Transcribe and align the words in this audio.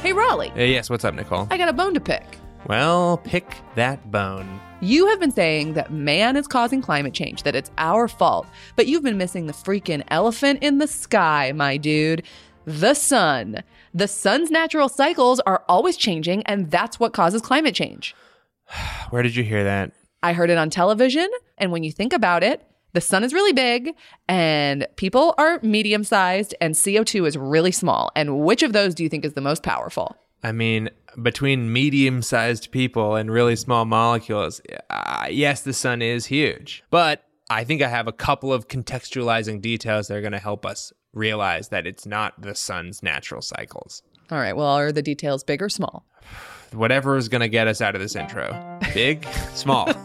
Hey, 0.00 0.12
Rollie, 0.12 0.52
Hey, 0.54 0.70
yes, 0.70 0.88
what's 0.88 1.04
up, 1.04 1.14
Nicole? 1.14 1.48
I 1.50 1.58
got 1.58 1.68
a 1.68 1.72
bone 1.72 1.92
to 1.94 2.00
pick. 2.00 2.38
Well, 2.68 3.18
pick 3.18 3.56
that 3.74 4.10
bone. 4.10 4.60
You 4.80 5.08
have 5.08 5.18
been 5.18 5.30
saying 5.30 5.74
that 5.74 5.92
man 5.92 6.36
is 6.36 6.46
causing 6.46 6.82
climate 6.82 7.14
change, 7.14 7.42
that 7.44 7.56
it's 7.56 7.70
our 7.78 8.06
fault, 8.06 8.46
but 8.76 8.86
you've 8.86 9.02
been 9.02 9.18
missing 9.18 9.46
the 9.46 9.52
freaking 9.52 10.04
elephant 10.08 10.62
in 10.62 10.78
the 10.78 10.86
sky, 10.86 11.52
my 11.54 11.76
dude. 11.76 12.22
The 12.66 12.94
sun. 12.94 13.62
The 13.94 14.06
sun's 14.06 14.50
natural 14.50 14.88
cycles 14.88 15.40
are 15.40 15.64
always 15.68 15.96
changing, 15.96 16.42
and 16.44 16.70
that's 16.70 17.00
what 17.00 17.12
causes 17.12 17.42
climate 17.42 17.74
change. 17.74 18.14
Where 19.10 19.22
did 19.22 19.34
you 19.34 19.44
hear 19.44 19.64
that? 19.64 19.92
I 20.26 20.32
heard 20.32 20.50
it 20.50 20.58
on 20.58 20.70
television, 20.70 21.28
and 21.56 21.70
when 21.70 21.84
you 21.84 21.92
think 21.92 22.12
about 22.12 22.42
it, 22.42 22.60
the 22.94 23.00
sun 23.00 23.22
is 23.22 23.32
really 23.32 23.52
big 23.52 23.94
and 24.28 24.88
people 24.96 25.36
are 25.38 25.60
medium 25.62 26.02
sized 26.02 26.52
and 26.60 26.74
CO2 26.74 27.28
is 27.28 27.38
really 27.38 27.70
small. 27.70 28.10
And 28.16 28.40
which 28.40 28.64
of 28.64 28.72
those 28.72 28.92
do 28.92 29.04
you 29.04 29.08
think 29.08 29.24
is 29.24 29.34
the 29.34 29.40
most 29.40 29.62
powerful? 29.62 30.16
I 30.42 30.50
mean, 30.50 30.90
between 31.22 31.72
medium 31.72 32.22
sized 32.22 32.72
people 32.72 33.14
and 33.14 33.30
really 33.30 33.54
small 33.54 33.84
molecules, 33.84 34.60
uh, 34.90 35.26
yes, 35.30 35.60
the 35.60 35.72
sun 35.72 36.02
is 36.02 36.26
huge. 36.26 36.82
But 36.90 37.22
I 37.48 37.62
think 37.62 37.82
I 37.82 37.88
have 37.88 38.08
a 38.08 38.12
couple 38.12 38.52
of 38.52 38.66
contextualizing 38.66 39.60
details 39.60 40.08
that 40.08 40.16
are 40.16 40.22
going 40.22 40.32
to 40.32 40.38
help 40.40 40.66
us 40.66 40.92
realize 41.12 41.68
that 41.68 41.86
it's 41.86 42.04
not 42.04 42.40
the 42.42 42.56
sun's 42.56 43.00
natural 43.00 43.42
cycles. 43.42 44.02
All 44.32 44.38
right, 44.38 44.56
well, 44.56 44.66
are 44.66 44.90
the 44.90 45.02
details 45.02 45.44
big 45.44 45.62
or 45.62 45.68
small? 45.68 46.04
Whatever 46.72 47.16
is 47.16 47.28
going 47.28 47.40
to 47.40 47.48
get 47.48 47.68
us 47.68 47.80
out 47.80 47.94
of 47.94 48.00
this 48.00 48.16
intro 48.16 48.76
big, 48.96 49.26
small. 49.54 49.86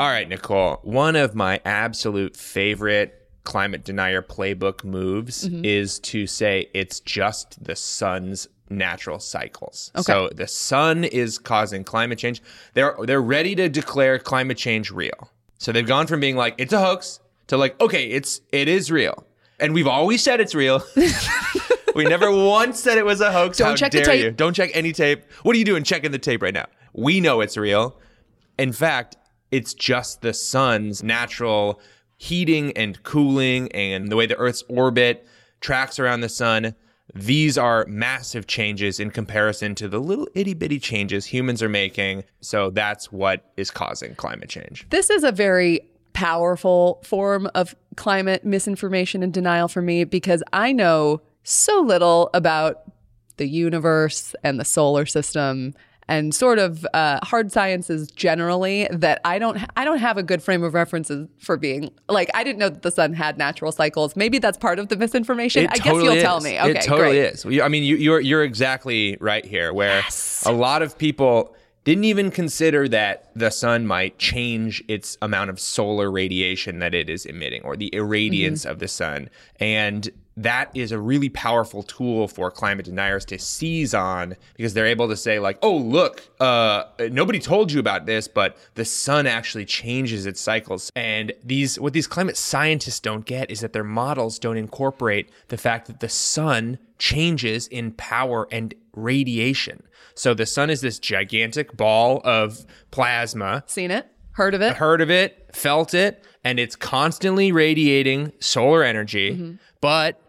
All 0.00 0.08
right, 0.10 0.26
Nicole. 0.26 0.78
One 0.82 1.16
of 1.16 1.34
my 1.34 1.60
absolute 1.66 2.34
favorite 2.34 3.28
climate 3.44 3.84
denier 3.84 4.22
playbook 4.22 4.82
moves 4.82 5.46
mm-hmm. 5.46 5.64
is 5.64 5.98
to 6.00 6.26
say 6.26 6.70
it's 6.72 7.00
just 7.00 7.62
the 7.62 7.76
sun's 7.76 8.48
natural 8.70 9.20
cycles. 9.20 9.92
Okay. 9.94 10.02
So 10.02 10.30
the 10.34 10.48
sun 10.48 11.04
is 11.04 11.38
causing 11.38 11.84
climate 11.84 12.18
change. 12.18 12.42
They're 12.72 12.96
they're 13.02 13.22
ready 13.22 13.54
to 13.56 13.68
declare 13.68 14.18
climate 14.18 14.56
change 14.56 14.90
real. 14.90 15.30
So 15.58 15.72
they've 15.72 15.86
gone 15.86 16.06
from 16.06 16.20
being 16.20 16.36
like 16.36 16.54
it's 16.56 16.72
a 16.72 16.80
hoax 16.80 17.20
to 17.48 17.58
like 17.58 17.78
okay, 17.80 18.06
it's 18.06 18.40
it 18.50 18.66
is 18.66 18.90
real. 18.90 19.26
And 19.60 19.74
we've 19.74 19.86
always 19.86 20.22
said 20.22 20.40
it's 20.40 20.54
real. 20.54 20.82
we 21.94 22.04
never 22.04 22.30
once 22.30 22.80
said 22.80 22.98
it 22.98 23.04
was 23.04 23.20
a 23.20 23.32
hoax. 23.32 23.58
Don't 23.58 23.70
How 23.70 23.76
check 23.76 23.92
the 23.92 24.02
tape. 24.02 24.22
you? 24.24 24.30
Don't 24.30 24.54
check 24.54 24.70
any 24.74 24.92
tape. 24.92 25.24
What 25.42 25.54
are 25.54 25.58
you 25.58 25.64
doing 25.64 25.84
checking 25.84 26.10
the 26.10 26.18
tape 26.18 26.42
right 26.42 26.54
now? 26.54 26.66
We 26.92 27.20
know 27.20 27.40
it's 27.40 27.56
real. 27.56 27.98
In 28.58 28.72
fact, 28.72 29.16
it's 29.50 29.74
just 29.74 30.22
the 30.22 30.32
sun's 30.32 31.02
natural 31.02 31.80
heating 32.16 32.72
and 32.76 33.02
cooling 33.02 33.70
and 33.72 34.08
the 34.10 34.16
way 34.16 34.26
the 34.26 34.36
Earth's 34.36 34.62
orbit 34.68 35.26
tracks 35.60 35.98
around 35.98 36.20
the 36.20 36.28
sun. 36.28 36.74
These 37.14 37.58
are 37.58 37.84
massive 37.86 38.46
changes 38.46 38.98
in 38.98 39.10
comparison 39.10 39.74
to 39.76 39.88
the 39.88 40.00
little 40.00 40.28
itty 40.34 40.54
bitty 40.54 40.78
changes 40.78 41.26
humans 41.26 41.62
are 41.62 41.68
making. 41.68 42.24
So 42.40 42.70
that's 42.70 43.12
what 43.12 43.52
is 43.56 43.70
causing 43.70 44.14
climate 44.14 44.48
change. 44.48 44.86
This 44.90 45.10
is 45.10 45.22
a 45.22 45.30
very 45.32 45.80
powerful 46.14 47.00
form 47.04 47.48
of 47.54 47.74
climate 47.96 48.44
misinformation 48.44 49.22
and 49.22 49.32
denial 49.32 49.68
for 49.68 49.82
me 49.82 50.04
because 50.04 50.42
I 50.52 50.72
know 50.72 51.20
so 51.44 51.80
little 51.80 52.30
about 52.34 52.82
the 53.36 53.46
universe 53.46 54.34
and 54.42 54.58
the 54.58 54.64
solar 54.64 55.06
system 55.06 55.74
and 56.08 56.34
sort 56.34 56.58
of 56.58 56.86
uh, 56.92 57.18
hard 57.22 57.50
sciences 57.50 58.10
generally 58.10 58.86
that 58.90 59.20
I 59.24 59.38
don't 59.38 59.58
I 59.76 59.84
don't 59.84 59.98
have 59.98 60.18
a 60.18 60.22
good 60.22 60.42
frame 60.42 60.62
of 60.62 60.74
references 60.74 61.28
for 61.38 61.56
being 61.56 61.90
like 62.08 62.30
I 62.34 62.44
didn't 62.44 62.58
know 62.58 62.68
that 62.68 62.82
the 62.82 62.90
sun 62.90 63.14
had 63.14 63.38
natural 63.38 63.72
cycles. 63.72 64.14
Maybe 64.16 64.38
that's 64.38 64.58
part 64.58 64.78
of 64.78 64.88
the 64.88 64.96
misinformation. 64.96 65.66
I 65.70 65.76
guess 65.76 65.94
you'll 65.94 66.20
tell 66.20 66.40
me. 66.40 66.58
Okay, 66.58 66.70
it 66.70 66.82
totally 66.82 67.16
great. 67.16 67.32
is. 67.32 67.46
I 67.62 67.68
mean, 67.68 67.84
you, 67.84 67.96
you're 67.96 68.20
you're 68.20 68.42
exactly 68.42 69.16
right 69.20 69.44
here. 69.44 69.72
Where 69.72 70.02
a 70.44 70.52
lot 70.52 70.82
of 70.82 70.98
people 70.98 71.56
didn't 71.84 72.04
even 72.04 72.30
consider 72.30 72.88
that 72.88 73.30
the 73.34 73.50
sun 73.50 73.86
might 73.86 74.18
change 74.18 74.82
its 74.88 75.18
amount 75.22 75.50
of 75.50 75.60
solar 75.60 76.10
radiation 76.10 76.78
that 76.78 76.94
it 76.94 77.08
is 77.10 77.26
emitting, 77.26 77.62
or 77.62 77.76
the 77.76 77.90
irradiance 77.92 78.62
Mm-hmm. 78.62 78.70
of 78.70 78.78
the 78.78 78.88
sun, 78.88 79.28
and 79.60 80.10
that 80.36 80.68
is 80.74 80.90
a 80.90 80.98
really 80.98 81.28
powerful 81.28 81.84
tool 81.84 82.26
for 82.26 82.50
climate 82.50 82.84
deniers 82.84 83.24
to 83.24 83.38
seize 83.38 83.94
on 83.94 84.34
because 84.56 84.74
they're 84.74 84.84
able 84.86 85.06
to 85.08 85.16
say 85.16 85.38
like 85.38 85.56
oh 85.62 85.76
look 85.76 86.28
uh, 86.40 86.82
nobody 87.12 87.38
told 87.38 87.70
you 87.70 87.78
about 87.78 88.04
this 88.06 88.26
but 88.26 88.56
the 88.74 88.84
sun 88.84 89.28
actually 89.28 89.64
changes 89.64 90.26
its 90.26 90.40
cycles. 90.40 90.90
And 90.96 91.32
these 91.44 91.78
what 91.78 91.92
these 91.92 92.08
climate 92.08 92.36
scientists 92.36 92.98
don't 92.98 93.24
get 93.24 93.48
is 93.48 93.60
that 93.60 93.72
their 93.72 93.84
models 93.84 94.40
don't 94.40 94.56
incorporate 94.56 95.30
the 95.48 95.56
fact 95.56 95.86
that 95.86 96.00
the 96.00 96.08
sun 96.08 96.78
changes 96.98 97.68
in 97.68 97.92
power 97.92 98.48
and 98.50 98.74
radiation 98.96 99.84
so 100.14 100.34
the 100.34 100.46
sun 100.46 100.70
is 100.70 100.80
this 100.80 100.98
gigantic 100.98 101.76
ball 101.76 102.20
of 102.24 102.64
plasma 102.90 103.64
Seen 103.66 103.90
it? 103.90 104.06
Heard 104.32 104.54
of 104.54 104.62
it? 104.62 104.76
heard 104.76 105.00
of 105.00 105.10
it, 105.10 105.50
felt 105.54 105.94
it, 105.94 106.24
and 106.42 106.58
it's 106.58 106.74
constantly 106.74 107.52
radiating 107.52 108.32
solar 108.40 108.82
energy, 108.82 109.58
but 109.80 110.20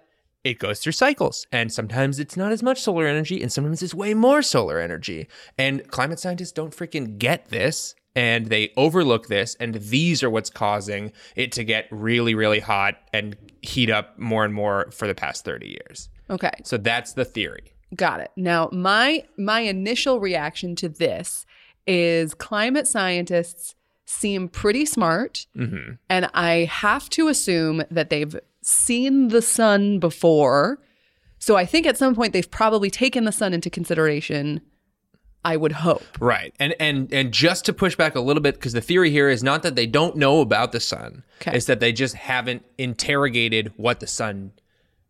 it 0.43 0.59
goes 0.59 0.79
through 0.79 0.91
cycles. 0.91 1.47
And 1.51 1.73
sometimes 1.73 2.19
it's 2.19 2.37
not 2.37 2.51
as 2.51 2.61
much 2.61 2.79
solar 2.79 3.07
energy, 3.07 3.41
and 3.41 3.51
sometimes 3.51 3.81
it's 3.81 3.95
way 3.95 4.13
more 4.13 4.43
solar 4.43 4.79
energy. 4.79 5.27
And 5.57 5.87
climate 5.89 6.19
scientists 6.19 6.51
don't 6.51 6.73
freaking 6.73 7.17
get 7.17 7.49
this. 7.49 7.95
And 8.17 8.45
they 8.45 8.71
overlook 8.77 9.27
this, 9.27 9.55
and 9.59 9.75
these 9.75 10.23
are 10.23 10.29
what's 10.29 10.49
causing 10.49 11.11
it 11.35 11.51
to 11.51 11.65
get 11.65 11.85
really, 11.91 12.33
really 12.33 12.61
hot 12.61 12.95
and 13.11 13.35
heat 13.61 13.89
up 13.89 14.17
more 14.17 14.45
and 14.45 14.53
more 14.53 14.89
for 14.91 15.05
the 15.05 15.13
past 15.13 15.43
30 15.43 15.67
years. 15.67 16.07
Okay. 16.29 16.51
So 16.63 16.77
that's 16.77 17.11
the 17.11 17.25
theory. 17.25 17.74
Got 17.93 18.21
it. 18.21 18.31
Now, 18.35 18.69
my 18.71 19.25
my 19.37 19.61
initial 19.61 20.19
reaction 20.19 20.75
to 20.77 20.89
this 20.89 21.45
is 21.85 22.33
climate 22.33 22.87
scientists 22.87 23.75
seem 24.05 24.47
pretty 24.47 24.85
smart, 24.85 25.45
mm-hmm. 25.55 25.93
and 26.09 26.29
I 26.33 26.69
have 26.71 27.09
to 27.11 27.27
assume 27.27 27.83
that 27.91 28.09
they've 28.09 28.35
seen 28.61 29.27
the 29.27 29.41
sun 29.41 29.99
before. 29.99 30.79
So 31.37 31.55
I 31.55 31.65
think 31.65 31.85
at 31.85 31.97
some 31.97 32.15
point 32.15 32.33
they've 32.33 32.49
probably 32.49 32.89
taken 32.89 33.25
the 33.25 33.31
sun 33.31 33.53
into 33.53 33.69
consideration. 33.69 34.61
I 35.43 35.57
would 35.57 35.73
hope. 35.73 36.03
Right. 36.19 36.55
And 36.59 36.73
and 36.79 37.13
and 37.13 37.31
just 37.31 37.65
to 37.65 37.73
push 37.73 37.95
back 37.95 38.15
a 38.15 38.19
little 38.19 38.41
bit 38.41 38.55
because 38.55 38.73
the 38.73 38.81
theory 38.81 39.11
here 39.11 39.29
is 39.29 39.43
not 39.43 39.61
that 39.61 39.75
they 39.75 39.85
don't 39.85 40.15
know 40.15 40.41
about 40.41 40.71
the 40.71 40.79
sun. 40.79 41.23
Okay. 41.39 41.55
It's 41.55 41.67
that 41.67 41.79
they 41.79 41.93
just 41.93 42.15
haven't 42.15 42.65
interrogated 42.79 43.71
what 43.77 43.99
the 43.99 44.07
sun 44.07 44.53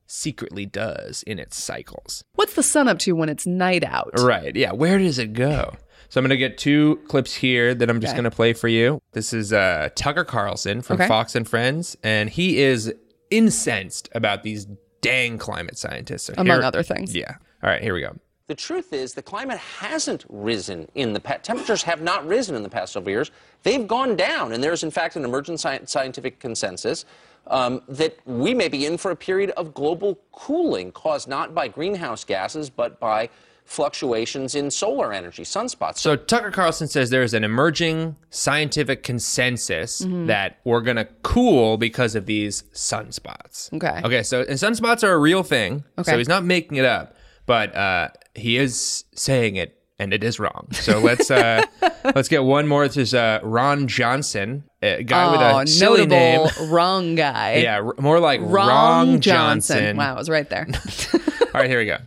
secretly 0.08 0.66
does 0.66 1.24
in 1.24 1.40
its 1.40 1.58
cycles. 1.62 2.24
What's 2.36 2.54
the 2.54 2.64
sun 2.64 2.88
up 2.88 3.00
to 3.00 3.14
when 3.14 3.30
it's 3.30 3.46
night 3.48 3.84
out? 3.84 4.12
Right. 4.20 4.56
Yeah, 4.56 4.72
where 4.74 4.98
does 4.98 5.18
it 5.20 5.34
go? 5.34 5.76
So 6.10 6.20
I'm 6.20 6.24
going 6.24 6.30
to 6.30 6.38
get 6.38 6.58
two 6.58 7.00
clips 7.08 7.34
here 7.34 7.74
that 7.74 7.90
I'm 7.90 8.00
just 8.00 8.12
Okay. 8.12 8.22
going 8.22 8.30
to 8.30 8.36
play 8.36 8.54
for 8.54 8.68
you. 8.68 9.02
This 9.14 9.34
is 9.34 9.52
uh, 9.52 9.90
Tucker 9.96 10.24
Carlson 10.24 10.82
from 10.82 10.96
Okay. 10.96 11.08
Fox 11.08 11.36
and 11.36 11.48
Friends 11.48 11.98
and 12.04 12.30
he 12.30 12.60
is 12.60 12.94
incensed 13.32 14.08
about 14.14 14.44
these 14.44 14.68
dang 15.02 15.38
climate 15.38 15.78
scientists. 15.78 16.26
So 16.26 16.34
Among 16.38 16.58
here- 16.58 16.64
other 16.66 16.84
things. 16.84 17.16
Yeah. 17.16 17.36
All 17.64 17.70
right, 17.70 17.82
here 17.82 17.94
we 17.94 18.02
go. 18.02 18.16
The 18.48 18.54
truth 18.56 18.94
is, 18.94 19.16
the 19.16 19.24
climate 19.24 19.58
hasn't 19.58 20.24
risen 20.30 20.88
in 20.94 21.14
the 21.14 21.20
past. 21.20 21.44
Temperatures 21.44 21.82
have 21.84 22.02
not 22.04 22.28
risen 22.28 22.56
in 22.56 22.62
the 22.62 22.70
past 22.70 22.94
several 22.94 23.10
years. 23.10 23.32
They've 23.64 23.88
gone 23.88 24.16
down, 24.16 24.52
and 24.54 24.64
there's 24.64 24.84
in 24.84 24.92
fact 24.92 25.16
an 25.16 25.26
emergent 25.26 25.60
sci- 25.60 25.86
scientific 25.86 26.40
consensus 26.40 27.06
um, 27.48 27.82
that 27.88 28.18
we 28.26 28.54
may 28.54 28.68
be 28.68 28.86
in 28.86 28.98
for 28.98 29.12
a 29.12 29.16
period 29.16 29.52
of 29.52 29.74
global 29.74 30.20
cooling 30.32 30.92
caused 30.92 31.28
not 31.28 31.54
by 31.54 31.68
greenhouse 31.68 32.24
gases 32.24 32.70
but 32.70 33.00
by 33.00 33.30
fluctuations 33.68 34.54
in 34.54 34.70
solar 34.70 35.12
energy, 35.12 35.42
sunspots. 35.44 35.98
So 35.98 36.16
Tucker 36.16 36.52
Carlson 36.52 36.88
says 36.88 37.10
there 37.10 37.24
is 37.24 37.34
an 37.34 37.44
emerging 37.44 38.16
scientific 38.30 39.02
consensus 39.02 40.02
Mm-hmm. 40.02 40.28
that 40.28 40.60
we're 40.64 40.82
going 40.82 40.98
to 40.98 41.06
cool 41.24 41.78
because 41.78 42.14
of 42.16 42.26
these 42.28 42.62
sunspots. 42.74 43.74
Okay. 43.74 44.02
Okay, 44.04 44.24
so 44.24 44.42
and 44.42 44.60
sunspots 44.60 45.04
are 45.04 45.14
a 45.14 45.18
real 45.18 45.42
thing. 45.44 45.84
Okay. 45.98 46.12
So 46.12 46.18
he's 46.18 46.28
not 46.28 46.44
making 46.46 46.78
it 46.78 46.86
up, 46.86 47.16
but 47.46 47.76
uh, 47.76 48.10
he 48.36 48.58
is 48.58 49.04
saying 49.16 49.56
it 49.56 49.80
and 50.00 50.14
it 50.14 50.24
is 50.24 50.40
wrong. 50.40 50.68
So 50.72 51.00
let's 51.00 51.30
uh, 51.32 51.64
let's 52.16 52.28
get 52.28 52.44
one 52.44 52.68
more. 52.68 52.88
This 52.88 52.98
is 52.98 53.14
uh, 53.14 53.40
Ron 53.44 53.88
Johnson, 53.88 54.64
a 54.82 55.04
guy 55.04 55.32
with 55.32 55.42
Oh, 55.42 55.60
a 55.60 55.68
silly 55.68 56.06
name. 56.06 56.48
wrong 56.70 57.16
guy. 57.16 57.56
Yeah, 57.58 57.78
r- 57.82 57.96
more 57.98 58.20
like 58.20 58.42
Wrong, 58.42 58.68
Ron 58.68 59.22
Johnson. 59.22 59.78
Johnson. 59.78 59.98
Wow, 59.98 60.16
I 60.16 60.18
was 60.18 60.30
right 60.30 60.50
there. 60.50 60.68
All 61.14 61.62
right, 61.62 61.70
here 61.70 61.80
we 61.80 61.86
go. 61.86 61.98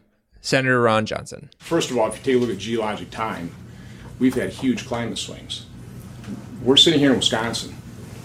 Senator 0.40 0.80
Ron 0.80 1.04
Johnson. 1.06 1.50
First 1.58 1.90
of 1.90 1.98
all, 1.98 2.08
if 2.08 2.18
you 2.18 2.22
take 2.34 2.36
a 2.36 2.38
look 2.46 2.50
at 2.54 2.58
geologic 2.58 3.10
time, 3.10 3.50
we've 4.18 4.34
had 4.34 4.50
huge 4.50 4.86
climate 4.86 5.18
swings. 5.18 5.66
We're 6.62 6.76
sitting 6.76 7.00
here 7.00 7.10
in 7.12 7.16
Wisconsin. 7.16 7.74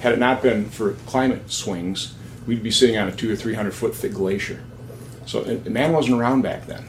Had 0.02 0.14
it 0.14 0.20
not 0.20 0.42
been 0.42 0.70
for 0.70 0.94
climate 1.06 1.50
swings, 1.52 2.14
we'd 2.46 2.62
be 2.64 2.72
sitting 2.72 2.98
on 2.98 3.08
a 3.08 3.12
two 3.12 3.32
or 3.32 3.36
three 3.36 3.54
hundred 3.54 3.74
foot 3.74 3.96
thick 3.96 4.14
glacier. 4.14 4.62
So 5.26 5.44
and 5.44 5.66
man 5.70 5.94
wasn't 5.94 6.20
around 6.20 6.42
back 6.42 6.66
then. 6.68 6.84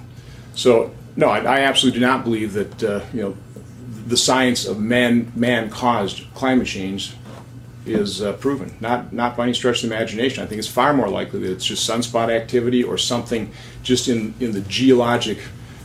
So 0.55 0.93
no, 1.16 1.28
I, 1.28 1.38
I 1.38 1.61
absolutely 1.61 2.00
do 2.00 2.06
not 2.06 2.25
believe 2.25 2.52
that 2.55 2.82
uh, 2.82 3.05
you 3.12 3.22
know 3.22 3.37
the 4.06 4.16
science 4.16 4.66
of 4.66 4.78
man 4.78 5.32
man 5.34 5.70
caused 5.70 6.22
climate 6.34 6.66
change 6.66 7.14
is 7.87 8.22
uh, 8.22 8.32
proven. 8.34 8.75
Not 8.81 9.12
not 9.12 9.37
by 9.37 9.44
any 9.44 9.55
stretch 9.55 9.82
of 9.82 9.90
the 9.90 9.94
imagination. 9.94 10.43
I 10.43 10.46
think 10.46 10.58
it's 10.58 10.69
far 10.69 10.93
more 10.93 11.08
likely 11.08 11.40
that 11.40 11.52
it's 11.52 11.64
just 11.64 11.88
sunspot 11.88 12.31
activity 12.31 12.82
or 12.82 12.99
something 12.99 13.52
just 13.82 14.08
in 14.08 14.34
in 14.40 14.52
the 14.52 14.61
geologic 14.62 15.38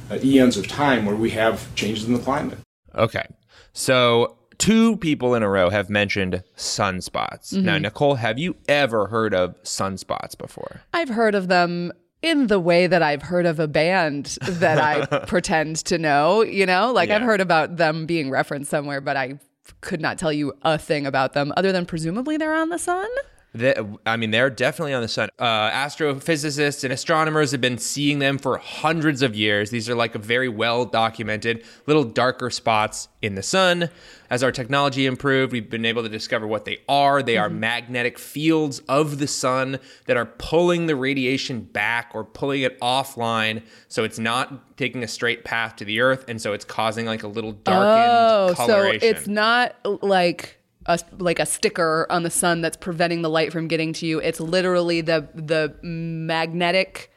uh, 0.09 0.17
eons 0.23 0.57
of 0.57 0.67
time 0.67 1.05
where 1.05 1.15
we 1.15 1.31
have 1.31 1.73
changes 1.75 2.05
in 2.05 2.13
the 2.13 2.19
climate. 2.19 2.57
Okay. 2.95 3.25
So 3.73 4.37
two 4.57 4.97
people 4.97 5.35
in 5.35 5.43
a 5.43 5.49
row 5.49 5.69
have 5.69 5.89
mentioned 5.89 6.43
sunspots. 6.57 7.53
Now, 7.53 7.77
Nicole, 7.77 8.15
have 8.15 8.37
you 8.39 8.55
ever 8.67 9.07
heard 9.07 9.33
of 9.33 9.55
sunspots 9.63 10.37
before? 10.37 10.81
I've 10.93 11.09
heard 11.09 11.35
of 11.35 11.47
them 11.47 11.93
in 12.21 12.47
the 12.47 12.59
way 12.59 12.87
that 12.87 13.01
I've 13.01 13.21
heard 13.21 13.45
of 13.45 13.59
a 13.59 13.67
band 13.67 14.37
that 14.41 14.77
I 14.77 15.19
pretend 15.25 15.77
to 15.85 15.97
know, 15.97 16.41
you 16.41 16.65
know? 16.65 16.91
Like 16.91 17.09
I've 17.09 17.21
heard 17.21 17.41
about 17.41 17.77
them 17.77 18.05
being 18.05 18.29
referenced 18.29 18.69
somewhere, 18.69 19.01
but 19.01 19.15
I 19.15 19.39
could 19.81 20.01
not 20.01 20.17
tell 20.17 20.33
you 20.33 20.53
a 20.63 20.77
thing 20.77 21.05
about 21.05 21.33
them 21.33 21.53
other 21.55 21.71
than 21.71 21.85
presumably 21.85 22.37
they're 22.37 22.55
on 22.55 22.69
the 22.69 22.79
sun. 22.79 23.07
The, 23.53 23.97
I 24.05 24.15
mean, 24.15 24.29
they're 24.29 24.51
definitely 24.51 24.93
on 24.93 25.01
the 25.01 25.07
sun. 25.07 25.29
Uh, 25.39 25.71
astrophysicists 25.71 26.83
and 26.83 26.93
astronomers 26.93 27.49
have 27.51 27.61
been 27.61 27.79
seeing 27.79 28.19
them 28.19 28.37
for 28.37 28.59
hundreds 28.59 29.23
of 29.23 29.35
years. 29.35 29.71
These 29.71 29.89
are 29.89 29.95
like 29.95 30.13
a 30.13 30.19
very 30.19 30.47
well 30.49 30.85
documented 30.85 31.63
little 31.87 32.03
darker 32.03 32.51
spots 32.51 33.07
in 33.23 33.33
the 33.33 33.41
sun. 33.41 33.89
As 34.29 34.43
our 34.43 34.51
technology 34.51 35.07
improved, 35.07 35.51
we've 35.51 35.67
been 35.69 35.85
able 35.85 36.03
to 36.03 36.09
discover 36.09 36.45
what 36.45 36.65
they 36.65 36.77
are. 36.87 37.23
They 37.23 37.37
are 37.37 37.49
magnetic 37.49 38.19
fields 38.19 38.83
of 38.87 39.17
the 39.17 39.25
sun 39.25 39.79
that 40.05 40.15
are 40.15 40.27
pulling 40.27 40.85
the 40.85 40.95
radiation 40.95 41.61
back 41.61 42.11
or 42.13 42.23
pulling 42.23 42.61
it 42.61 42.79
offline. 42.81 43.63
So 43.87 44.03
it's 44.03 44.19
not 44.19 44.77
taking 44.77 45.01
a 45.01 45.07
straight 45.07 45.43
path 45.43 45.77
to 45.77 45.85
the 45.85 46.01
Earth. 46.01 46.23
And 46.27 46.39
so 46.39 46.53
it's 46.53 46.65
causing 46.65 47.07
like 47.07 47.23
a 47.23 47.27
little 47.27 47.53
darkened 47.53 48.59
Oh, 48.59 48.67
so 48.67 48.83
it's 48.83 49.27
not 49.27 49.75
like 50.03 50.58
a 50.89 50.99
like 51.19 51.39
a 51.39 51.45
sticker 51.45 52.07
on 52.09 52.23
the 52.23 52.29
sun 52.29 52.61
that's 52.61 52.75
preventing 52.75 53.21
the 53.21 53.29
light 53.29 53.53
from 53.53 53.67
getting 53.67 53.93
to 53.93 54.05
you. 54.05 54.19
It's 54.19 54.39
literally 54.39 55.01
the 55.01 55.29
the 55.33 55.75
magnetic. 55.83 57.13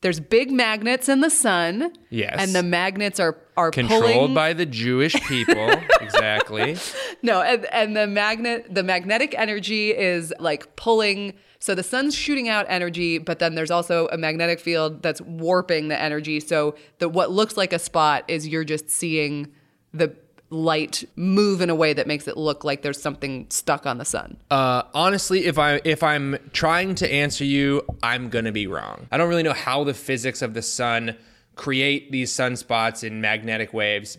There's 0.00 0.20
big 0.20 0.50
magnets 0.50 1.10
in 1.10 1.20
the 1.20 1.28
sun. 1.28 1.92
Yes. 2.08 2.36
and 2.38 2.54
the 2.54 2.62
magnets 2.62 3.20
are 3.20 3.36
are 3.56 3.70
controlled 3.70 4.04
pulling, 4.04 4.34
by 4.34 4.54
the 4.54 4.64
Jewish 4.64 5.14
people. 5.26 5.70
exactly. 6.00 6.76
No, 7.22 7.42
and, 7.42 7.66
and 7.66 7.94
the 7.94 8.06
magnet, 8.06 8.66
the 8.74 8.82
magnetic 8.82 9.34
energy 9.36 9.90
is 9.90 10.32
like 10.38 10.76
pulling. 10.76 11.34
So 11.58 11.74
the 11.74 11.82
sun's 11.82 12.14
shooting 12.14 12.48
out 12.48 12.64
energy, 12.70 13.18
but 13.18 13.40
then 13.40 13.54
there's 13.54 13.70
also 13.70 14.08
a 14.10 14.16
magnetic 14.16 14.60
field 14.60 15.02
that's 15.02 15.20
warping 15.20 15.88
the 15.88 16.00
energy. 16.00 16.40
So 16.40 16.76
that 17.00 17.10
what 17.10 17.30
looks 17.30 17.58
like 17.58 17.74
a 17.74 17.78
spot 17.78 18.24
is 18.28 18.48
you're 18.48 18.64
just 18.64 18.88
seeing 18.88 19.52
the 19.92 20.16
light 20.50 21.04
move 21.16 21.60
in 21.60 21.70
a 21.70 21.74
way 21.74 21.92
that 21.92 22.06
makes 22.06 22.28
it 22.28 22.36
look 22.36 22.64
like 22.64 22.82
there's 22.82 23.00
something 23.00 23.46
stuck 23.50 23.86
on 23.86 23.98
the 23.98 24.04
sun. 24.04 24.36
Uh, 24.50 24.82
honestly, 24.92 25.46
if 25.46 25.58
I 25.58 25.80
if 25.84 26.02
I'm 26.02 26.36
trying 26.52 26.94
to 26.96 27.10
answer 27.10 27.44
you, 27.44 27.82
I'm 28.02 28.28
gonna 28.28 28.52
be 28.52 28.66
wrong. 28.66 29.06
I 29.10 29.16
don't 29.16 29.28
really 29.28 29.42
know 29.42 29.52
how 29.52 29.84
the 29.84 29.94
physics 29.94 30.42
of 30.42 30.54
the 30.54 30.62
sun 30.62 31.16
create 31.56 32.10
these 32.10 32.32
sunspots 32.32 33.04
in 33.04 33.20
magnetic 33.20 33.74
waves 33.74 34.16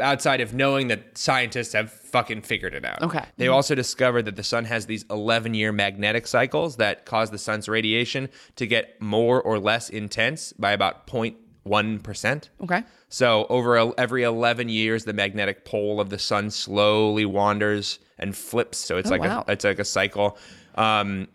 outside 0.00 0.40
of 0.40 0.54
knowing 0.54 0.88
that 0.88 1.18
scientists 1.18 1.74
have 1.74 1.92
fucking 1.92 2.40
figured 2.40 2.72
it 2.72 2.86
out. 2.86 3.02
Okay. 3.02 3.22
They 3.36 3.48
also 3.48 3.74
discovered 3.74 4.22
that 4.22 4.36
the 4.36 4.42
sun 4.42 4.64
has 4.64 4.86
these 4.86 5.04
11 5.10 5.52
year 5.52 5.72
magnetic 5.72 6.26
cycles 6.26 6.76
that 6.76 7.04
cause 7.04 7.30
the 7.30 7.38
sun's 7.38 7.68
radiation 7.68 8.30
to 8.56 8.66
get 8.66 8.98
more 8.98 9.42
or 9.42 9.58
less 9.58 9.90
intense 9.90 10.54
by 10.54 10.72
about 10.72 11.06
0.1%. 11.70 12.48
Okay. 12.62 12.82
So 13.08 13.46
over 13.48 13.92
every 13.98 14.22
11 14.22 14.68
years, 14.68 15.04
the 15.04 15.12
magnetic 15.12 15.64
pole 15.64 16.00
of 16.00 16.10
the 16.10 16.18
sun 16.18 16.50
slowly 16.50 17.24
wanders 17.24 17.98
and 18.18 18.36
flips. 18.36 18.78
So 18.78 18.98
it's 18.98 19.10
like 19.10 19.22
wow. 19.22 19.44
a 19.46 19.52
it's 19.52 19.64
like 19.64 19.78
a 19.78 19.84
cycle. 19.84 20.38
Um, 20.74 21.28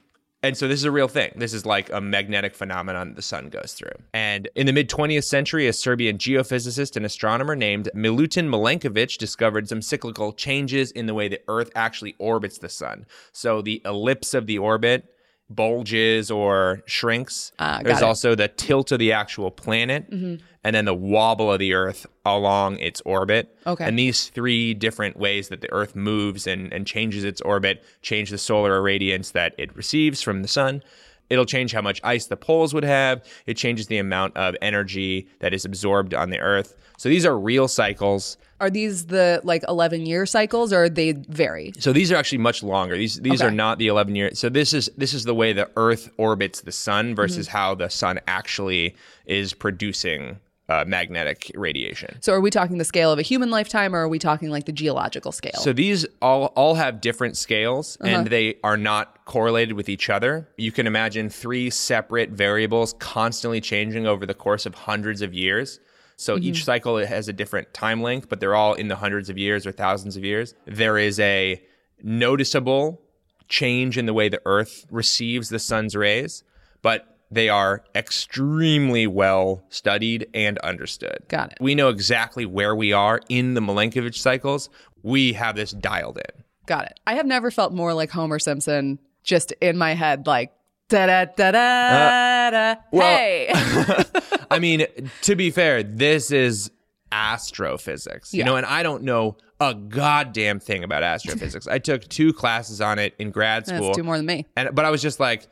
and 0.46 0.56
so 0.56 0.68
this 0.68 0.80
is 0.80 0.84
a 0.84 0.92
real 0.92 1.08
thing. 1.08 1.32
This 1.36 1.54
is 1.54 1.66
like 1.66 1.92
a 1.92 2.00
magnetic 2.00 2.54
phenomenon 2.54 3.16
the 3.16 3.24
sun 3.24 3.50
goes 3.50 3.74
through. 3.74 3.96
And 4.14 4.48
in 4.54 4.68
the 4.68 4.74
mid 4.74 4.90
20th 4.90 5.24
century, 5.24 5.66
a 5.66 5.74
Serbian 5.74 6.20
geophysicist 6.20 6.96
and 6.96 7.04
astronomer 7.04 7.56
named 7.56 7.90
Milutin 7.96 8.48
Milankovitch 8.48 9.18
discovered 9.18 9.68
some 9.68 9.82
cyclical 9.82 10.32
changes 10.34 10.92
in 10.92 11.08
the 11.08 11.16
way 11.16 11.28
the 11.28 11.42
Earth 11.48 11.72
actually 11.74 12.16
orbits 12.20 12.60
the 12.60 12.70
sun. 12.70 13.08
So 13.32 13.64
the 13.64 13.82
ellipse 13.86 14.36
of 14.36 14.46
the 14.46 14.60
orbit 14.60 15.15
bulges 15.50 16.32
or 16.32 16.82
shrinks. 16.86 17.52
Got 17.60 17.84
There's 17.84 17.98
it. 17.98 18.00
Mm-hmm. 18.00 18.08
also 18.08 18.36
the 18.36 18.48
tilt 18.48 18.92
of 18.92 19.00
the 19.00 19.12
actual 19.12 19.52
planet, 19.52 20.08
and 20.10 20.76
then 20.76 20.86
the 20.86 20.94
wobble 20.96 21.52
of 21.52 21.60
the 21.60 21.74
Earth 21.74 22.08
along 22.26 22.80
its 22.80 23.02
orbit. 23.06 23.56
Okay. 23.68 23.86
And 23.86 24.00
these 24.00 24.30
three 24.30 24.74
different 24.74 25.18
ways 25.18 25.50
that 25.50 25.62
the 25.62 25.72
Earth 25.72 25.96
moves 25.96 26.48
and, 26.48 26.74
and 26.74 26.88
changes 26.88 27.24
its 27.24 27.42
orbit 27.42 27.84
change 28.02 28.32
the 28.32 28.38
solar 28.38 28.80
irradiance 28.80 29.32
that 29.34 29.54
it 29.58 29.76
receives 29.76 30.22
from 30.22 30.42
the 30.42 30.48
sun. 30.48 30.82
It'll 31.30 31.46
change 31.46 31.74
how 31.74 31.82
much 31.82 32.00
ice 32.04 32.28
the 32.28 32.38
poles 32.38 32.74
would 32.74 32.84
have. 32.84 33.24
It 33.46 33.58
changes 33.58 33.88
the 33.88 33.98
amount 33.98 34.38
of 34.38 34.56
energy 34.62 35.28
that 35.40 35.54
is 35.54 35.66
absorbed 35.66 36.14
on 36.14 36.30
the 36.30 36.40
Earth. 36.40 36.76
So 36.98 37.10
these 37.10 37.26
are 37.26 37.38
real 37.38 37.68
cycles. 37.68 38.38
Are 38.62 38.70
these 38.70 39.08
the 39.08 39.42
like 39.44 39.64
11 39.68 40.06
year 40.06 40.26
cycles 40.26 40.72
or 40.72 40.88
they 40.88 41.12
vary? 41.12 41.74
So 41.80 41.92
these 41.92 42.12
are 42.12 42.16
actually 42.16 42.38
much 42.40 42.64
longer. 42.64 42.98
These 42.98 43.20
these 43.22 43.42
Okay. 43.42 43.48
are 43.48 43.52
not 43.52 43.78
the 43.80 43.88
11 43.88 44.16
year. 44.16 44.32
So 44.34 44.48
this 44.50 44.74
is 44.74 44.90
this 44.98 45.14
is 45.14 45.26
the 45.26 45.36
way 45.36 45.52
the 45.54 45.70
Earth 45.76 46.10
orbits 46.18 46.62
the 46.62 46.72
sun 46.72 47.16
versus 47.16 47.48
Mm-hmm. 47.48 47.58
how 47.58 47.76
the 47.76 47.90
sun 47.90 48.20
actually 48.28 48.96
is 49.26 49.54
producing 49.54 50.40
uh, 50.68 50.84
magnetic 50.88 51.52
radiation. 51.54 52.18
So 52.22 52.34
are 52.34 52.42
we 52.42 52.50
talking 52.50 52.80
the 52.80 52.86
scale 52.86 53.12
of 53.12 53.20
a 53.20 53.22
human 53.22 53.52
lifetime 53.52 53.94
or 53.96 54.00
are 54.00 54.08
we 54.08 54.18
talking 54.18 54.50
like 54.50 54.66
the 54.66 54.72
geological 54.72 55.32
scale? 55.32 55.60
So 55.60 55.74
these 55.74 56.08
all 56.22 56.46
all 56.56 56.76
have 56.76 57.02
different 57.02 57.38
scales 57.38 57.98
Uh-huh. 58.02 58.10
and 58.20 58.28
they 58.28 58.56
are 58.64 58.78
not 58.78 59.26
correlated 59.26 59.74
with 59.76 59.90
each 59.90 60.10
other. 60.10 60.48
You 60.58 60.72
can 60.72 60.88
imagine 60.88 61.30
three 61.30 61.70
separate 61.70 62.30
variables 62.32 62.94
constantly 63.00 63.62
changing 63.62 64.08
over 64.08 64.26
the 64.26 64.34
course 64.34 64.66
of 64.66 64.74
hundreds 64.74 65.22
of 65.22 65.34
years. 65.34 65.80
So 66.18 66.36
Mm-hmm. 66.36 66.44
each 66.46 66.64
cycle 66.64 66.98
has 67.06 67.28
a 67.28 67.34
different 67.34 67.74
time 67.74 68.02
length, 68.02 68.30
but 68.30 68.40
they're 68.40 68.56
all 68.56 68.74
in 68.74 68.88
the 68.88 68.96
hundreds 68.96 69.30
of 69.30 69.38
years 69.38 69.66
or 69.68 69.72
thousands 69.72 70.16
of 70.16 70.24
years. 70.24 70.54
There 70.66 70.98
is 70.98 71.20
a 71.20 71.62
noticeable 72.02 73.02
change 73.48 73.98
in 73.98 74.06
the 74.06 74.14
way 74.14 74.30
the 74.30 74.42
earth 74.46 74.86
receives 74.90 75.50
the 75.50 75.60
sun's 75.60 75.96
rays, 75.96 76.44
but 76.82 77.18
they 77.32 77.50
are 77.50 77.84
extremely 77.94 79.08
well 79.08 79.64
studied 79.70 80.28
and 80.34 80.58
understood. 80.60 81.18
Got 81.28 81.52
it. 81.52 81.58
We 81.60 81.76
know 81.76 81.90
exactly 81.90 82.46
where 82.46 82.76
we 82.76 82.94
are 82.94 83.20
in 83.30 83.54
the 83.54 83.62
Milankovitch 83.62 84.18
cycles. 84.18 84.70
We 85.04 85.34
have 85.34 85.56
this 85.56 85.72
dialed 85.72 86.18
in. 86.18 86.44
Got 86.66 86.86
it. 86.86 87.00
I 87.06 87.16
have 87.16 87.26
never 87.26 87.52
felt 87.52 87.74
more 87.74 87.94
like 87.94 88.10
Homer 88.12 88.40
Simpson 88.40 89.00
just 89.24 89.52
in 89.62 89.78
my 89.78 89.94
head, 89.94 90.26
like 90.28 90.52
da 90.90 91.06
da 91.08 91.26
da 91.26 91.52
da 91.52 92.50
da. 92.52 92.76
well- 92.92 93.02
Hey, 93.18 93.50
I 94.52 94.60
mean, 94.60 94.86
to 95.24 95.36
be 95.36 95.50
fair, 95.52 95.84
this 95.84 96.32
is 96.32 96.70
astrophysics, 97.12 98.34
you 98.34 98.40
Yeah. 98.40 98.46
know, 98.46 98.56
and 98.56 98.66
I 98.66 98.84
don't 98.84 99.04
know 99.04 99.38
a 99.60 99.74
goddamn 99.74 100.60
thing 100.60 100.84
about 100.84 101.02
astrophysics. 101.04 101.68
I 101.68 101.80
took 101.80 102.04
two 102.08 102.34
classes 102.34 102.82
on 102.82 103.00
it 103.00 103.14
in 103.20 103.32
grad 103.32 103.66
school. 103.68 103.82
that's 103.88 103.98
two 103.98 104.04
more 104.04 104.18
than 104.18 104.26
me. 104.26 104.46
And 104.58 104.74
but 104.76 104.86
I 104.86 104.90
was 104.92 105.02
just 105.02 105.20
like, 105.20 105.48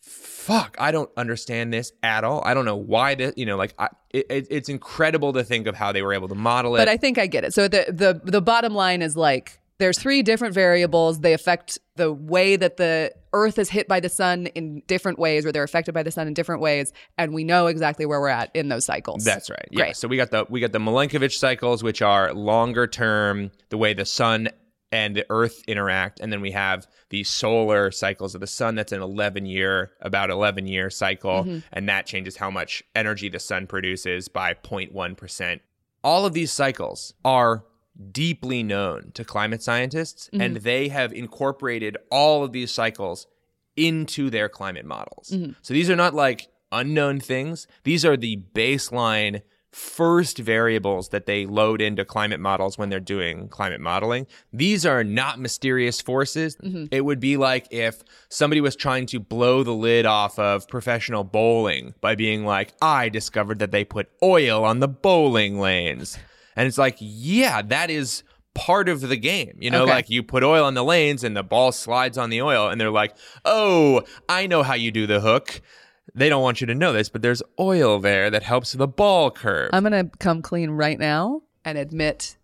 fuck, 0.00 0.76
I 0.78 0.90
don't 0.92 1.10
understand 1.16 1.72
this 1.72 1.92
at 2.02 2.24
all. 2.24 2.42
I 2.44 2.54
don't 2.54 2.64
know 2.64 2.76
why 2.76 3.14
this, 3.14 3.34
you 3.36 3.46
know, 3.46 3.56
like 3.56 3.74
I, 3.78 3.88
it, 4.10 4.26
it- 4.30 4.46
it's 4.50 4.68
incredible 4.68 5.32
to 5.34 5.44
think 5.44 5.66
of 5.66 5.74
how 5.74 5.92
they 5.92 6.02
were 6.02 6.14
able 6.14 6.28
to 6.28 6.34
model 6.34 6.76
it. 6.76 6.78
But 6.78 6.88
I 6.88 6.96
think 6.96 7.18
I 7.18 7.26
get 7.26 7.44
it. 7.44 7.52
So 7.52 7.68
the 7.68 7.86
the 7.88 8.20
the 8.30 8.40
bottom 8.42 8.74
line 8.74 9.02
is 9.02 9.16
like 9.16 9.58
there's 9.78 9.98
three 9.98 10.22
different 10.22 10.54
variables. 10.54 11.20
They 11.20 11.32
affect 11.32 11.78
the 11.96 12.12
way 12.12 12.54
that 12.56 12.76
the 12.76 13.12
Earth 13.32 13.58
is 13.58 13.68
hit 13.70 13.88
by 13.88 14.00
the 14.00 14.08
sun 14.08 14.46
in 14.48 14.82
different 14.86 15.18
ways, 15.18 15.46
or 15.46 15.52
they're 15.52 15.62
affected 15.62 15.92
by 15.94 16.02
the 16.02 16.10
sun 16.10 16.26
in 16.28 16.34
different 16.34 16.60
ways, 16.60 16.92
and 17.18 17.32
we 17.32 17.44
know 17.44 17.66
exactly 17.66 18.04
where 18.06 18.20
we're 18.20 18.28
at 18.28 18.50
in 18.54 18.68
those 18.68 18.84
cycles. 18.84 19.24
That's 19.24 19.48
right. 19.50 19.68
Yeah. 19.70 19.76
Great. 19.84 19.96
So 19.96 20.08
we 20.08 20.16
got 20.16 20.30
the 20.30 20.46
we 20.48 20.60
got 20.60 20.72
the 20.72 20.78
Milankovitch 20.78 21.38
cycles, 21.38 21.82
which 21.82 22.02
are 22.02 22.32
longer 22.34 22.86
term, 22.86 23.50
the 23.70 23.78
way 23.78 23.94
the 23.94 24.04
sun 24.04 24.48
and 24.90 25.16
the 25.16 25.24
Earth 25.30 25.62
interact, 25.66 26.20
and 26.20 26.30
then 26.30 26.42
we 26.42 26.50
have 26.50 26.86
the 27.08 27.24
solar 27.24 27.90
cycles 27.90 28.34
of 28.34 28.42
the 28.42 28.46
sun. 28.46 28.74
That's 28.74 28.92
an 28.92 29.00
eleven 29.00 29.46
year, 29.46 29.92
about 30.02 30.28
eleven 30.30 30.66
year 30.66 30.90
cycle, 30.90 31.44
Mm-hmm. 31.44 31.58
and 31.72 31.88
that 31.88 32.04
changes 32.06 32.36
how 32.36 32.50
much 32.50 32.82
energy 32.94 33.30
the 33.30 33.38
sun 33.38 33.66
produces 33.66 34.28
by 34.28 34.52
0.1 34.52 35.16
percent. 35.16 35.62
All 36.04 36.26
of 36.26 36.34
these 36.34 36.52
cycles 36.52 37.14
are 37.24 37.64
deeply 38.10 38.62
known 38.62 39.10
to 39.14 39.24
climate 39.24 39.62
scientists, 39.62 40.28
Mm-hmm. 40.32 40.40
and 40.40 40.56
they 40.58 40.88
have 40.88 41.12
incorporated 41.12 41.96
all 42.10 42.42
of 42.44 42.52
these 42.52 42.70
cycles 42.72 43.26
into 43.76 44.30
their 44.30 44.48
climate 44.48 44.84
models. 44.86 45.30
Mm-hmm. 45.32 45.52
So 45.62 45.74
these 45.74 45.88
are 45.90 45.96
not 45.96 46.14
like 46.14 46.48
unknown 46.70 47.20
things. 47.20 47.66
These 47.84 48.04
are 48.04 48.16
the 48.16 48.42
baseline 48.54 49.42
first 49.70 50.36
variables 50.36 51.08
that 51.08 51.24
they 51.24 51.46
load 51.46 51.80
into 51.80 52.04
climate 52.04 52.40
models 52.40 52.76
when 52.76 52.90
they're 52.90 53.00
doing 53.00 53.48
climate 53.48 53.80
modeling. 53.80 54.26
These 54.52 54.84
are 54.84 55.02
not 55.02 55.38
mysterious 55.40 55.98
forces. 56.02 56.58
It 56.90 57.06
would 57.06 57.20
be 57.20 57.38
like 57.38 57.68
if 57.70 58.02
somebody 58.28 58.60
was 58.60 58.76
trying 58.76 59.06
to 59.06 59.18
blow 59.18 59.62
the 59.62 59.72
lid 59.72 60.04
off 60.04 60.38
of 60.38 60.68
professional 60.68 61.24
bowling 61.24 61.94
by 62.02 62.14
being 62.14 62.44
like, 62.44 62.74
I 62.82 63.08
discovered 63.08 63.60
that 63.60 63.70
they 63.70 63.84
put 63.84 64.10
oil 64.22 64.62
on 64.62 64.80
the 64.80 64.88
bowling 64.88 65.58
lanes. 65.58 66.18
And 66.56 66.66
it's 66.66 66.78
like, 66.78 66.96
yeah, 67.00 67.62
that 67.62 67.90
is 67.90 68.22
part 68.54 68.88
of 68.88 69.00
the 69.00 69.16
game. 69.16 69.56
You 69.60 69.70
know, 69.70 69.84
Okay. 69.84 69.92
like 69.92 70.10
you 70.10 70.22
put 70.22 70.42
oil 70.42 70.64
on 70.64 70.74
the 70.74 70.84
lanes 70.84 71.24
and 71.24 71.36
the 71.36 71.42
ball 71.42 71.72
slides 71.72 72.18
on 72.18 72.30
the 72.30 72.42
oil, 72.42 72.68
and 72.68 72.80
they're 72.80 72.90
like, 72.90 73.16
oh, 73.44 74.02
I 74.28 74.46
know 74.46 74.62
how 74.62 74.74
you 74.74 74.90
do 74.90 75.06
the 75.06 75.20
hook. 75.20 75.60
They 76.14 76.28
don't 76.28 76.42
want 76.42 76.60
you 76.60 76.66
to 76.66 76.74
know 76.74 76.92
this, 76.92 77.08
but 77.08 77.22
there's 77.22 77.42
oil 77.58 77.98
there 77.98 78.28
that 78.30 78.42
helps 78.42 78.72
the 78.72 78.88
ball 78.88 79.30
curve. 79.30 79.70
I'm 79.72 79.84
going 79.84 80.10
to 80.10 80.16
come 80.18 80.42
clean 80.42 80.70
right 80.70 80.98
now 80.98 81.42
and 81.64 81.78
admit 81.78 82.36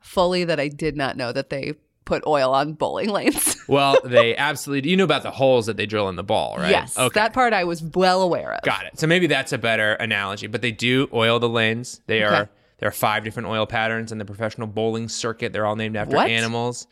fully 0.00 0.44
that 0.44 0.60
I 0.60 0.68
did 0.68 0.96
not 0.96 1.16
know 1.16 1.32
that 1.32 1.48
they 1.48 1.74
put 2.04 2.22
oil 2.26 2.52
on 2.52 2.74
bowling 2.74 3.08
lanes. 3.08 3.56
well, 3.68 3.96
they 4.04 4.36
absolutely. 4.36 4.90
You 4.90 4.98
know 4.98 5.04
about 5.04 5.22
the 5.22 5.30
holes 5.30 5.64
that 5.66 5.78
they 5.78 5.86
drill 5.86 6.10
in 6.10 6.16
the 6.16 6.22
ball, 6.24 6.56
right? 6.58 6.70
Yes, 6.70 6.98
Okay. 6.98 7.14
that 7.20 7.32
part 7.32 7.54
I 7.54 7.64
was 7.64 7.82
well 7.82 8.20
aware 8.20 8.52
of. 8.52 8.62
Got 8.62 8.84
it. 8.84 8.98
So 8.98 9.06
maybe 9.06 9.26
that's 9.26 9.54
a 9.54 9.58
better 9.58 9.94
analogy. 9.94 10.46
But 10.46 10.60
they 10.60 10.72
do 10.72 11.08
oil 11.14 11.38
the 11.38 11.48
lanes. 11.48 12.02
They 12.06 12.22
are 12.22 12.34
Okay. 12.42 12.50
There 12.78 12.88
are 12.88 12.92
five 12.92 13.24
different 13.24 13.48
oil 13.48 13.66
patterns 13.66 14.12
in 14.12 14.18
the 14.18 14.24
professional 14.24 14.66
bowling 14.66 15.08
circuit. 15.08 15.52
They're 15.52 15.66
all 15.66 15.76
named 15.76 15.96
after 15.96 16.16
What? 16.16 16.30
animals. 16.30 16.86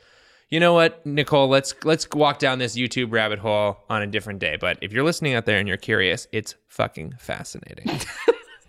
You 0.48 0.60
know 0.60 0.74
what, 0.74 1.04
Nicole? 1.06 1.48
Let's 1.48 1.74
let's 1.82 2.06
walk 2.10 2.38
down 2.38 2.58
this 2.58 2.76
YouTube 2.76 3.10
rabbit 3.10 3.38
hole 3.38 3.78
on 3.88 4.02
a 4.02 4.06
different 4.06 4.38
day. 4.38 4.56
But 4.60 4.78
if 4.82 4.92
you're 4.92 5.04
listening 5.04 5.32
out 5.34 5.46
there 5.46 5.58
and 5.58 5.66
you're 5.66 5.78
curious, 5.78 6.28
it's 6.30 6.56
fucking 6.68 7.14
fascinating. 7.18 8.00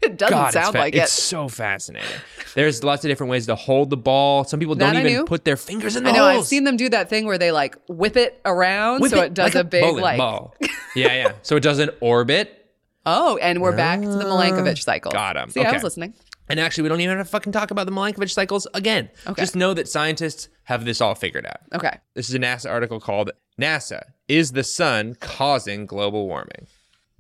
It 0.04 0.18
doesn't 0.18 0.38
God, 0.38 0.52
sound 0.54 0.74
fa- 0.74 0.80
like 0.80 0.96
it's 0.96 1.02
it. 1.02 1.04
It's 1.04 1.14
so 1.14 1.48
fascinating. 1.48 2.10
There's 2.56 2.84
lots 2.84 3.06
of 3.06 3.10
different 3.10 3.32
ways 3.32 3.46
to 3.46 3.56
hold 3.56 3.90
the 3.90 3.98
ball. 3.98 4.44
Some 4.44 4.60
people 4.60 4.76
don't 4.76 4.94
That 4.94 5.06
even 5.06 5.26
put 5.26 5.46
their 5.46 5.56
fingers 5.56 5.96
in 5.96 6.04
the 6.04 6.10
I 6.10 6.14
know. 6.14 6.26
I've 6.26 6.46
seen 6.46 6.66
them 6.66 6.76
do 6.76 6.90
that 6.90 7.10
thing 7.10 7.26
where 7.26 7.38
they 7.38 7.52
like 7.52 7.78
whip 7.88 8.18
it 8.18 8.40
around 8.44 9.02
Whip 9.02 9.12
so 9.12 9.22
it 9.22 9.28
it 9.28 9.34
does 9.34 9.56
like 9.56 9.64
a, 9.64 9.64
big 9.64 9.96
like. 9.96 10.18
ball. 10.18 10.56
yeah, 10.96 11.14
yeah. 11.14 11.32
So 11.42 11.56
it 11.56 11.64
doesn't 11.64 11.92
orbit. 12.02 12.66
Oh, 13.06 13.38
and 13.38 13.62
we're 13.62 13.76
back 13.76 14.02
to 14.02 14.08
the 14.08 14.24
Milankovitch 14.24 14.80
ah, 14.80 14.84
cycle. 14.84 15.12
Got 15.12 15.38
him. 15.38 15.50
See, 15.50 15.64
I 15.64 15.72
was 15.72 15.84
listening. 15.84 16.14
And 16.50 16.60
actually, 16.60 16.84
we 16.84 16.90
don't 16.90 17.02
even 17.02 17.18
have 17.18 17.26
to 17.26 17.32
fucking 17.32 17.54
talk 17.54 17.72
about 17.72 17.86
the 17.86 17.92
Milankovitch 17.92 18.32
cycles 18.32 18.68
again. 18.74 19.10
Okay. 19.28 19.42
Just 19.42 19.56
know 19.56 19.74
that 19.74 19.88
scientists 19.88 20.50
have 20.64 20.86
this 20.86 21.02
all 21.02 21.16
figured 21.16 21.46
out. 21.46 21.62
Okay. 21.74 21.98
This 22.16 22.30
is 22.30 22.36
a 22.36 22.40
NASA 22.40 22.70
article 22.70 23.00
called 23.00 23.32
NASA 23.60 24.02
Is 24.28 24.52
the 24.52 24.64
Sun 24.64 25.16
Causing 25.16 25.86
Global 25.86 26.28
Warming? 26.28 26.68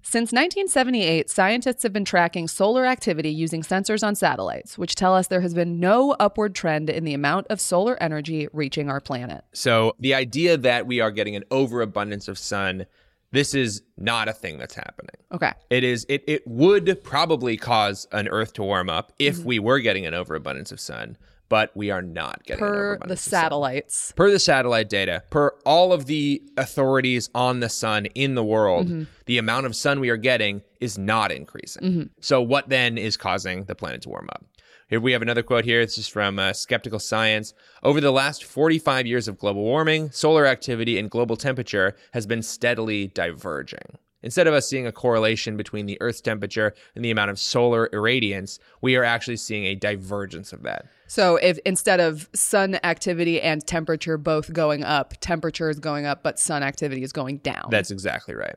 Since 0.06 0.34
1978, 0.34 1.30
scientists 1.30 1.82
have 1.84 1.94
been 1.94 2.03
tracking 2.03 2.50
solar 2.50 2.86
activity 2.86 3.30
using 3.30 3.62
sensors 3.62 4.06
on 4.06 4.15
satellites, 4.15 4.77
which 4.77 4.96
tell 4.96 5.15
us 5.15 5.27
there 5.27 5.39
has 5.39 5.53
been 5.53 5.80
no 5.80 6.12
upward 6.20 6.53
trend 6.53 6.89
in 6.89 7.06
the 7.06 7.13
amount 7.13 7.48
of 7.48 7.62
solar 7.62 8.01
energy 8.03 8.50
reaching 8.51 8.89
our 8.89 9.00
planet. 9.00 9.46
So, 9.53 9.96
the 10.00 10.13
idea 10.13 10.58
that 10.58 10.88
we 10.88 11.00
are 11.00 11.10
getting 11.10 11.38
an 11.38 11.46
overabundance 11.51 12.27
of 12.27 12.38
sun, 12.38 12.86
this 13.34 13.54
is 13.54 13.82
not 13.98 14.30
a 14.30 14.34
thing 14.34 14.58
that's 14.58 14.75
happening. 14.75 15.16
Okay. 15.34 15.52
It 15.70 15.84
is 15.84 16.06
it 16.08 16.24
it 16.28 16.44
would 16.48 17.04
probably 17.04 17.58
cause 17.58 18.08
an 18.13 18.30
earth 18.30 18.54
to 18.54 18.63
warm 18.63 18.90
up 18.90 19.12
if 19.20 19.36
Mm-hmm. 19.38 19.48
we 19.48 19.60
were 19.60 19.80
getting 19.80 20.06
an 20.06 20.13
overabundance 20.13 20.72
of 20.72 20.80
sun, 20.80 21.18
but 21.50 21.75
we 21.75 21.92
are 21.92 22.02
not 22.02 22.44
getting 22.46 22.63
an 22.63 22.70
Per 22.70 22.98
the 23.06 23.13
of 23.13 23.20
sun. 23.20 23.32
satellites. 23.32 24.13
Per 24.16 24.32
the 24.32 24.40
satellite 24.40 24.88
data, 24.90 25.24
per 25.30 25.50
all 25.66 25.92
of 25.92 26.06
the 26.06 26.42
authorities 26.58 27.30
on 27.36 27.60
the 27.60 27.70
sun 27.70 28.06
in 28.08 28.36
the 28.36 28.44
world, 28.44 28.88
Mm-hmm. 28.88 29.04
the 29.25 29.38
amount 29.38 29.66
of 29.66 29.75
sun 29.75 30.00
we 30.00 30.10
are 30.10 30.18
getting 30.18 30.62
is 30.80 30.98
not 30.98 31.32
increasing. 31.32 32.10
So, 32.22 32.42
what 32.42 32.70
then 32.70 32.98
is 32.98 33.18
causing 33.18 33.66
the 33.66 33.75
planet 33.75 34.02
to 34.04 34.10
warm 34.10 34.30
up? 34.32 34.46
Here 34.90 35.00
we 35.00 35.13
have 35.13 35.22
another 35.22 35.44
quote 35.44 35.66
here. 35.66 35.84
This 35.86 35.98
is 35.98 36.08
from 36.08 36.38
uh, 36.38 36.54
Skeptical 36.54 37.00
Science. 37.00 37.54
Over 37.82 38.02
the 38.02 38.12
last 38.12 38.44
45 38.44 39.08
years 39.08 39.28
of 39.28 39.38
global 39.38 39.63
warming, 39.63 40.12
solar 40.12 40.46
activity 40.46 41.00
and 41.00 41.10
global 41.10 41.38
temperature 41.38 41.96
has 42.12 42.25
been 42.25 42.42
steadily 42.44 43.08
diverging. 43.08 43.98
Instead 44.22 44.48
of 44.48 44.54
us 44.54 44.68
seeing 44.68 44.88
a 44.88 44.92
correlation 44.92 45.58
between 45.58 45.86
the 45.86 45.98
Earth's 46.02 46.22
temperature 46.22 46.74
and 46.96 47.04
the 47.04 47.12
amount 47.12 47.30
of 47.30 47.40
solar 47.40 47.90
irradiance, 47.90 48.60
we 48.82 48.96
are 48.96 49.04
actually 49.04 49.38
seeing 49.38 49.66
a 49.66 49.75
divergence 49.75 50.54
of 50.54 50.63
that. 50.63 50.86
So 51.08 51.36
if 51.38 51.60
instead 51.66 52.00
of 52.00 52.30
sun 52.34 52.80
activity 52.84 53.42
and 53.42 53.66
temperature 53.66 54.18
both 54.18 54.52
going 54.52 54.84
up, 54.84 55.13
temperature 55.20 55.70
is 55.70 55.80
going 55.80 56.06
up, 56.06 56.24
but 56.24 56.40
sun 56.40 56.63
activity 56.63 57.04
is 57.04 57.12
going 57.12 57.38
down. 57.38 57.68
That's 57.70 57.92
exactly 57.92 58.36
right. 58.36 58.56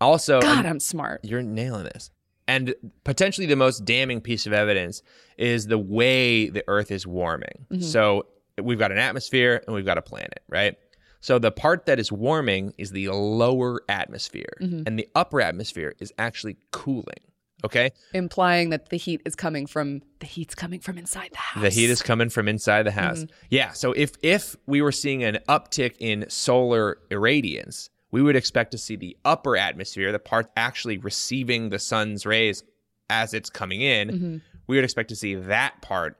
Also, 0.00 0.40
God, 0.40 0.64
I'm 0.64 0.80
smart. 0.80 1.24
You're 1.24 1.42
nailing 1.42 1.84
this. 1.84 2.10
And 2.48 2.74
potentially 3.04 3.46
the 3.46 3.56
most 3.56 3.84
damning 3.84 4.20
piece 4.20 4.46
of 4.46 4.52
evidence 4.52 5.02
is 5.36 5.66
the 5.66 5.78
way 5.78 6.48
the 6.48 6.64
Earth 6.66 6.90
is 6.90 7.06
warming. 7.06 7.66
Mm-hmm. 7.70 7.82
So 7.82 8.26
we've 8.60 8.78
got 8.78 8.90
an 8.90 8.98
atmosphere 8.98 9.62
and 9.66 9.76
we've 9.76 9.84
got 9.84 9.98
a 9.98 10.02
planet, 10.02 10.40
right? 10.48 10.76
So 11.20 11.38
the 11.38 11.50
part 11.50 11.86
that 11.86 11.98
is 11.98 12.10
warming 12.10 12.74
is 12.78 12.90
the 12.92 13.08
lower 13.08 13.82
atmosphere, 13.88 14.52
mm-hmm. 14.60 14.84
and 14.86 14.98
the 14.98 15.08
upper 15.14 15.40
atmosphere 15.40 15.94
is 15.98 16.12
actually 16.18 16.56
cooling. 16.70 17.20
Okay, 17.64 17.90
Implying 18.14 18.70
that 18.70 18.88
the 18.90 18.96
heat 18.96 19.20
is 19.24 19.34
coming 19.34 19.66
from 19.66 20.00
the 20.20 20.26
heat's 20.26 20.54
coming 20.54 20.78
from 20.78 20.96
inside 20.96 21.30
the 21.32 21.38
house. 21.38 21.62
the 21.64 21.70
heat 21.70 21.90
is 21.90 22.02
coming 22.02 22.28
from 22.28 22.46
inside 22.46 22.84
the 22.84 22.92
house. 22.92 23.18
Mm-hmm. 23.24 23.46
Yeah. 23.50 23.72
So 23.72 23.90
if 23.92 24.12
if 24.22 24.54
we 24.66 24.80
were 24.80 24.92
seeing 24.92 25.24
an 25.24 25.40
uptick 25.48 25.96
in 25.98 26.24
solar 26.28 26.98
irradiance, 27.10 27.88
we 28.10 28.22
would 28.22 28.36
expect 28.36 28.70
to 28.72 28.78
see 28.78 28.96
the 28.96 29.16
upper 29.24 29.56
atmosphere, 29.56 30.12
the 30.12 30.18
part 30.18 30.50
actually 30.56 30.98
receiving 30.98 31.68
the 31.68 31.78
sun's 31.78 32.24
rays 32.24 32.62
as 33.10 33.34
it's 33.34 33.50
coming 33.50 33.80
in, 33.80 34.42
we 34.66 34.76
would 34.76 34.84
expect 34.84 35.08
to 35.10 35.16
see 35.16 35.34
that 35.34 35.80
part 35.82 36.18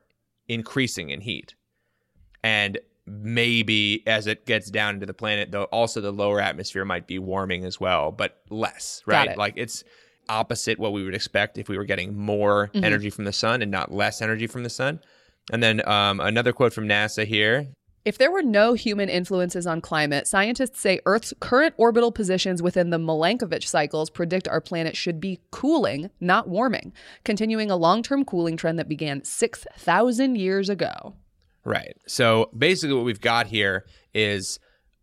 increasing 0.49 1.11
in 1.11 1.21
heat. 1.21 1.55
And 2.43 2.79
maybe 3.07 4.03
as 4.07 4.27
it 4.27 4.47
gets 4.47 4.71
down 4.71 4.95
into 4.95 5.07
the 5.07 5.15
planet, 5.15 5.51
though 5.51 5.65
also 5.65 6.01
the 6.01 6.11
lower 6.13 6.41
atmosphere 6.41 6.85
might 6.85 7.07
be 7.07 7.19
warming 7.19 7.65
as 7.65 7.81
well, 7.81 8.13
but 8.13 8.41
less, 8.51 9.03
right? 9.07 9.31
it. 9.31 9.39
Like 9.39 9.55
it's 9.57 9.85
opposite 10.29 10.79
what 10.79 10.93
we 10.93 11.03
would 11.05 11.15
expect 11.15 11.57
if 11.59 11.69
we 11.69 11.79
were 11.79 11.85
getting 11.85 12.17
more 12.17 12.69
Mm-hmm. 12.69 12.85
energy 12.85 13.11
from 13.11 13.25
the 13.25 13.33
sun 13.33 13.63
and 13.63 13.71
not 13.71 13.91
less 13.93 14.21
energy 14.21 14.47
from 14.47 14.63
the 14.63 14.71
sun. 14.71 15.01
And 15.51 15.63
then 15.63 15.87
um, 15.89 16.21
another 16.21 16.53
quote 16.53 16.75
from 16.75 16.87
NASA 16.87 17.25
here. 17.25 17.69
If 18.05 18.17
there 18.17 18.31
were 18.31 18.43
no 18.43 18.73
human 18.75 19.09
influences 19.09 19.67
on 19.67 19.81
climate, 19.81 20.27
scientists 20.27 20.81
say 20.81 21.01
Earth's 21.05 21.35
current 21.41 21.75
orbital 21.77 22.13
positions 22.13 22.63
within 22.63 22.91
the 22.91 22.99
Milankovitch 22.99 23.67
cycles 23.67 24.09
predict 24.09 24.49
our 24.49 24.61
planet 24.61 24.97
should 24.97 25.21
be 25.21 25.41
cooling, 25.51 26.11
not 26.21 26.49
warming, 26.49 26.93
continuing 27.25 27.71
a 27.71 27.77
long 27.77 28.03
term 28.03 28.25
cooling 28.25 28.57
trend 28.57 28.79
that 28.79 28.89
began 28.89 29.25
6,000 29.25 30.37
years 30.37 30.69
ago. 30.69 31.15
Right. 31.65 31.97
So 32.07 32.51
basically, 32.57 32.97
what 32.97 33.05
we've 33.05 33.21
got 33.21 33.47
here 33.47 33.85
is 34.15 34.59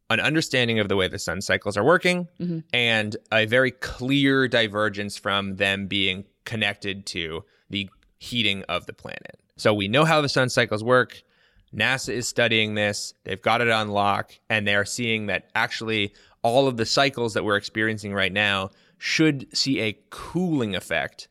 an 0.10 0.20
understanding 0.20 0.80
of 0.80 0.90
the 0.90 0.96
way 0.96 1.08
the 1.08 1.20
sun 1.20 1.42
cycles 1.42 1.78
are 1.78 1.84
working 1.84 2.28
mm-hmm. 2.40 2.60
and 2.74 3.16
a 3.32 3.46
very 3.46 3.72
clear 3.72 4.48
divergence 4.48 5.18
from 5.18 5.56
them 5.56 5.88
being 5.88 6.25
connected 6.44 7.06
to 7.08 7.44
the 7.70 7.90
heating 8.20 8.64
of 8.70 8.86
the 8.86 8.94
planet. 8.94 9.40
So 9.58 9.74
we 9.74 9.88
know 9.88 10.06
how 10.06 10.22
the 10.22 10.30
sun 10.30 10.50
cycles 10.50 10.84
work. 10.84 11.22
NASA 11.75 12.13
is 12.13 12.27
studying 12.27 12.75
this. 12.75 13.13
They've 13.24 13.41
got 13.41 13.62
it 13.62 13.70
on 13.70 13.89
lock, 13.89 14.32
and 14.50 14.67
they're 14.67 14.86
seeing 14.86 15.27
that 15.27 15.50
actually 15.53 16.13
all 16.41 16.67
of 16.67 16.77
the 16.77 16.86
cycles 16.86 17.34
that 17.34 17.44
we're 17.44 17.58
experiencing 17.58 18.13
right 18.13 18.32
now 18.32 18.70
should 18.98 19.55
see 19.55 19.82
a 19.82 19.98
cooling 20.10 20.75
effect, 20.75 21.27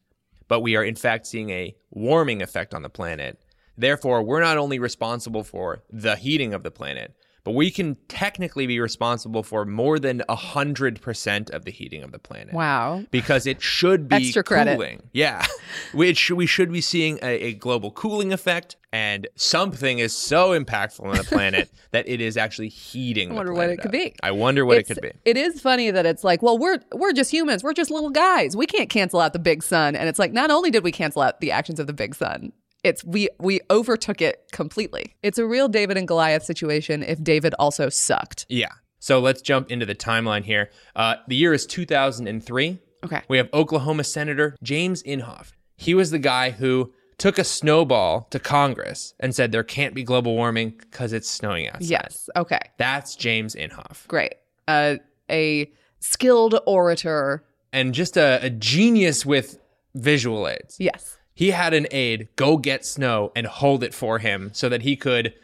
but 0.48 0.60
we 0.60 0.76
are 0.76 0.84
in 0.84 0.96
fact 0.96 1.26
seeing 1.26 1.50
a 1.50 1.74
warming 1.90 2.42
effect 2.42 2.74
on 2.74 2.82
the 2.82 2.90
planet. 2.90 3.40
Therefore, 3.76 4.22
we're 4.22 4.42
not 4.42 4.58
only 4.58 4.78
responsible 4.78 5.42
for 5.42 5.82
the 5.90 6.16
heating 6.16 6.52
of 6.52 6.62
the 6.62 6.70
planet, 6.70 7.16
but 7.44 7.52
we 7.52 7.70
can 7.70 7.96
technically 8.08 8.66
be 8.66 8.80
responsible 8.80 9.42
for 9.42 9.64
more 9.64 9.98
than 9.98 10.22
100% 10.28 11.50
of 11.50 11.64
the 11.64 11.70
heating 11.70 12.02
of 12.02 12.12
the 12.12 12.18
planet 12.18 12.54
Wow. 12.54 13.04
because 13.10 13.46
it 13.46 13.60
should 13.62 14.08
be 14.08 14.16
Extra 14.16 14.42
credit. 14.42 14.74
cooling. 14.74 15.02
Yeah, 15.12 15.44
we 15.94 16.14
should, 16.14 16.36
we 16.36 16.46
should 16.46 16.72
be 16.72 16.80
seeing 16.80 17.18
a, 17.22 17.26
a 17.40 17.52
global 17.54 17.90
cooling 17.90 18.32
effect, 18.32 18.76
and 18.92 19.26
something 19.36 19.98
is 19.98 20.16
so 20.16 20.58
impactful 20.58 21.04
on 21.04 21.16
the 21.16 21.24
planet 21.24 21.70
that 21.92 22.08
it 22.08 22.20
is 22.20 22.36
actually 22.36 22.68
heating. 22.68 23.32
I 23.32 23.34
wonder 23.34 23.52
what 23.52 23.70
it 23.70 23.78
could 23.78 23.90
be. 23.92 24.14
I 24.22 24.30
wonder 24.30 24.64
what 24.64 24.78
It's- 24.78 24.90
it 24.90 25.00
could 25.00 25.12
be. 25.12 25.30
It 25.30 25.36
is 25.36 25.60
funny 25.60 25.90
that 25.90 26.06
it's 26.06 26.24
like, 26.24 26.42
well, 26.42 26.58
we're 26.58 26.78
we're 26.94 27.12
just 27.12 27.30
humans. 27.30 27.62
We're 27.64 27.72
just 27.74 27.90
little 27.90 28.10
guys. 28.10 28.56
We 28.56 28.66
can't 28.66 28.88
cancel 28.90 29.20
out 29.20 29.32
the 29.32 29.38
big 29.38 29.62
sun. 29.62 29.96
And 29.96 30.08
it's 30.08 30.18
like, 30.18 30.32
not 30.32 30.50
only 30.50 30.70
did 30.70 30.84
we 30.84 30.92
cancel 30.92 31.22
out 31.22 31.40
the 31.40 31.50
actions 31.50 31.80
of 31.80 31.86
the 31.86 31.92
big 31.92 32.14
sun, 32.14 32.52
it's 32.84 33.02
we 33.04 33.28
we 33.40 33.60
overtook 33.70 34.20
it 34.20 34.44
completely. 34.52 35.16
It's 35.22 35.38
a 35.38 35.46
real 35.46 35.68
David 35.68 35.96
and 35.96 36.06
Goliath 36.06 36.44
situation. 36.44 37.02
If 37.02 37.22
David 37.22 37.54
also 37.58 37.88
sucked. 37.88 38.46
Yeah. 38.48 38.72
So 39.00 39.18
let's 39.18 39.42
jump 39.42 39.70
into 39.70 39.84
the 39.84 39.94
timeline 39.94 40.44
here. 40.44 40.70
Uh, 40.94 41.16
the 41.26 41.36
year 41.36 41.52
is 41.52 41.66
2003. 41.66 42.78
Okay. 43.04 43.22
We 43.28 43.36
have 43.36 43.48
Oklahoma 43.52 44.04
Senator 44.04 44.56
James 44.62 45.02
Inhofe. 45.02 45.52
He 45.76 45.94
was 45.94 46.10
the 46.10 46.18
guy 46.18 46.50
who 46.50 46.92
took 47.18 47.38
a 47.38 47.44
snowball 47.44 48.26
to 48.30 48.38
Congress 48.38 49.14
and 49.20 49.34
said 49.34 49.52
there 49.52 49.62
can't 49.62 49.94
be 49.94 50.04
global 50.04 50.34
warming 50.34 50.70
because 50.70 51.12
it's 51.12 51.28
snowing 51.28 51.68
outside. 51.68 51.90
Yes. 51.90 52.28
Okay. 52.36 52.60
That's 52.78 53.14
James 53.16 53.54
Inhofe. 53.54 54.06
Great. 54.08 54.34
Uh, 54.66 54.96
a 55.30 55.70
skilled 56.00 56.58
orator. 56.66 57.44
And 57.72 57.92
just 57.92 58.16
a, 58.16 58.40
a 58.42 58.50
genius 58.50 59.26
with 59.26 59.58
visual 59.94 60.48
aids. 60.48 60.76
Yes. 60.78 61.18
He 61.34 61.50
had 61.50 61.74
an 61.74 61.86
aide 61.90 62.28
go 62.36 62.56
get 62.56 62.84
snow 62.86 63.32
and 63.34 63.46
hold 63.46 63.82
it 63.82 63.92
for 63.92 64.18
him 64.20 64.50
so 64.52 64.68
that 64.68 64.82
he 64.82 64.96
could 64.96 65.34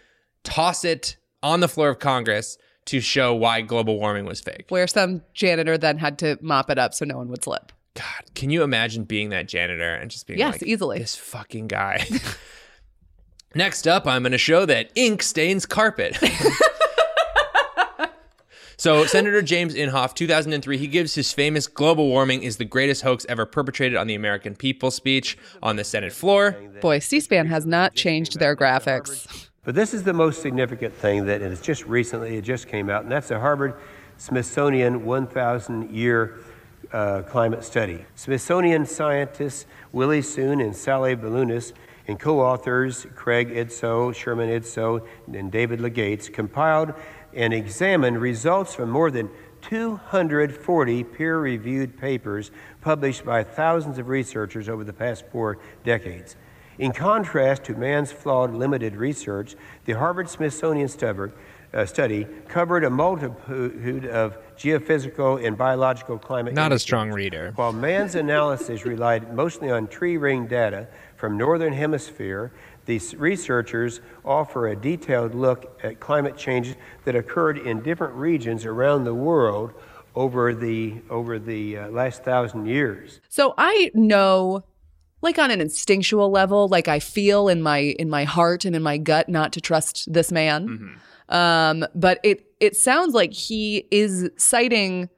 toss 0.44 0.85
it 0.85 1.16
on 1.42 1.61
the 1.61 1.68
floor 1.68 1.88
of 1.90 1.99
Congress 1.99 2.56
to 2.87 3.00
show 3.00 3.35
why 3.35 3.61
global 3.61 3.99
warming 3.99 4.25
was 4.25 4.40
fake. 4.40 4.66
Where 4.68 4.87
some 4.87 5.23
janitor 5.35 5.76
then 5.76 5.99
had 5.99 6.18
to 6.20 6.38
mop 6.40 6.70
it 6.70 6.78
up 6.78 6.94
so 6.94 7.04
no 7.04 7.16
one 7.16 7.28
would 7.28 7.42
slip. 7.44 7.73
God, 7.94 8.35
can 8.35 8.50
you 8.50 8.62
imagine 8.62 9.04
being 9.04 9.30
that 9.30 9.49
janitor 9.49 9.94
and 9.94 10.11
just 10.11 10.26
being 10.26 10.38
Yes, 10.38 10.54
like, 10.54 10.62
easily. 10.62 10.99
this 11.00 11.16
fucking 11.16 11.66
guy? 11.66 12.06
Next 13.54 13.88
up, 13.88 14.06
I'm 14.06 14.23
going 14.23 14.32
to 14.32 14.38
show 14.38 14.64
that 14.66 14.90
ink 14.94 15.23
stains 15.25 15.66
carpet. 15.66 16.16
so, 18.81 19.05
Senator 19.05 19.43
James 19.43 19.75
Inhofe, 19.75 20.15
2003, 20.15 20.79
he 20.79 20.87
gives 20.87 21.15
his 21.15 21.33
famous 21.35 21.67
global 21.67 22.09
warming 22.09 22.43
is 22.43 22.57
the 22.57 22.65
greatest 22.65 23.03
hoax 23.03 23.27
ever 23.29 23.45
perpetrated 23.45 23.99
on 23.99 24.07
the 24.07 24.15
American 24.15 24.57
people 24.57 24.91
speech 24.91 25.37
on 25.63 25.77
the 25.77 25.85
Senate 25.85 26.15
floor. 26.15 26.53
Boy, 26.81 26.99
C 26.99 27.21
SPAN 27.21 27.47
has 27.49 27.67
not 27.67 27.95
changed 27.95 28.39
their 28.39 28.57
graphics. 28.57 29.49
But 29.65 29.75
this 29.75 29.93
is 29.93 30.03
the 30.03 30.15
most 30.15 30.41
significant 30.41 30.95
thing 30.95 31.27
that 31.27 31.43
is 31.43 31.61
just 31.61 31.85
recently, 31.85 32.39
it 32.39 32.43
just 32.43 32.69
came 32.69 32.89
out, 32.89 33.03
and 33.03 33.13
that's 33.13 33.29
the 33.29 33.39
Harvard 33.39 33.75
Smithsonian 34.17 35.05
1,000 35.05 35.91
year 35.91 36.39
uh, 36.93 37.21
climate 37.23 37.63
study. 37.63 38.07
Smithsonian 38.15 38.87
scientists 38.87 39.67
Willie 39.93 40.23
Soon 40.23 40.63
and 40.63 40.75
Sallie 40.75 41.17
Baliunas 41.17 41.75
and 42.09 42.19
co-authors 42.19 43.07
Craig 43.15 43.51
Idso, 43.51 44.15
Sherman 44.15 44.49
Idso, 44.49 45.07
and 45.33 45.53
David 45.53 45.81
Legates 45.81 46.29
compiled 46.29 46.93
and 47.35 47.53
examined 47.53 48.21
results 48.21 48.75
from 48.75 48.91
more 48.91 49.11
than 49.11 49.31
240 49.63 51.05
peer-reviewed 51.05 51.99
papers 51.99 52.51
published 52.81 53.25
by 53.25 53.45
thousands 53.45 53.99
of 53.99 54.09
researchers 54.09 54.69
over 54.69 54.85
the 54.85 54.93
past 54.93 55.25
four 55.31 55.59
decades. 55.85 56.37
In 56.79 56.93
contrast 56.93 57.65
to 57.65 57.75
man's 57.75 58.11
flawed 58.11 58.55
limited 58.55 58.97
research, 58.97 59.55
the 59.85 59.93
Harvard 59.93 60.31
Smithsonian 60.31 60.89
study, 60.89 61.31
uh, 61.75 61.85
study 61.85 62.27
covered 62.49 62.85
a 62.85 62.91
multitude 62.91 64.07
of 64.07 64.39
geophysical 64.57 65.45
and 65.47 65.59
biological 65.59 66.19
climate. 66.19 66.55
Not 66.55 66.73
a 66.73 66.79
strong 66.79 67.11
reader. 67.11 67.53
While 67.55 67.75
man's 67.75 68.15
analysis 68.15 68.87
relied 68.87 69.35
mostly 69.35 69.71
on 69.71 69.89
tree 69.89 70.17
ring 70.17 70.47
data 70.47 70.89
from 71.17 71.37
northern 71.37 71.75
hemisphere, 71.75 72.51
these 72.90 73.14
researchers 73.14 74.00
offer 74.25 74.66
a 74.66 74.76
detailed 74.76 75.35
look 75.35 75.78
at 75.85 76.00
climate 76.00 76.37
changes 76.37 76.75
that 77.04 77.14
occurred 77.14 77.56
in 77.56 77.80
different 77.82 78.14
regions 78.14 78.66
around 78.66 79.04
the 79.04 79.14
world 79.14 79.73
over 80.16 80.52
the 80.52 81.00
over 81.09 81.38
the 81.38 81.78
uh, 81.78 81.88
last 81.90 82.25
thousand 82.25 82.66
years. 82.66 83.20
So 83.28 83.54
I 83.56 83.92
know 83.94 84.64
like 85.23 85.38
on 85.38 85.52
an 85.52 85.61
instinctual 85.61 86.30
level, 86.30 86.66
like 86.66 86.88
I 86.88 86.99
feel 86.99 87.49
in 87.49 87.62
my 87.62 87.78
in 87.78 88.11
my 88.11 88.25
heart 88.25 88.64
and 88.64 88.75
in 88.75 88.82
my 88.82 88.99
gut 88.99 89.28
not 89.28 89.52
to 89.52 89.61
trust 89.61 90.12
this 90.12 90.32
man. 90.32 90.99
Um, 91.28 91.87
but 91.94 92.18
it 92.25 92.44
it 92.59 92.76
sounds 92.76 93.14
like 93.14 93.32
he 93.32 93.87
is 93.92 94.30
citing 94.37 95.09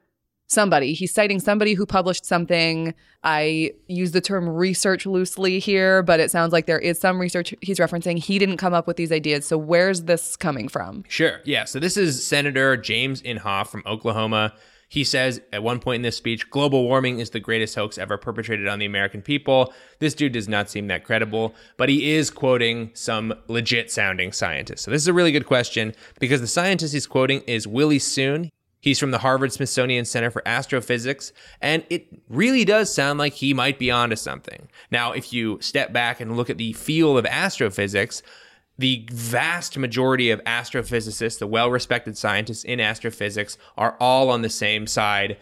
somebody. 0.53 0.93
He's 0.93 1.13
citing 1.13 1.41
somebody 1.41 1.75
who 1.75 1.87
published 1.87 2.25
something. 2.25 2.95
I 3.25 3.73
use 3.89 4.13
the 4.13 4.21
term 4.21 4.49
research 4.49 5.07
loosely 5.07 5.59
here, 5.59 6.03
but 6.03 6.21
it 6.21 6.31
sounds 6.31 6.53
like 6.53 6.67
there 6.67 6.79
is 6.79 7.01
some 7.01 7.21
research 7.21 7.55
he's 7.61 7.79
referencing. 7.79 8.19
He 8.19 8.39
didn't 8.39 8.59
come 8.59 8.75
up 8.75 8.87
with 8.87 8.97
these 8.97 9.13
ideas. 9.13 9.47
So 9.47 9.57
where's 9.57 10.03
this 10.03 10.37
coming 10.37 10.69
from? 10.69 11.05
Sure. 11.09 11.41
Yeah. 11.45 11.65
So 11.65 11.79
this 11.79 11.97
is 11.97 12.25
Senator 12.25 12.77
James 12.77 13.23
Inhofe 13.23 13.69
from 13.69 13.83
Oklahoma. 13.87 14.55
He 14.93 15.05
says 15.05 15.41
at 15.55 15.63
one 15.63 15.79
point 15.81 15.97
in 15.97 16.03
this 16.03 16.19
speech, 16.19 16.51
global 16.51 16.85
warming 16.85 17.19
is 17.19 17.31
the 17.31 17.41
greatest 17.41 17.75
hoax 17.77 17.97
ever 17.97 18.19
perpetrated 18.19 18.69
on 18.69 18.79
the 18.79 18.85
American 18.85 19.23
people. 19.23 19.73
This 20.01 20.13
dude 20.13 20.33
does 20.33 20.49
not 20.49 20.69
seem 20.69 20.89
that 20.89 21.03
credible, 21.03 21.55
but 21.79 21.89
he 21.89 22.13
is 22.13 22.29
quoting 22.29 22.91
some 22.93 23.33
legit 23.49 23.91
sounding 23.91 24.33
scientists. 24.33 24.83
So 24.83 24.91
this 24.91 25.01
is 25.01 25.09
a 25.09 25.15
really 25.15 25.33
good 25.33 25.47
question 25.47 25.95
because 26.21 26.43
the 26.43 26.47
scientist 26.47 26.93
he's 26.93 27.07
quoting 27.07 27.41
is 27.47 27.67
Willie 27.67 27.99
Soon. 27.99 28.51
He's 28.83 28.99
from 28.99 29.13
the 29.13 29.19
Harvard 29.19 29.53
Smithsonian 29.53 30.05
Center 30.05 30.29
for 30.29 30.43
Astrophysics, 30.45 31.33
and 31.61 31.87
it 31.89 32.09
really 32.29 32.65
does 32.65 32.93
sound 32.93 33.21
like 33.21 33.35
he 33.35 33.55
might 33.55 33.79
be 33.79 33.93
onto 33.93 34.17
something. 34.17 34.69
Now, 34.91 35.13
if 35.13 35.33
you 35.33 35.59
step 35.61 35.93
back 35.93 36.21
and 36.21 36.37
look 36.37 36.51
at 36.51 36.59
the 36.59 36.73
field 36.73 37.17
of 37.17 37.25
astrophysics, 37.25 38.25
the 38.77 39.07
vast 39.13 39.79
majority 39.79 40.33
of 40.33 40.43
astrophysicists, 40.43 41.39
the 41.39 41.47
well 41.47 41.71
respected 41.71 42.19
scientists 42.19 42.65
in 42.65 42.81
astrophysics, 42.81 43.57
are 43.79 43.97
all 44.01 44.29
on 44.31 44.43
the 44.43 44.51
same 44.51 44.89
side 44.89 45.39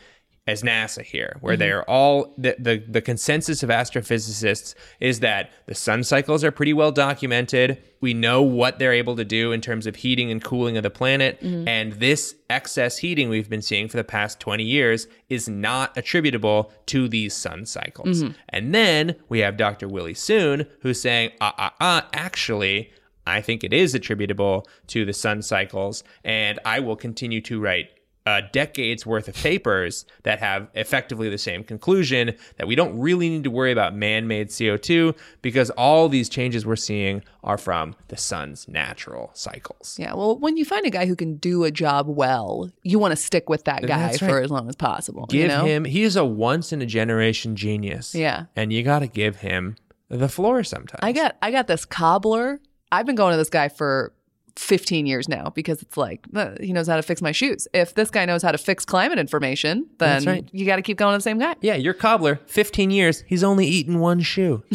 as 0.50 0.62
NASA 0.62 1.02
here, 1.02 1.36
where 1.40 1.56
they 1.56 1.70
are 1.70 1.84
all 1.84 2.34
the, 2.36 2.56
the 2.58 2.82
the 2.88 3.00
consensus 3.00 3.62
of 3.62 3.70
astrophysicists 3.70 4.74
is 4.98 5.20
that 5.20 5.50
the 5.66 5.74
sun 5.74 6.02
cycles 6.04 6.42
are 6.44 6.50
pretty 6.50 6.72
well 6.72 6.92
documented. 6.92 7.82
We 8.00 8.14
know 8.14 8.42
what 8.42 8.78
they're 8.78 8.92
able 8.92 9.16
to 9.16 9.24
do 9.24 9.52
in 9.52 9.60
terms 9.60 9.86
of 9.86 9.96
heating 9.96 10.30
and 10.30 10.42
cooling 10.42 10.76
of 10.76 10.82
the 10.82 10.90
planet, 10.90 11.38
and 11.42 11.92
this 11.94 12.34
excess 12.48 12.98
heating 12.98 13.28
we've 13.28 13.48
been 13.50 13.62
seeing 13.62 13.88
for 13.88 13.96
the 13.96 14.04
past 14.04 14.40
20 14.40 14.64
years 14.64 15.06
is 15.28 15.48
not 15.48 15.96
attributable 15.96 16.72
to 16.86 17.08
these 17.08 17.34
sun 17.34 17.64
cycles. 17.66 18.22
And 18.48 18.74
then 18.74 19.14
we 19.28 19.38
have 19.40 19.56
Dr. 19.56 19.86
Willie 19.86 20.14
Soon 20.14 20.66
who's 20.80 21.00
saying, 21.00 21.30
ah, 21.40 21.54
ah, 21.58 21.74
ah, 21.80 22.08
actually, 22.12 22.90
I 23.26 23.40
think 23.42 23.62
it 23.62 23.72
is 23.72 23.94
attributable 23.94 24.66
to 24.88 25.04
the 25.04 25.12
sun 25.12 25.42
cycles, 25.42 26.02
and 26.24 26.58
I 26.64 26.80
will 26.80 26.96
continue 26.96 27.40
to 27.42 27.60
write 27.60 27.90
uh, 28.30 28.42
decades 28.52 29.04
worth 29.04 29.26
of 29.26 29.34
papers 29.34 30.04
that 30.22 30.38
have 30.38 30.68
effectively 30.74 31.28
the 31.28 31.38
same 31.38 31.64
conclusion 31.64 32.36
that 32.58 32.68
we 32.68 32.76
don't 32.76 32.96
really 32.98 33.28
need 33.28 33.42
to 33.42 33.50
worry 33.50 33.72
about 33.72 33.92
man 33.94 34.28
made 34.28 34.48
CO2 34.48 35.16
because 35.42 35.70
all 35.70 36.08
these 36.08 36.28
changes 36.28 36.64
we're 36.64 36.76
seeing 36.76 37.22
are 37.42 37.58
from 37.58 37.96
the 38.08 38.16
sun's 38.16 38.68
natural 38.68 39.30
cycles. 39.34 39.96
Yeah, 39.98 40.14
well, 40.14 40.38
when 40.38 40.56
you 40.56 40.64
find 40.64 40.86
a 40.86 40.90
guy 40.90 41.06
who 41.06 41.16
can 41.16 41.36
do 41.36 41.64
a 41.64 41.72
job 41.72 42.06
well, 42.06 42.70
you 42.84 43.00
want 43.00 43.12
to 43.12 43.16
stick 43.16 43.48
with 43.48 43.64
that 43.64 43.82
guy 43.82 43.98
That's 43.98 44.18
for 44.18 44.40
as 44.40 44.50
long 44.50 44.68
as 44.68 44.76
possible. 44.76 45.26
Give 45.26 45.42
you 45.42 45.48
know? 45.48 45.64
him, 45.64 45.84
he 45.84 46.04
is 46.04 46.14
a 46.14 46.24
once 46.24 46.72
in 46.72 46.80
a 46.80 46.86
generation 46.86 47.56
genius. 47.56 48.14
Yeah. 48.14 48.44
And 48.54 48.72
you 48.72 48.84
got 48.84 49.00
to 49.00 49.08
give 49.08 49.36
him 49.36 49.74
the 50.08 50.28
floor 50.28 50.62
sometimes. 50.62 51.00
I 51.02 51.12
got 51.12 51.36
I 51.42 51.50
got 51.50 51.66
this 51.66 51.84
cobbler. 51.84 52.60
I've 52.92 53.06
been 53.06 53.16
going 53.16 53.32
to 53.32 53.36
this 53.36 53.50
guy 53.50 53.68
for 53.68 54.12
15 54.60 55.06
years 55.06 55.28
now 55.28 55.50
because 55.54 55.80
it's 55.82 55.96
like 55.96 56.26
uh, 56.34 56.50
he 56.60 56.72
knows 56.72 56.86
how 56.86 56.96
to 56.96 57.02
fix 57.02 57.22
my 57.22 57.32
shoes. 57.32 57.66
If 57.72 57.94
this 57.94 58.10
guy 58.10 58.26
knows 58.26 58.42
how 58.42 58.52
to 58.52 58.58
fix 58.58 58.84
climate 58.84 59.18
information, 59.18 59.86
then 59.98 60.24
right. 60.24 60.48
you 60.52 60.66
got 60.66 60.76
to 60.76 60.82
keep 60.82 60.98
going 60.98 61.14
to 61.14 61.18
the 61.18 61.22
same 61.22 61.38
guy. 61.38 61.56
Yeah, 61.62 61.76
your 61.76 61.94
cobbler, 61.94 62.40
15 62.46 62.90
years, 62.90 63.24
he's 63.26 63.42
only 63.42 63.66
eaten 63.66 63.98
one 64.00 64.20
shoe. 64.20 64.62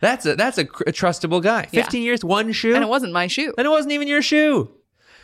that's 0.00 0.26
a 0.26 0.34
that's 0.34 0.58
a, 0.58 0.64
cr- 0.64 0.82
a 0.86 0.92
trustable 0.92 1.40
guy. 1.40 1.68
Yeah. 1.70 1.82
15 1.82 2.02
years, 2.02 2.24
one 2.24 2.50
shoe. 2.52 2.74
And 2.74 2.82
it 2.82 2.88
wasn't 2.88 3.12
my 3.12 3.28
shoe. 3.28 3.54
And 3.56 3.66
it 3.66 3.70
wasn't 3.70 3.92
even 3.92 4.08
your 4.08 4.22
shoe. 4.22 4.70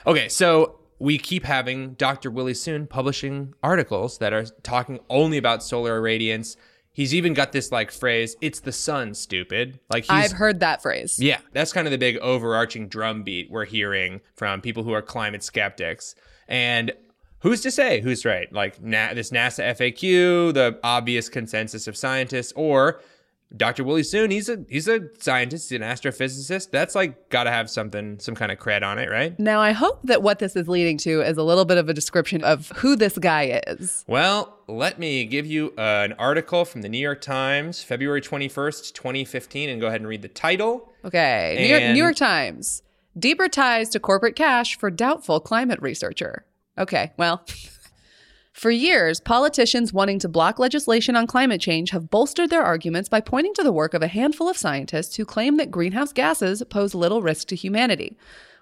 Okay, 0.07 0.29
so 0.29 0.79
we 1.01 1.19
keep 1.19 1.45
having 1.45 1.95
Dr. 1.95 2.31
Willie 2.31 2.55
Soon 2.55 2.87
publishing 2.87 3.55
articles 3.63 4.19
that 4.19 4.33
are 4.33 4.45
talking 4.63 5.01
only 5.11 5.37
about 5.37 5.65
solar 5.65 6.01
irradiance. 6.01 6.57
He's 6.93 7.15
even 7.15 7.33
got 7.33 7.53
this 7.53 7.73
like 7.73 7.91
phrase, 7.91 8.37
it's 8.41 8.61
the 8.61 8.73
sun, 8.73 9.15
stupid. 9.15 9.81
Like 9.91 10.05
he's 10.05 10.11
I've 10.11 10.33
heard 10.33 10.61
that 10.61 10.83
phrase. 10.83 11.19
yeah, 11.19 11.39
that's 11.53 11.73
kind 11.73 11.87
of 11.87 11.91
the 11.91 11.99
big 11.99 12.19
overarching 12.19 12.89
drumbeat 12.89 13.51
we're 13.51 13.65
hearing 13.65 14.21
from 14.37 14.61
people 14.61 14.83
who 14.83 14.93
are 14.93 15.03
climate 15.03 15.43
skeptics. 15.43 16.15
And 16.49 16.93
who's 17.41 17.63
to 17.63 17.71
say 17.71 18.01
who's 18.03 18.25
right? 18.25 18.53
Like 18.53 18.83
na- 18.83 19.15
this 19.15 19.31
NASA 19.31 19.75
FAQ, 19.75 20.53
the 20.53 20.79
obvious 20.85 21.29
consensus 21.31 21.87
of 21.87 21.97
scientists, 21.97 22.53
or 22.57 23.01
Dr. 23.57 23.85
Willie 23.85 24.03
Soon, 24.03 24.31
he's 24.31 24.49
a 24.49 24.65
he's 24.69 24.89
a 24.89 25.01
scientist, 25.19 25.71
he's 25.71 25.81
an 25.81 25.83
astrophysicist. 25.83 26.71
That's 26.71 26.95
like 26.95 27.29
got 27.29 27.45
to 27.45 27.51
have 27.51 27.69
something, 27.71 28.19
some 28.19 28.35
kind 28.35 28.51
of 28.51 28.59
cred 28.59 28.83
on 28.83 28.99
it, 28.99 29.11
right? 29.11 29.39
Now, 29.39 29.61
I 29.61 29.73
hope 29.73 30.01
that 30.05 30.23
what 30.23 30.39
this 30.39 30.57
is 30.57 30.69
leading 30.69 30.97
to 30.99 31.23
is 31.23 31.37
a 31.37 31.43
little 31.43 31.65
bit 31.65 31.79
of 31.79 31.89
a 31.89 31.95
description 31.95 32.43
of 32.45 32.71
who 32.77 32.97
this 32.97 33.19
guy 33.19 33.63
is. 33.67 34.05
Well, 34.07 34.59
let 34.69 34.99
me 34.99 35.25
give 35.25 35.47
you 35.47 35.75
uh, 35.77 35.81
an 36.05 36.13
article 36.15 36.65
from 36.65 36.83
the 36.83 36.89
New 36.89 36.99
York 36.99 37.21
Times, 37.21 37.83
February 37.83 38.21
21st, 38.21 38.93
2015, 38.95 39.69
and 39.69 39.81
go 39.81 39.87
ahead 39.87 40.01
and 40.01 40.09
read 40.09 40.23
the 40.23 40.29
title. 40.29 40.93
Okay. 41.05 41.57
New 41.59 41.67
York, 41.67 41.83
New 41.95 42.03
York 42.03 42.17
Times. 42.17 42.83
Deeper 43.19 43.49
ties 43.49 43.91
to 43.91 44.01
corporate 44.01 44.37
cash 44.37 44.79
for 44.79 44.91
doubtful 44.91 45.41
climate 45.41 45.81
researcher. 45.83 46.47
Okay, 46.79 47.13
well. 47.19 47.45
For 48.53 48.71
years, 48.71 49.19
politicians 49.19 49.95
wanting 49.95 50.19
to 50.21 50.29
block 50.29 50.59
legislation 50.59 51.17
on 51.17 51.27
climate 51.27 51.61
change 51.61 51.91
have 51.91 52.11
bolstered 52.11 52.51
their 52.51 52.63
arguments 52.63 53.09
by 53.09 53.21
pointing 53.21 53.55
to 53.55 53.63
the 53.63 53.73
work 53.73 53.95
of 53.95 54.03
a 54.03 54.09
handful 54.09 54.49
of 54.49 54.59
scientists 54.59 55.17
who 55.17 55.25
claim 55.25 55.57
that 55.57 55.71
greenhouse 55.71 56.13
gases 56.13 56.63
pose 56.69 56.95
little 56.95 57.23
risk 57.23 57.49
to 57.49 57.57
humanity. 57.57 58.17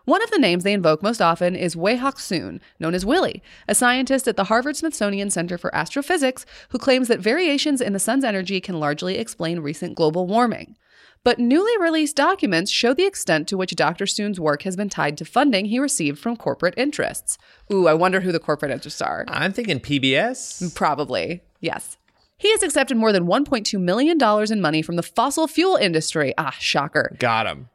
One 0.04 0.22
of 0.22 0.30
the 0.30 0.38
names 0.38 0.62
they 0.62 0.72
invoke 0.72 1.02
most 1.02 1.20
often 1.20 1.56
is 1.56 1.76
Wei-Hock 1.76 2.20
Soon, 2.20 2.60
known 2.78 2.94
as 2.94 3.04
Willie, 3.04 3.42
a 3.66 3.74
scientist 3.74 4.28
at 4.28 4.36
the 4.36 4.44
Harvard 4.44 4.76
Smithsonian 4.76 5.28
Center 5.28 5.58
for 5.58 5.74
Astrophysics 5.74 6.46
who 6.70 6.78
claims 6.78 7.08
that 7.08 7.20
variations 7.20 7.80
in 7.80 7.92
the 7.92 7.98
sun's 7.98 8.24
energy 8.24 8.60
can 8.60 8.78
largely 8.78 9.18
explain 9.18 9.58
recent 9.58 9.96
global 9.96 10.26
warming. 10.26 10.76
But 11.22 11.38
newly 11.38 11.76
released 11.78 12.16
documents 12.16 12.70
show 12.70 12.94
the 12.94 13.04
extent 13.04 13.46
to 13.48 13.58
which 13.58 13.76
Dr. 13.76 14.06
Soon's 14.06 14.40
work 14.40 14.62
has 14.62 14.74
been 14.74 14.88
tied 14.88 15.18
to 15.18 15.26
funding 15.26 15.66
he 15.66 15.78
received 15.78 16.18
from 16.18 16.34
corporate 16.34 16.72
interests. 16.78 17.36
Ooh, 17.70 17.86
I 17.86 17.92
wonder 17.92 18.20
who 18.20 18.32
the 18.32 18.38
corporate 18.38 18.72
interests 18.72 19.02
are. 19.02 19.26
I'm 19.28 19.52
thinking 19.52 19.80
PBS. 19.80 20.74
Probably, 20.74 21.42
yes. 21.60 21.98
He 22.38 22.50
has 22.52 22.62
accepted 22.62 22.96
more 22.96 23.12
than 23.12 23.26
$1.2 23.26 23.78
million 23.78 24.18
in 24.50 24.60
money 24.62 24.80
from 24.80 24.96
the 24.96 25.02
fossil 25.02 25.46
fuel 25.46 25.76
industry. 25.76 26.32
Ah, 26.38 26.56
shocker. 26.58 27.14
Got 27.18 27.46
him. 27.46 27.68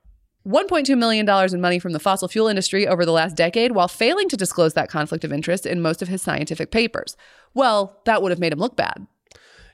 $1.2 0.48 0.98
million 0.98 1.30
in 1.30 1.62
money 1.62 1.78
from 1.78 1.94
the 1.94 2.00
fossil 2.00 2.28
fuel 2.28 2.48
industry 2.48 2.88
over 2.88 3.06
the 3.06 3.12
last 3.12 3.36
decade 3.36 3.74
while 3.74 3.88
failing 3.88 4.28
to 4.30 4.38
disclose 4.38 4.74
that 4.74 4.90
conflict 4.90 5.24
of 5.24 5.32
interest 5.32 5.68
in 5.68 5.82
most 5.82 6.02
of 6.02 6.08
his 6.08 6.24
scientific 6.24 6.72
papers. 6.72 7.16
Well, 7.54 8.00
that 8.06 8.24
would 8.24 8.32
have 8.32 8.40
made 8.40 8.54
him 8.54 8.60
look 8.60 8.76
bad. 8.76 9.06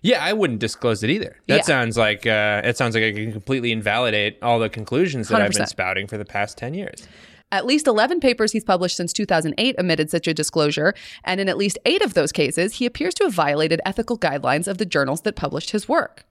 Yeah, 0.02 0.24
I 0.24 0.34
wouldn't 0.34 0.60
disclose 0.60 1.04
it 1.04 1.10
either. 1.10 1.38
That 1.48 1.58
Yeah. 1.58 1.62
sounds 1.62 1.98
like 1.98 2.26
uh, 2.26 2.62
it 2.64 2.78
sounds 2.78 2.96
like 2.96 3.04
I 3.04 3.12
can 3.12 3.32
completely 3.32 3.72
invalidate 3.72 4.38
all 4.42 4.60
the 4.60 4.70
conclusions 4.70 5.30
that 5.30 5.40
i 5.40 5.44
have 5.44 5.54
been 5.54 5.68
spouting 5.68 6.08
for 6.08 6.18
the 6.18 6.26
past 6.26 6.58
ten 6.58 6.74
years. 6.74 7.08
At 7.54 7.66
least 7.66 7.86
11 7.86 8.22
papers 8.22 8.54
he's 8.54 8.64
published 8.64 8.96
since 8.96 9.12
2008 9.12 9.76
omitted 9.78 10.10
such 10.10 10.26
a 10.26 10.34
disclosure, 10.34 10.94
and 11.26 11.42
in 11.42 11.50
at 11.50 11.58
least 11.58 11.78
eight 11.86 12.02
of 12.02 12.14
those 12.14 12.32
cases, 12.32 12.76
he 12.76 12.86
appears 12.86 13.14
to 13.16 13.26
have 13.26 13.34
violated 13.34 13.82
ethical 13.86 14.18
guidelines 14.18 14.70
of 14.70 14.78
the 14.78 14.86
journals 14.86 15.22
that 15.24 15.36
published 15.36 15.72
his 15.72 15.90
work. 15.90 16.24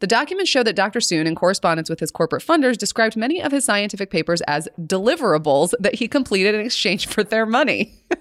The 0.00 0.06
documents 0.06 0.50
show 0.50 0.62
that 0.62 0.74
Dr. 0.74 1.02
Soon, 1.02 1.26
in 1.26 1.34
correspondence 1.34 1.90
with 1.90 2.00
his 2.00 2.10
corporate 2.10 2.42
funders, 2.42 2.78
described 2.78 3.14
many 3.14 3.42
of 3.42 3.52
his 3.52 3.66
scientific 3.66 4.10
papers 4.10 4.40
as 4.42 4.68
deliverables 4.80 5.74
that 5.80 5.96
he 5.96 6.08
completed 6.08 6.54
in 6.54 6.62
exchange 6.62 7.06
for 7.08 7.22
their 7.22 7.44
money. 7.44 7.92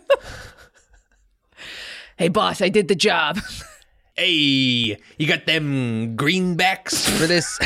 hey, 2.17 2.27
boss, 2.27 2.61
I 2.61 2.67
did 2.69 2.87
the 2.89 2.95
job. 2.95 3.39
Hey, 4.17 4.97
you 5.17 5.27
got 5.27 5.45
them 5.45 6.17
greenbacks 6.17 7.07
for 7.19 7.27
this? 7.27 7.59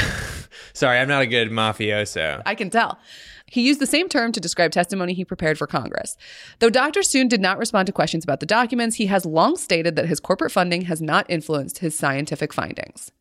Sorry, 0.74 1.00
I'm 1.00 1.08
not 1.08 1.22
a 1.22 1.28
good 1.28 1.50
mafioso. 1.50 2.42
I 2.46 2.56
can 2.56 2.70
tell. 2.70 3.00
He 3.46 3.62
used 3.68 3.80
the 3.80 3.86
same 3.88 4.08
term 4.10 4.32
to 4.34 4.40
describe 4.40 4.72
testimony 4.72 5.14
he 5.14 5.24
prepared 5.26 5.58
for 5.58 5.68
Congress. 5.68 6.18
Though 6.60 6.70
Dr. 6.70 7.04
Soon 7.04 7.28
did 7.28 7.42
not 7.42 7.58
respond 7.58 7.86
to 7.88 7.92
questions 7.94 8.24
about 8.24 8.40
the 8.42 8.46
documents, 8.46 8.96
he 8.98 9.06
has 9.08 9.26
long 9.26 9.56
stated 9.58 9.96
that 9.96 10.08
his 10.08 10.20
corporate 10.20 10.52
funding 10.52 10.84
has 10.84 11.02
not 11.02 11.26
influenced 11.30 11.80
his 11.80 11.98
scientific 11.98 12.54
findings. 12.54 13.12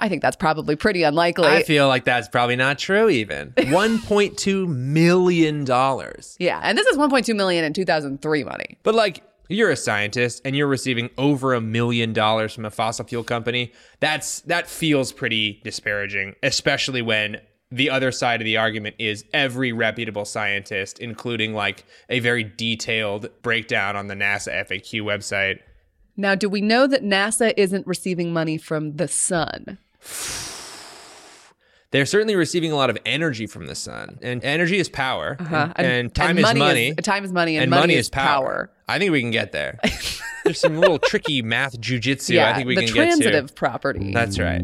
I 0.00 0.08
think 0.08 0.22
that's 0.22 0.36
probably 0.36 0.76
pretty 0.76 1.02
unlikely. 1.02 1.48
I 1.48 1.62
feel 1.62 1.88
like 1.88 2.04
that's 2.04 2.28
probably 2.28 2.56
not 2.56 2.78
true. 2.78 3.08
Even 3.08 3.50
1.2 3.56 4.68
million 4.68 5.64
dollars. 5.64 6.36
yeah, 6.38 6.60
and 6.62 6.78
this 6.78 6.86
is 6.86 6.96
1.2 6.96 7.34
million 7.34 7.64
in 7.64 7.72
2003 7.72 8.44
money. 8.44 8.78
But 8.82 8.94
like 8.94 9.22
you're 9.48 9.70
a 9.70 9.76
scientist 9.76 10.42
and 10.44 10.54
you're 10.54 10.66
receiving 10.66 11.10
over 11.18 11.54
a 11.54 11.60
million 11.60 12.12
dollars 12.12 12.54
from 12.54 12.64
a 12.64 12.70
fossil 12.70 13.04
fuel 13.04 13.24
company, 13.24 13.72
that's 14.00 14.40
that 14.42 14.68
feels 14.68 15.12
pretty 15.12 15.60
disparaging, 15.64 16.34
especially 16.42 17.02
when 17.02 17.40
the 17.70 17.90
other 17.90 18.10
side 18.10 18.40
of 18.40 18.44
the 18.44 18.56
argument 18.56 18.96
is 18.98 19.24
every 19.32 19.72
reputable 19.72 20.24
scientist, 20.24 20.98
including 20.98 21.52
like 21.52 21.84
a 22.08 22.20
very 22.20 22.44
detailed 22.44 23.28
breakdown 23.42 23.96
on 23.96 24.06
the 24.06 24.14
NASA 24.14 24.66
FAQ 24.66 25.02
website. 25.02 25.60
Now, 26.16 26.34
do 26.34 26.48
we 26.48 26.60
know 26.60 26.86
that 26.86 27.02
NASA 27.02 27.52
isn't 27.56 27.86
receiving 27.86 28.32
money 28.32 28.58
from 28.58 28.96
the 28.96 29.06
sun? 29.06 29.78
They're 31.90 32.04
certainly 32.06 32.36
receiving 32.36 32.70
a 32.70 32.76
lot 32.76 32.90
of 32.90 32.98
energy 33.06 33.46
from 33.46 33.66
the 33.66 33.74
sun, 33.74 34.18
and 34.20 34.44
energy 34.44 34.78
is 34.78 34.90
power, 34.90 35.36
Uh-huh. 35.40 35.72
and, 35.76 35.86
and 35.86 36.14
time 36.14 36.36
is 36.38 36.54
money. 36.54 36.94
time 36.94 37.24
is 37.24 37.32
money, 37.32 37.56
and, 37.56 37.70
money, 37.70 37.94
is 37.94 38.10
power. 38.10 38.70
I 38.86 38.98
think 38.98 39.10
we 39.10 39.20
can 39.22 39.30
get 39.30 39.52
there. 39.52 39.78
There's 40.44 40.60
some 40.60 40.76
little 40.78 40.98
tricky 40.98 41.40
math 41.40 41.80
jujitsu. 41.80 42.34
Yeah, 42.34 42.50
I 42.50 42.54
think 42.54 42.68
we 42.68 42.74
the 42.74 42.82
can 42.86 42.94
get 42.94 43.04
to. 43.04 43.06
transitive 43.22 43.54
property. 43.54 44.12
That's 44.12 44.38
right. 44.38 44.60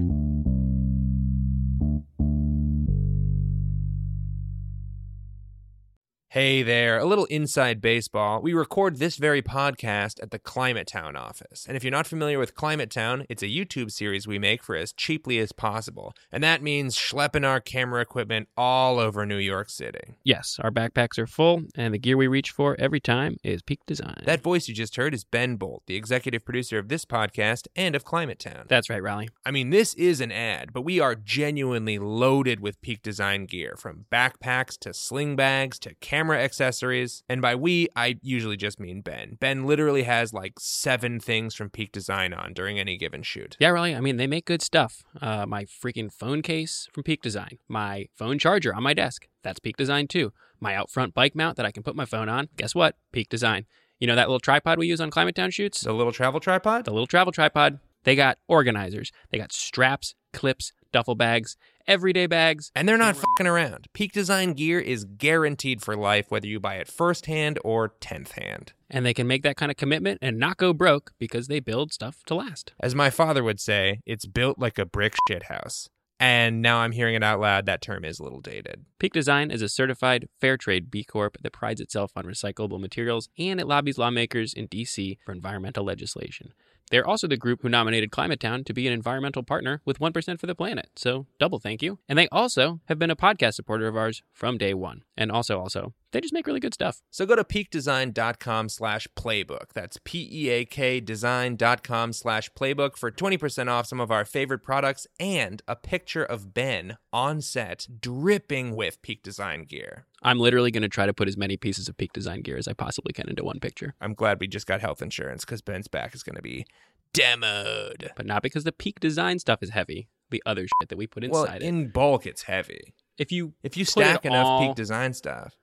Hey 6.35 6.65
there, 6.65 6.99
a 6.99 7.05
little 7.05 7.27
inside 7.27 7.81
baseball. 7.81 8.43
We 8.43 8.55
record 8.55 8.97
this 8.97 9.19
very 9.19 9.41
podcast 9.41 10.21
at 10.21 10.33
the 10.33 10.41
Climate 10.41 10.89
Town 10.89 11.15
office. 11.15 11.65
And 11.65 11.77
if 11.77 11.85
you're 11.85 11.93
not 11.93 12.09
familiar 12.09 12.41
with 12.41 12.57
Climate 12.57 12.91
Town, 12.91 13.25
it's 13.29 13.45
a 13.45 13.47
YouTube 13.47 13.93
series 13.93 14.27
we 14.27 14.41
make 14.41 14.61
for 14.61 14.75
as 14.75 14.93
cheaply 14.93 15.39
as 15.39 15.53
possible. 15.53 16.13
And 16.33 16.43
that 16.43 16.61
means 16.61 16.97
schlepping 16.97 17.47
our 17.47 17.61
camera 17.61 18.01
equipment 18.01 18.49
all 18.57 18.99
over 18.99 19.25
New 19.25 19.39
York 19.39 19.71
City. 19.71 20.17
Yes, 20.25 20.59
our 20.61 20.73
backpacks 20.73 21.21
are 21.21 21.29
full, 21.29 21.63
and 21.77 21.95
the 21.95 22.01
gear 22.01 22.17
we 22.17 22.27
reach 22.27 22.51
for 22.51 22.75
every 22.81 22.99
time 22.99 23.37
is 23.45 23.63
peak 23.63 23.87
design. 23.87 24.25
That 24.25 24.43
voice 24.43 24.67
you 24.67 24.75
just 24.75 24.97
heard 24.97 25.15
is 25.15 25.23
Ben 25.23 25.57
Boult, 25.57 25.83
the 25.87 25.95
executive 25.95 26.45
producer 26.45 26.81
of 26.81 26.89
this 26.89 27.05
podcast 27.05 27.69
and 27.77 27.95
of 27.95 28.05
Climate 28.05 28.41
Town. 28.41 28.67
That's 28.67 28.91
right, 28.91 29.01
Rollie. 29.01 29.29
I 29.47 29.53
mean, 29.53 29.71
this 29.71 29.95
is 29.95 30.21
an 30.21 30.33
ad, 30.33 30.73
but 30.73 30.83
we 30.83 30.99
are 30.99 31.15
genuinely 31.15 32.01
loaded 32.01 32.59
with 32.59 32.83
peak 32.83 33.03
design 33.03 33.47
gear 33.47 33.77
from 33.79 34.07
backpacks 34.11 34.77
to 34.81 34.93
sling 34.93 35.37
bags 35.37 35.79
to 35.79 35.95
camera 36.01 36.24
accessories. 36.33 37.23
And 37.29 37.43
by 37.43 37.55
we, 37.55 37.89
I 37.95 38.17
usually 38.23 38.57
just 38.57 38.81
mean 38.81 39.03
Ben. 39.03 39.37
Ben 39.39 39.67
literally 39.67 40.05
has 40.05 40.33
like 40.33 40.55
seven 40.59 41.21
things 41.21 41.55
from 41.55 41.69
peak 41.69 41.93
design 41.93 42.33
on 42.33 42.55
during 42.55 42.79
any 42.79 42.97
given 42.97 43.23
shoot. 43.23 43.57
Yeah, 43.61 43.69
really. 43.69 43.95
I 43.95 44.01
mean, 44.01 44.17
they 44.17 44.27
make 44.27 44.47
good 44.47 44.63
stuff. 44.63 45.03
Uh, 45.21 45.45
my 45.45 45.65
freaking 45.65 46.11
phone 46.11 46.41
case 46.41 46.89
from 46.93 47.03
Peak 47.03 47.21
Design, 47.21 47.59
my 47.69 48.07
phone 48.17 48.39
charger 48.39 48.75
on 48.75 48.83
my 48.83 48.95
desk, 48.95 49.29
that's 49.43 49.61
Peak 49.61 49.77
Design 49.77 50.09
too. 50.09 50.33
My 50.61 50.75
out 50.75 50.91
front 50.91 51.13
bike 51.13 51.35
mount 51.35 51.57
that 51.59 51.67
I 51.67 51.71
can 51.71 51.83
put 51.83 51.95
my 51.97 52.07
phone 52.07 52.31
on, 52.31 52.49
guess 52.57 52.75
what? 52.75 52.97
Peak 53.13 53.29
Design. 53.29 53.67
You 53.99 54.07
know 54.07 54.15
that 54.15 54.29
little 54.29 54.41
tripod 54.41 54.79
we 54.79 54.87
use 54.87 55.01
on 55.01 55.11
Climate 55.11 55.35
Town 55.35 55.51
shoots? 55.51 55.83
The 55.83 55.93
little 55.93 56.13
travel 56.13 56.41
tripod? 56.41 56.85
the 56.85 56.93
little 56.93 57.07
travel 57.07 57.33
tripod. 57.33 57.81
They 58.05 58.17
got 58.17 58.39
organizers. 58.49 59.13
They 59.31 59.39
got 59.39 59.53
straps, 59.53 60.15
clips, 60.33 60.73
duffel 60.95 61.15
bags, 61.15 61.57
everyday 61.87 62.27
bags. 62.27 62.71
And 62.75 62.89
they're 62.89 62.97
not 62.97 63.17
fucking 63.17 63.47
around. 63.47 63.89
Peak 63.93 64.13
design 64.13 64.55
gear 64.55 64.81
is 64.81 65.05
guaranteed 65.05 65.83
for 65.83 65.97
life, 65.97 66.31
whether 66.31 66.47
you 66.47 66.59
buy 66.59 66.77
it 66.77 66.89
first 66.89 67.27
hand 67.27 67.59
or 67.65 67.89
tenth 68.01 68.33
hand. 68.33 68.73
And 68.89 69.05
they 69.05 69.13
can 69.13 69.27
make 69.27 69.43
that 69.43 69.57
kind 69.57 69.71
of 69.71 69.77
commitment 69.77 70.21
and 70.23 70.39
not 70.39 70.57
go 70.57 70.73
broke 70.73 71.13
because 71.19 71.49
they 71.49 71.61
build 71.61 71.93
stuff 71.93 72.23
to 72.27 72.37
last. 72.37 72.73
As 72.81 72.95
my 72.95 73.11
father 73.11 73.43
would 73.43 73.61
say, 73.61 74.01
it's 74.07 74.25
built 74.25 74.59
like 74.59 74.79
a 74.79 74.87
brick 74.87 75.15
shit 75.29 75.45
house. 75.45 75.91
And 76.21 76.63
now 76.63 76.79
I'm 76.79 76.93
hearing 76.93 77.17
it 77.17 77.25
out 77.25 77.41
loud, 77.41 77.67
that 77.67 77.83
term 77.83 78.05
is 78.05 78.21
a 78.21 78.23
little 78.23 78.41
dated. 78.41 78.85
Peak 79.01 79.13
Design 79.13 79.51
is 79.51 79.63
a 79.63 79.69
certified 79.69 80.29
fair 80.41 80.57
trade 80.57 80.91
B 80.91 81.03
Corp 81.03 81.37
that 81.43 81.53
prides 81.53 81.81
itself 81.81 82.13
on 82.15 82.25
recyclable 82.25 82.81
materials 82.81 83.29
and 83.37 83.59
it 83.59 83.67
lobbies 83.67 83.99
lawmakers 83.99 84.55
in 84.55 84.69
DC 84.69 85.19
for 85.25 85.33
environmental 85.33 85.85
legislation. 85.85 86.53
They're 86.95 87.05
also 87.05 87.27
the 87.27 87.37
group 87.37 87.63
who 87.63 87.69
nominated 87.69 88.13
Climate 88.13 88.39
Town 88.39 88.63
to 88.63 88.73
be 88.73 88.87
an 88.87 88.93
environmental 88.93 89.43
partner 89.43 89.81
with 89.85 89.99
1% 89.99 90.39
for 90.39 90.47
the 90.47 90.55
planet. 90.55 90.91
So, 90.95 91.27
double 91.41 91.59
thank 91.59 91.83
you. 91.83 91.99
And 92.09 92.17
they 92.17 92.29
also 92.29 92.83
have 92.85 93.01
been 93.01 93.11
a 93.11 93.17
podcast 93.17 93.55
supporter 93.55 93.89
of 93.89 93.97
ours 93.97 94.23
from 94.33 94.59
day 94.59 94.75
one. 94.75 95.03
And 95.17 95.33
also, 95.33 95.59
also, 95.59 95.93
they 96.15 96.21
just 96.21 96.33
make 96.33 96.47
really 96.47 96.61
good 96.61 96.73
stuff. 96.73 97.03
So 97.11 97.27
go 97.27 97.37
to 97.37 97.45
peakdesign.com 97.45 98.69
slash 98.71 99.07
playbook. 99.17 99.73
That's 99.75 99.99
P-E-A-K 100.05 101.01
design.com 101.01 102.13
slash 102.13 102.51
playbook 102.59 102.97
for 102.97 103.11
20% 103.11 103.69
off 103.69 103.87
some 103.87 104.01
of 104.01 104.11
our 104.11 104.25
favorite 104.25 104.63
products 104.63 105.07
and 105.21 105.61
a 105.69 105.77
picture 105.77 106.25
of 106.25 106.55
Ben 106.55 106.97
on 107.13 107.41
set 107.41 107.87
dripping 108.01 108.75
with 108.77 109.03
peak 109.03 109.23
design 109.23 109.65
gear. 109.65 110.07
I'm 110.23 110.39
literally 110.39 110.71
going 110.71 110.83
to 110.83 110.89
try 110.89 111.05
to 111.05 111.13
put 111.13 111.29
as 111.29 111.37
many 111.37 111.57
pieces 111.59 111.87
of 111.89 111.99
Peak 111.99 112.15
Design 112.15 112.41
gear 112.41 112.57
as 112.57 112.67
I 112.67 112.73
possibly 112.73 113.13
can 113.13 113.29
into 113.29 113.45
one 113.45 113.61
picture. 113.61 113.95
I'm 114.01 114.15
glad 114.15 114.41
we 114.41 114.47
just 114.49 114.67
got 114.67 114.81
health 114.81 115.03
insurance 115.03 115.45
because 115.45 115.61
Ben's 115.61 115.87
back 115.87 116.15
is 116.15 116.23
going 116.23 116.37
to 116.37 116.43
be 116.43 116.65
demoed. 117.13 118.09
But 118.17 118.25
not 118.25 118.43
because 118.43 118.65
the 118.65 118.73
Peak 118.73 119.01
Design 119.01 119.39
stuff 119.39 119.63
is 119.63 119.71
heavy. 119.71 120.09
The 120.31 120.43
other 120.47 120.63
shit 120.63 120.89
that 120.89 120.97
we 120.97 121.07
put 121.07 121.29
Well, 121.29 121.45
inside 121.45 121.63
it. 121.63 121.67
in 121.67 121.89
bulk, 121.91 122.25
it's 122.27 122.45
heavy. 122.45 122.95
If 123.19 123.31
you 123.31 123.53
If 123.63 123.77
you 123.77 123.85
stack 123.85 124.25
enough 124.25 124.47
all- 124.47 124.67
peak 124.67 124.75
design 124.77 125.13
stuff, 125.13 125.55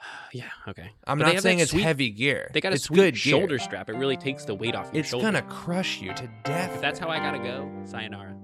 yeah, 0.32 0.44
okay. 0.68 0.90
I'm 1.06 1.18
But 1.18 1.32
not 1.34 1.42
saying 1.42 1.58
it's 1.60 1.70
sweet- 1.72 1.82
heavy 1.82 2.10
gear. 2.10 2.50
They 2.52 2.60
got 2.60 2.72
a 2.72 2.76
it's 2.76 2.84
sweet 2.84 2.96
good 2.96 3.14
gear. 3.14 3.20
shoulder 3.32 3.58
strap. 3.58 3.88
It 3.88 3.96
really 3.96 4.16
takes 4.16 4.44
the 4.44 4.54
weight 4.54 4.74
off 4.74 4.90
your 4.92 5.00
It's 5.00 5.10
shoulder. 5.10 5.26
gonna 5.26 5.42
crush 5.42 6.00
you 6.00 6.12
to 6.14 6.28
death. 6.44 6.74
If 6.74 6.80
that's 6.80 6.98
how 6.98 7.08
I 7.08 7.18
gotta 7.18 7.38
go, 7.38 7.70
sayonara. 7.84 8.34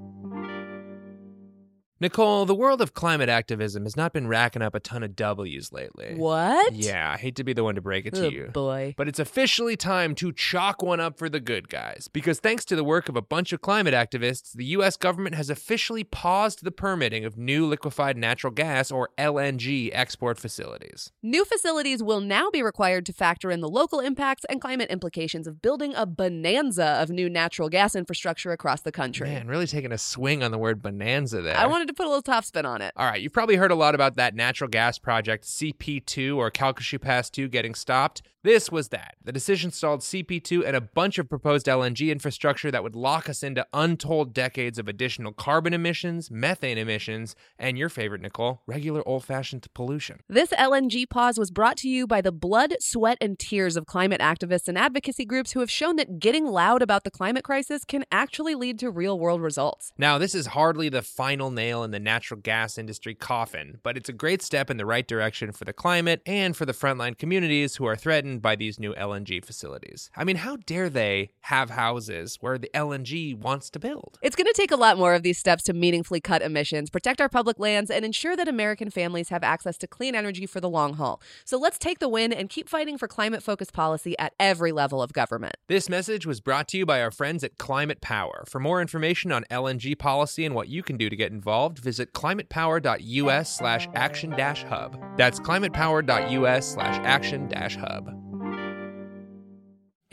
Nicole, 2.04 2.44
the 2.44 2.54
world 2.54 2.82
of 2.82 2.92
climate 2.92 3.30
activism 3.30 3.84
has 3.84 3.96
not 3.96 4.12
been 4.12 4.28
racking 4.28 4.60
up 4.60 4.74
a 4.74 4.80
ton 4.80 5.02
of 5.02 5.16
W's 5.16 5.72
lately. 5.72 6.12
What? 6.16 6.74
Yeah, 6.74 7.12
I 7.14 7.16
hate 7.16 7.34
to 7.36 7.44
be 7.44 7.54
the 7.54 7.64
one 7.64 7.76
to 7.76 7.80
break 7.80 8.04
it 8.04 8.12
to 8.16 8.26
Oh, 8.26 8.28
you. 8.28 8.50
boy. 8.52 8.92
But 8.98 9.08
it's 9.08 9.18
officially 9.18 9.74
time 9.74 10.14
to 10.16 10.30
chalk 10.30 10.82
one 10.82 11.00
up 11.00 11.16
for 11.18 11.30
the 11.30 11.40
good 11.40 11.70
guys. 11.70 12.08
Because 12.12 12.40
thanks 12.40 12.66
to 12.66 12.76
the 12.76 12.84
work 12.84 13.08
of 13.08 13.16
a 13.16 13.22
bunch 13.22 13.54
of 13.54 13.62
climate 13.62 13.94
activists, 13.94 14.52
the 14.52 14.66
US 14.76 14.98
government 14.98 15.34
has 15.34 15.48
officially 15.48 16.04
paused 16.04 16.62
the 16.62 16.70
permitting 16.70 17.24
of 17.24 17.38
new 17.38 17.64
liquefied 17.64 18.18
natural 18.18 18.52
gas, 18.52 18.90
or 18.90 19.08
LNG, 19.16 19.88
export 19.94 20.38
facilities. 20.38 21.10
New 21.22 21.46
facilities 21.46 22.02
will 22.02 22.20
now 22.20 22.50
be 22.50 22.62
required 22.62 23.06
to 23.06 23.14
factor 23.14 23.50
in 23.50 23.62
the 23.62 23.68
local 23.70 24.00
impacts 24.00 24.44
and 24.50 24.60
climate 24.60 24.90
implications 24.90 25.46
of 25.46 25.62
building 25.62 25.94
a 25.96 26.04
bonanza 26.04 26.84
of 27.00 27.08
new 27.08 27.30
natural 27.30 27.70
gas 27.70 27.96
infrastructure 27.96 28.52
across 28.52 28.82
the 28.82 28.92
country. 28.92 29.30
Man, 29.30 29.48
really 29.48 29.66
taking 29.66 29.90
a 29.90 29.96
swing 29.96 30.42
on 30.42 30.50
the 30.50 30.58
word 30.58 30.82
bonanza 30.82 31.40
there. 31.40 31.56
I 31.56 31.64
wanted 31.66 31.88
to 31.88 31.93
put 31.94 32.06
a 32.06 32.08
little 32.08 32.22
top 32.22 32.44
spin 32.44 32.66
on 32.66 32.82
it. 32.82 32.92
All 32.96 33.06
right, 33.06 33.20
you've 33.20 33.32
probably 33.32 33.56
heard 33.56 33.70
a 33.70 33.76
lot 33.76 33.94
about 33.94 34.16
that 34.16 34.34
natural 34.34 34.68
gas 34.68 34.98
project 34.98 35.44
CP2 35.44 36.36
or 36.36 36.50
Calcasieu 36.50 37.00
Pass 37.00 37.30
2 37.30 37.48
getting 37.48 37.74
stopped. 37.74 38.22
This 38.44 38.70
was 38.70 38.90
that. 38.90 39.14
The 39.24 39.32
decision 39.32 39.70
stalled 39.70 40.00
CP2 40.00 40.66
and 40.66 40.76
a 40.76 40.80
bunch 40.82 41.16
of 41.16 41.30
proposed 41.30 41.64
LNG 41.64 42.12
infrastructure 42.12 42.70
that 42.70 42.82
would 42.82 42.94
lock 42.94 43.26
us 43.30 43.42
into 43.42 43.66
untold 43.72 44.34
decades 44.34 44.78
of 44.78 44.86
additional 44.86 45.32
carbon 45.32 45.72
emissions, 45.72 46.30
methane 46.30 46.76
emissions, 46.76 47.34
and 47.58 47.78
your 47.78 47.88
favorite, 47.88 48.20
Nicole, 48.20 48.60
regular 48.66 49.02
old 49.08 49.24
fashioned 49.24 49.66
pollution. 49.72 50.20
This 50.28 50.50
LNG 50.50 51.08
pause 51.08 51.38
was 51.38 51.50
brought 51.50 51.78
to 51.78 51.88
you 51.88 52.06
by 52.06 52.20
the 52.20 52.32
blood, 52.32 52.74
sweat, 52.80 53.16
and 53.18 53.38
tears 53.38 53.78
of 53.78 53.86
climate 53.86 54.20
activists 54.20 54.68
and 54.68 54.76
advocacy 54.76 55.24
groups 55.24 55.52
who 55.52 55.60
have 55.60 55.70
shown 55.70 55.96
that 55.96 56.18
getting 56.18 56.44
loud 56.44 56.82
about 56.82 57.04
the 57.04 57.10
climate 57.10 57.44
crisis 57.44 57.82
can 57.86 58.04
actually 58.12 58.54
lead 58.54 58.78
to 58.80 58.90
real 58.90 59.18
world 59.18 59.40
results. 59.40 59.94
Now, 59.96 60.18
this 60.18 60.34
is 60.34 60.48
hardly 60.48 60.90
the 60.90 61.00
final 61.00 61.50
nail 61.50 61.73
in 61.82 61.90
the 61.90 61.98
natural 61.98 62.38
gas 62.40 62.78
industry 62.78 63.14
coffin, 63.14 63.80
but 63.82 63.96
it's 63.96 64.08
a 64.08 64.12
great 64.12 64.42
step 64.42 64.70
in 64.70 64.76
the 64.76 64.86
right 64.86 65.08
direction 65.08 65.50
for 65.50 65.64
the 65.64 65.72
climate 65.72 66.22
and 66.26 66.56
for 66.56 66.64
the 66.66 66.72
frontline 66.72 67.18
communities 67.18 67.76
who 67.76 67.86
are 67.86 67.96
threatened 67.96 68.42
by 68.42 68.54
these 68.54 68.78
new 68.78 68.94
LNG 68.94 69.44
facilities. 69.44 70.10
I 70.16 70.24
mean, 70.24 70.36
how 70.36 70.56
dare 70.56 70.88
they 70.88 71.30
have 71.42 71.70
houses 71.70 72.36
where 72.40 72.58
the 72.58 72.70
LNG 72.74 73.36
wants 73.36 73.70
to 73.70 73.78
build? 73.78 74.18
It's 74.22 74.36
going 74.36 74.46
to 74.46 74.52
take 74.52 74.70
a 74.70 74.76
lot 74.76 74.98
more 74.98 75.14
of 75.14 75.22
these 75.22 75.38
steps 75.38 75.64
to 75.64 75.72
meaningfully 75.72 76.20
cut 76.20 76.42
emissions, 76.42 76.90
protect 76.90 77.20
our 77.20 77.28
public 77.28 77.58
lands, 77.58 77.90
and 77.90 78.04
ensure 78.04 78.36
that 78.36 78.46
American 78.46 78.90
families 78.90 79.30
have 79.30 79.42
access 79.42 79.78
to 79.78 79.86
clean 79.86 80.14
energy 80.14 80.46
for 80.46 80.60
the 80.60 80.68
long 80.68 80.94
haul. 80.94 81.20
So 81.44 81.58
let's 81.58 81.78
take 81.78 81.98
the 81.98 82.08
win 82.08 82.32
and 82.32 82.48
keep 82.48 82.68
fighting 82.68 82.98
for 82.98 83.08
climate 83.08 83.42
focused 83.42 83.72
policy 83.72 84.16
at 84.18 84.34
every 84.38 84.72
level 84.72 85.02
of 85.02 85.12
government. 85.12 85.56
This 85.68 85.88
message 85.88 86.26
was 86.26 86.40
brought 86.40 86.68
to 86.68 86.78
you 86.78 86.84
by 86.84 87.00
our 87.00 87.10
friends 87.10 87.42
at 87.42 87.56
Climate 87.56 88.00
Power. 88.00 88.44
For 88.46 88.60
more 88.60 88.82
information 88.82 89.32
on 89.32 89.44
LNG 89.50 89.98
policy 89.98 90.44
and 90.44 90.54
what 90.54 90.68
you 90.68 90.82
can 90.82 90.96
do 90.96 91.08
to 91.08 91.16
get 91.16 91.32
involved, 91.32 91.54
visit 91.70 92.12
climatepower.us 92.12 93.56
slash 93.56 93.88
action 93.94 94.30
hub. 94.64 94.98
That's 95.16 95.40
climatepower.us 95.40 96.66
slash 96.66 97.00
action 97.04 97.48
hub. 97.76 98.23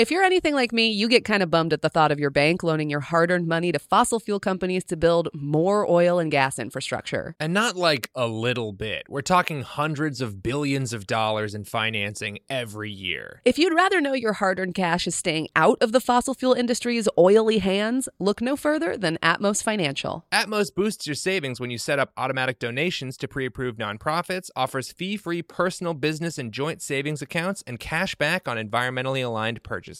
If 0.02 0.10
you're 0.10 0.24
anything 0.24 0.56
like 0.56 0.74
me, 0.74 0.90
you 0.90 1.08
get 1.08 1.26
kind 1.26 1.44
of 1.44 1.52
bummed 1.52 1.74
at 1.74 1.84
the 1.84 1.90
thought 1.90 2.12
of 2.12 2.20
your 2.20 2.32
bank 2.32 2.64
loaning 2.64 2.90
your 2.90 3.02
hard 3.02 3.30
earned 3.30 3.48
money 3.48 3.72
to 3.72 3.78
fossil 3.78 4.20
fuel 4.20 4.40
companies 4.40 4.84
to 4.86 4.98
build 4.98 5.30
more 5.32 5.88
oil 5.88 6.18
and 6.18 6.32
gas 6.32 6.58
infrastructure. 6.58 7.36
And 7.40 7.54
not 7.54 7.76
like 7.76 8.10
a 8.16 8.26
little 8.26 8.74
bit. 8.74 9.04
We're 9.08 9.22
talking 9.22 9.62
hundreds 9.62 10.20
of 10.20 10.42
billions 10.42 10.92
of 10.92 11.06
dollars 11.06 11.54
in 11.54 11.66
financing 11.66 12.40
every 12.50 12.90
year. 12.90 13.44
If 13.46 13.60
you'd 13.60 13.76
rather 13.76 14.02
know 14.02 14.14
your 14.14 14.34
hard 14.34 14.60
earned 14.60 14.74
cash 14.74 15.06
is 15.06 15.14
staying 15.14 15.50
out 15.56 15.78
of 15.84 15.92
the 15.92 16.02
fossil 16.02 16.34
fuel 16.34 16.54
industry's 16.54 17.08
oily 17.16 17.60
hands, 17.60 18.10
look 18.18 18.42
no 18.42 18.56
further 18.56 18.98
than 18.98 19.20
Atmos 19.22 19.62
Financial. 19.62 20.26
Atmos 20.32 20.74
boosts 20.74 21.06
your 21.06 21.14
savings 21.14 21.60
when 21.60 21.70
you 21.70 21.78
set 21.78 22.00
up 22.00 22.12
automatic 22.18 22.58
donations 22.58 23.18
to 23.18 23.28
pre 23.28 23.46
approved 23.46 23.78
nonprofits, 23.78 24.50
offers 24.56 24.92
fee 24.92 25.16
free 25.16 25.44
personal, 25.44 25.94
business, 25.94 26.40
and 26.40 26.52
joint 26.52 26.82
savings 26.82 27.22
accounts, 27.22 27.64
and 27.68 27.80
cash 27.80 28.16
back 28.16 28.48
on 28.48 28.58
environmentally 28.58 29.24
aligned 29.24 29.62
purchases. 29.62 29.91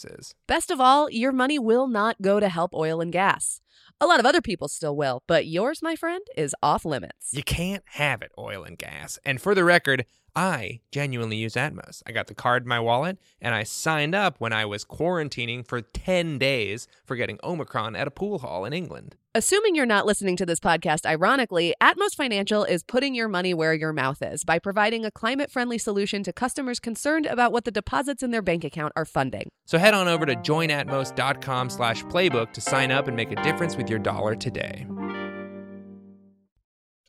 Best 0.48 0.72
of 0.72 0.80
all, 0.80 1.10
your 1.10 1.32
money 1.32 1.60
will 1.60 1.88
not 1.88 2.22
go 2.22 2.40
to 2.40 2.50
help 2.50 2.74
oil 2.74 3.02
and 3.02 3.12
gas. 3.12 3.62
A 4.00 4.06
lot 4.06 4.20
of 4.20 4.26
other 4.26 4.42
people 4.42 4.68
still 4.68 4.96
will, 4.96 5.24
but 5.28 5.46
yours, 5.46 5.82
my 5.82 5.96
friend, 5.96 6.26
is 6.36 6.56
off 6.64 6.86
limits. 6.86 7.30
You 7.32 7.44
can't 7.44 7.84
have 7.86 8.22
it, 8.22 8.32
oil 8.38 8.64
and 8.64 8.78
gas. 8.78 9.20
And 9.26 9.42
for 9.42 9.54
the 9.54 9.64
record, 9.64 10.06
I 10.36 10.80
genuinely 10.92 11.38
use 11.38 11.56
Atmos. 11.56 12.02
I 12.06 12.12
got 12.12 12.28
the 12.28 12.34
card 12.34 12.64
in 12.64 12.70
my 12.70 12.80
wallet 12.80 13.18
and 13.42 13.54
I 13.54 13.64
signed 13.64 14.16
up 14.16 14.38
when 14.40 14.54
I 14.54 14.66
was 14.66 14.86
quarantining 14.86 15.68
for 15.68 15.82
10 15.82 16.38
days 16.38 16.88
for 17.06 17.16
getting 17.16 17.38
Omicron 17.44 17.96
at 17.96 18.08
a 18.08 18.12
pool 18.12 18.40
hall 18.40 18.64
in 18.66 18.72
England. 18.72 19.18
Assuming 19.34 19.76
you're 19.76 19.86
not 19.86 20.06
listening 20.06 20.36
to 20.38 20.46
this 20.46 20.60
podcast 20.60 21.06
ironically, 21.06 21.74
Atmos 21.82 22.16
Financial 22.16 22.66
is 22.66 22.84
putting 22.84 23.16
your 23.16 23.30
money 23.30 23.54
where 23.54 23.74
your 23.74 23.94
mouth 23.94 24.22
is 24.22 24.44
by 24.44 24.60
providing 24.60 25.06
a 25.06 25.12
climate 25.12 25.50
friendly 25.50 25.78
solution 25.78 26.22
to 26.24 26.34
customers 26.34 26.82
concerned 26.82 27.26
about 27.26 27.54
what 27.54 27.64
the 27.64 27.72
deposits 27.72 28.24
in 28.24 28.32
their 28.32 28.42
bank 28.42 28.66
account 28.66 28.92
are 28.96 29.06
funding. 29.06 29.50
So 29.66 29.78
head 29.78 29.94
on 29.94 30.10
over 30.10 30.26
to 30.26 30.36
joinatmos.com 30.36 31.70
slash 31.70 32.04
playbook 32.06 32.52
to 32.52 32.60
sign 32.60 32.92
up 32.92 33.08
and 33.08 33.16
make 33.16 33.32
a 33.32 33.42
difference 33.42 33.71
with 33.78 33.90
your 33.90 34.00
dollar 34.00 34.36
today. 34.36 34.86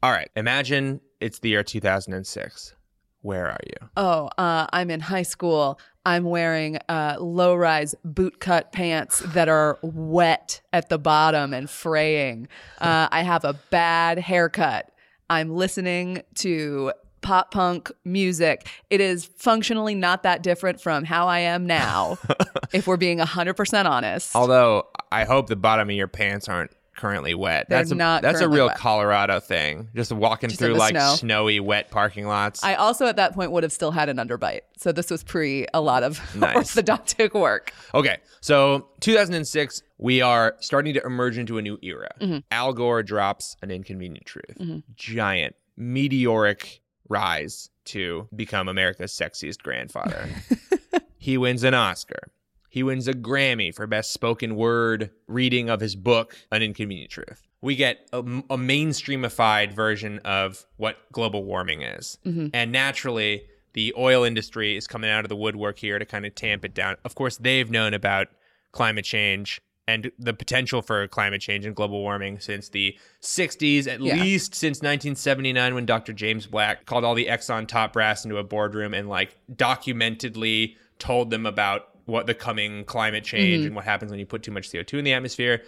All 0.03 0.11
right, 0.11 0.31
imagine 0.35 1.01
it's 1.21 1.39
the 1.39 1.51
year 1.51 1.63
2006. 1.63 2.75
Where 3.21 3.47
are 3.47 3.61
you? 3.65 3.89
Oh, 3.97 4.31
uh, 4.37 4.67
I'm 4.73 4.91
in 4.91 4.99
high 4.99 5.23
school. 5.23 5.79
I'm 6.05 6.25
wearing 6.25 6.79
uh, 6.89 7.17
low 7.21 7.55
rise 7.55 7.95
boot 8.05 8.41
cut 8.41 8.73
pants 8.73 9.21
that 9.21 9.49
are 9.49 9.79
wet 9.83 10.61
at 10.73 10.89
the 10.89 10.99
bottom 10.99 11.55
and 11.55 11.71
fraying. 11.71 12.49
Uh, 12.81 13.07
I 13.13 13.23
have 13.23 13.45
a 13.45 13.55
bad 13.71 14.19
haircut. 14.19 14.91
I'm 15.31 15.55
listening 15.55 16.23
to 16.37 16.93
pop 17.23 17.51
punk 17.53 17.91
music. 18.05 18.69
It 18.91 19.01
is 19.01 19.25
functionally 19.25 19.95
not 19.95 20.23
that 20.25 20.43
different 20.43 20.81
from 20.81 21.05
how 21.05 21.29
I 21.29 21.41
am 21.41 21.67
now, 21.67 22.19
if 22.73 22.87
we're 22.87 22.97
being 22.97 23.19
100% 23.19 23.85
honest. 23.87 24.35
Although 24.37 24.89
I 25.11 25.25
hope 25.25 25.47
the 25.49 25.57
bottom 25.57 25.89
of 25.89 25.97
your 25.97 26.09
pants 26.09 26.49
aren't 26.49 26.73
currently 26.95 27.35
wet. 27.35 27.67
They're 27.69 27.79
that's 27.79 27.91
a, 27.91 27.95
not 27.95 28.23
that's 28.23 28.41
a 28.41 28.49
real 28.49 28.67
wet. 28.67 28.77
Colorado 28.77 29.41
thing. 29.41 29.89
Just 29.97 30.13
walking 30.13 30.51
Just 30.51 30.61
through 30.61 30.75
like 30.75 30.91
snow. 30.91 31.15
snowy, 31.17 31.59
wet 31.59 31.91
parking 31.91 32.27
lots. 32.27 32.63
I 32.63 32.75
also 32.75 33.07
at 33.07 33.17
that 33.17 33.35
point 33.35 33.51
would 33.51 33.63
have 33.63 33.73
still 33.73 33.91
had 33.93 34.09
an 34.09 34.19
underbite. 34.19 34.61
So 34.77 34.93
this 34.93 35.11
was 35.11 35.25
pre 35.25 35.67
a 35.73 35.81
lot 35.81 36.03
of 36.03 36.21
Nice. 36.37 36.75
orthodontic 36.77 37.33
work. 37.33 37.73
Okay, 37.95 38.19
so 38.41 38.89
2006, 39.01 39.83
we 39.99 40.21
are 40.21 40.55
starting 40.61 40.95
to 40.95 41.03
emerge 41.03 41.39
into 41.39 41.59
a 41.59 41.63
new 41.63 41.79
era. 41.83 42.11
Mm-hmm. 42.21 42.39
Al 42.51 42.73
Gore 42.73 43.03
drops 43.03 43.57
an 43.63 43.71
inconvenient 43.71 44.27
truth. 44.27 44.83
Giant, 44.95 45.57
meteoric 45.77 46.82
rise 47.09 47.71
to 47.87 48.29
become 48.35 48.69
America's 48.69 49.13
sexiest 49.13 49.63
grandfather. 49.63 50.29
he 51.19 51.37
wins 51.37 51.63
an 51.65 51.75
Oscar. 51.75 52.31
He 52.69 52.83
wins 52.83 53.07
a 53.07 53.13
Grammy 53.13 53.75
for 53.75 53.87
best 53.87 54.13
spoken 54.13 54.57
word 54.57 55.11
reading 55.27 55.69
of 55.69 55.81
his 55.81 55.95
book, 55.95 56.35
An 56.51 56.63
Inconvenient 56.63 57.11
Truth. 57.11 57.47
We 57.61 57.77
get 57.77 58.09
a, 58.13 58.21
a 58.21 58.57
mainstreamified 58.57 59.75
version 59.75 60.21
of 60.21 60.65
what 60.79 60.97
global 61.13 61.45
warming 61.45 61.83
is. 61.83 62.19
Mm-hmm. 62.25 62.49
And 62.55 62.73
naturally, 62.73 63.43
the 63.75 63.93
oil 63.97 64.25
industry 64.25 64.77
is 64.77 64.87
coming 64.87 65.11
out 65.11 65.25
of 65.25 65.29
the 65.29 65.37
woodwork 65.37 65.79
here 65.79 65.99
to 65.99 66.07
kind 66.07 66.25
of 66.25 66.35
tamp 66.35 66.65
it 66.65 66.75
down. 66.75 66.97
Of 67.05 67.15
course, 67.15 67.37
they've 67.37 67.71
known 67.71 67.95
about 67.95 68.29
climate 68.73 69.05
change 69.05 69.61
and 69.89 70.13
the 70.19 70.33
potential 70.33 70.81
for 70.81 71.07
climate 71.09 71.41
change 71.41 71.67
and 71.67 71.75
global 71.75 72.01
warming 72.01 72.39
since 72.39 72.69
the 72.69 72.97
60s, 73.21 73.87
at 73.87 74.01
Yeah. 74.01 74.15
least 74.15 74.55
since 74.55 74.81
1979, 74.81 75.75
when 75.75 75.87
Dr. 75.87 76.13
James 76.13 76.47
Black 76.47 76.87
called 76.87 77.05
all 77.05 77.15
the 77.15 77.27
Exxon 77.27 77.67
top 77.67 77.93
brass 77.93 78.25
into 78.25 78.39
a 78.39 78.45
boardroom 78.45 78.95
and 78.95 79.09
like 79.09 79.37
documentedly 79.53 80.77
told 80.99 81.31
them 81.31 81.47
about 81.47 81.89
what 82.07 82.27
the 82.27 82.35
coming 82.35 82.85
climate 82.85 83.25
change 83.25 83.59
mm-hmm. 83.59 83.67
and 83.69 83.77
what 83.77 83.85
happens 83.85 84.11
when 84.11 84.21
you 84.21 84.27
put 84.27 84.43
too 84.43 84.51
much 84.51 84.71
CO2 84.71 84.99
in 84.99 85.05
the 85.05 85.13
atmosphere. 85.13 85.63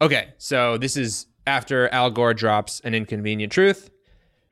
Okay, 0.00 0.28
so 0.38 0.78
this 0.78 0.96
is 0.96 1.26
after 1.46 1.88
Al 1.88 2.10
Gore 2.10 2.34
drops 2.34 2.80
an 2.80 2.94
inconvenient 2.94 3.52
truth. 3.52 3.90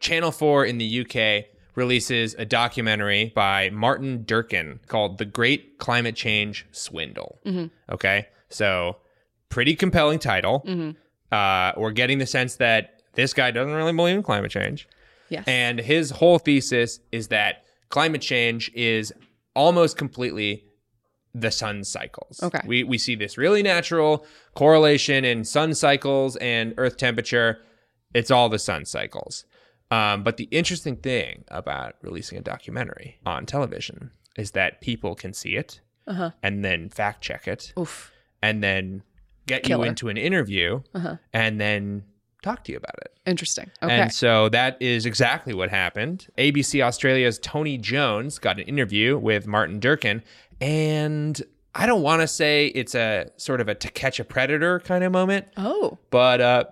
Channel 0.01 0.33
4 0.33 0.65
in 0.67 0.79
the 0.79 1.01
UK 1.01 1.47
releases 1.75 2.35
a 2.35 2.45
documentary 2.45 3.33
by 3.35 3.71
Martin 3.71 4.25
Durkin 4.25 4.81
called 4.89 5.19
The 5.19 5.25
Great 5.25 5.79
Climate 5.79 6.17
Change 6.17 6.67
Swindle. 6.73 7.39
Mm-hmm. 7.47 7.67
Okay, 7.95 8.27
so 8.49 8.97
pretty 9.49 9.75
compelling 9.77 10.19
title. 10.19 10.65
Uh, 11.33 11.73
we're 11.77 11.91
getting 11.93 12.19
the 12.19 12.27
sense 12.27 12.57
that 12.57 13.03
this 13.15 13.33
guy 13.33 13.51
doesn't 13.51 13.75
really 13.75 13.93
believe 13.93 14.17
in 14.17 14.23
climate 14.23 14.51
change. 14.51 14.89
Yes. 15.29 15.45
And 15.47 15.79
his 15.81 16.11
whole 16.11 16.39
thesis 16.39 17.01
is 17.11 17.29
that 17.29 17.65
climate 17.89 18.21
change 18.23 18.71
is 18.75 19.13
almost 19.55 19.97
completely 19.97 20.65
the 21.35 21.51
sun 21.51 21.85
cycles. 21.85 22.43
Okay. 22.43 22.61
We 22.67 22.85
we 22.85 22.97
see 22.97 23.15
this 23.15 23.37
really 23.37 23.63
natural 23.63 24.25
correlation 24.55 25.25
in 25.25 25.45
sun 25.45 25.75
cycles 25.75 26.37
and 26.37 26.75
earth 26.79 26.97
temperature. 26.97 27.59
It's 28.15 28.31
all 28.31 28.49
the 28.49 28.59
sun 28.59 28.85
cycles. 28.85 29.45
Um, 29.91 30.23
but 30.23 30.37
the 30.37 30.45
interesting 30.51 30.97
thing 30.97 31.45
about 31.49 31.95
releasing 32.03 32.39
a 32.39 32.41
documentary 32.41 33.19
on 33.27 33.47
television 33.47 34.11
is 34.37 34.53
that 34.53 34.81
people 34.81 35.15
can 35.15 35.33
see 35.33 35.57
it 35.57 35.81
and 36.43 36.65
then 36.65 36.89
fact 36.89 37.21
check 37.23 37.47
it 37.49 37.73
Uh-huh. 37.77 37.83
Oof. 37.83 38.13
and 38.43 38.63
then 38.63 39.03
get 39.47 39.63
Killer. 39.63 39.85
you 39.85 39.89
into 39.89 40.09
an 40.09 40.17
interview 40.17 40.83
Uh-huh. 40.95 41.17
and 41.33 41.61
then 41.61 42.03
talk 42.43 42.63
to 42.65 42.73
you 42.73 42.79
about 42.79 42.95
it. 43.03 43.13
Interesting. 43.27 43.71
Okay. 43.83 43.93
And 43.93 44.13
so 44.13 44.49
that 44.51 44.77
is 44.81 45.05
exactly 45.07 45.53
what 45.55 45.69
happened. 45.71 46.27
ABC 46.39 46.81
Australia's 46.83 47.39
Tony 47.41 47.77
Jones 47.79 48.39
got 48.39 48.59
an 48.59 48.65
interview 48.67 49.19
with 49.19 49.47
Martin 49.47 49.81
Durkin, 49.81 50.23
and 50.61 51.41
I 51.75 51.87
don't 51.87 52.03
want 52.03 52.23
to 52.23 52.29
say 52.29 52.69
it's 52.69 52.95
a 52.95 53.31
sort 53.37 53.61
of 53.61 53.69
a 53.69 53.75
to 53.75 53.89
catch 53.91 54.21
a 54.21 54.25
predator 54.25 54.81
kind 54.81 55.05
of 55.05 55.13
moment, 55.13 55.47
oh, 55.57 55.99
but 56.11 56.41
uh, 56.41 56.65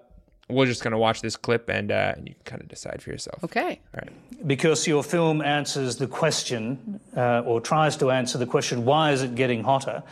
we're 0.48 0.66
just 0.66 0.82
going 0.82 0.92
to 0.92 0.98
watch 0.98 1.20
this 1.22 1.37
clip 1.37 1.68
and, 1.68 1.90
uh, 1.90 2.12
and 2.16 2.28
you 2.28 2.34
can 2.34 2.44
kind 2.44 2.62
of 2.62 2.68
decide 2.68 3.02
for 3.02 3.10
yourself. 3.10 3.42
okay. 3.44 3.80
All 3.94 4.00
right. 4.02 4.46
because 4.46 4.87
your 4.87 5.02
film 5.02 5.42
answers 5.42 5.96
the 5.96 6.06
question, 6.06 7.00
uh, 7.16 7.40
or 7.44 7.60
tries 7.60 7.96
to 7.98 8.10
answer 8.10 8.38
the 8.38 8.46
question, 8.46 8.84
why 8.84 9.12
is 9.12 9.22
it 9.22 9.34
getting 9.34 9.64
hotter, 9.64 10.02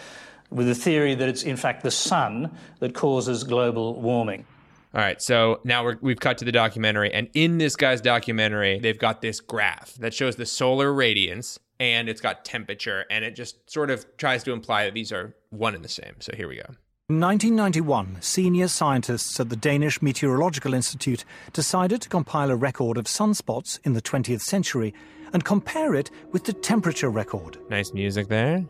with 0.52 0.66
the 0.66 0.74
theory 0.74 1.14
that 1.14 1.28
it's 1.28 1.42
in 1.42 1.56
fact 1.56 1.82
the 1.82 1.90
sun 1.90 2.50
that 2.80 2.94
causes 2.94 3.44
global 3.44 4.00
warming. 4.00 4.44
All 4.94 5.00
right, 5.00 5.22
so 5.22 5.60
now 5.64 5.84
we're, 5.84 5.96
we've 6.02 6.20
cut 6.20 6.36
to 6.38 6.44
the 6.44 6.52
documentary, 6.52 7.10
and 7.14 7.28
in 7.32 7.56
this 7.56 7.76
guy's 7.76 8.02
documentary, 8.02 8.78
they've 8.78 8.98
got 8.98 9.22
this 9.22 9.40
graph 9.40 9.94
that 9.94 10.12
shows 10.12 10.36
the 10.36 10.44
solar 10.44 10.92
radiance 10.92 11.58
and 11.80 12.08
it's 12.08 12.20
got 12.20 12.44
temperature, 12.44 13.06
and 13.10 13.24
it 13.24 13.34
just 13.34 13.68
sort 13.68 13.90
of 13.90 14.06
tries 14.16 14.44
to 14.44 14.52
imply 14.52 14.84
that 14.84 14.94
these 14.94 15.10
are 15.10 15.34
one 15.50 15.74
and 15.74 15.84
the 15.84 15.88
same. 15.88 16.14
So 16.20 16.32
here 16.36 16.46
we 16.46 16.56
go. 16.56 16.66
In 17.08 17.18
1991, 17.20 18.18
senior 18.20 18.68
scientists 18.68 19.40
at 19.40 19.48
the 19.48 19.56
Danish 19.56 20.00
Meteorological 20.00 20.74
Institute 20.74 21.24
decided 21.52 22.00
to 22.02 22.08
compile 22.08 22.50
a 22.50 22.56
record 22.56 22.96
of 22.96 23.06
sunspots 23.06 23.80
in 23.82 23.94
the 23.94 24.00
20th 24.00 24.42
century 24.42 24.94
and 25.32 25.44
compare 25.44 25.94
it 25.94 26.10
with 26.30 26.44
the 26.44 26.52
temperature 26.52 27.10
record. 27.10 27.58
Nice 27.68 27.92
music 27.92 28.28
there. 28.28 28.60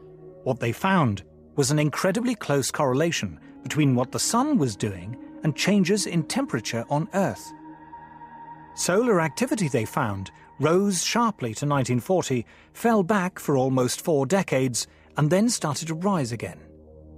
What 0.45 0.61
they 0.61 0.73
found 0.73 1.23
was 1.56 1.70
an 1.70 1.78
incredibly 1.78 2.34
close 2.34 2.70
correlation 2.70 3.38
between 3.62 3.94
what 3.94 4.12
the 4.12 4.18
sun 4.18 4.58
was 4.58 4.76
doing 4.76 5.16
and 5.42 5.56
changes 5.56 6.06
in 6.06 6.22
temperature 6.24 6.84
on 6.88 7.08
Earth. 7.14 7.52
Solar 8.74 9.20
activity, 9.20 9.68
they 9.68 9.84
found, 9.84 10.30
rose 10.58 11.04
sharply 11.04 11.48
to 11.48 11.66
1940, 11.66 12.46
fell 12.72 13.02
back 13.02 13.38
for 13.38 13.56
almost 13.56 14.00
four 14.00 14.24
decades, 14.24 14.86
and 15.16 15.30
then 15.30 15.48
started 15.48 15.88
to 15.88 15.94
rise 15.94 16.32
again. 16.32 16.58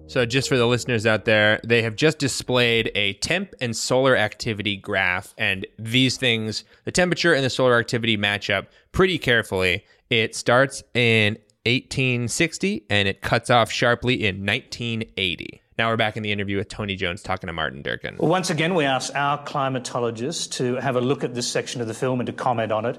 So, 0.07 0.27
just 0.27 0.49
for 0.51 0.59
the 0.59 0.67
listeners 0.67 1.07
out 1.07 1.25
there, 1.25 1.61
they 1.65 1.81
have 1.83 1.97
just 1.97 2.19
displayed 2.19 2.91
a 2.95 3.15
temp 3.15 3.55
and 3.61 3.75
solar 3.75 4.17
activity 4.17 4.77
graph, 4.77 5.35
and 5.39 5.67
these 5.79 6.19
things, 6.19 6.65
the 6.85 6.93
temperature 6.93 7.33
and 7.33 7.45
the 7.45 7.51
solar 7.51 7.79
activity 7.79 8.17
match 8.17 8.51
up 8.51 8.67
pretty 8.93 9.17
carefully. 9.17 9.85
It 10.11 10.35
starts 10.35 10.83
in 10.93 11.39
1860 11.67 12.85
and 12.91 13.09
it 13.09 13.21
cuts 13.23 13.51
off 13.51 13.71
sharply 13.71 14.25
in 14.27 14.45
1980. 14.45 15.61
Now 15.79 15.89
we're 15.91 15.97
back 15.97 16.17
in 16.17 16.23
the 16.23 16.31
interview 16.31 16.57
with 16.59 16.69
Tony 16.69 16.95
Jones 16.95 17.23
talking 17.23 17.49
to 17.49 17.53
Martin 17.53 17.83
Durkin. 17.83 18.17
Well, 18.19 18.31
once 18.31 18.51
again, 18.51 18.75
we 18.75 18.85
asked 18.85 19.15
our 19.17 19.43
climatologists 19.45 20.51
to 20.53 20.77
have 20.77 20.95
a 20.97 21.01
look 21.01 21.25
at 21.25 21.35
this 21.35 21.49
section 21.49 21.81
of 21.81 21.89
the 21.89 21.95
film 21.95 22.21
and 22.21 22.27
to 22.29 22.33
comment 22.33 22.71
on 22.71 22.85
it. 22.85 22.99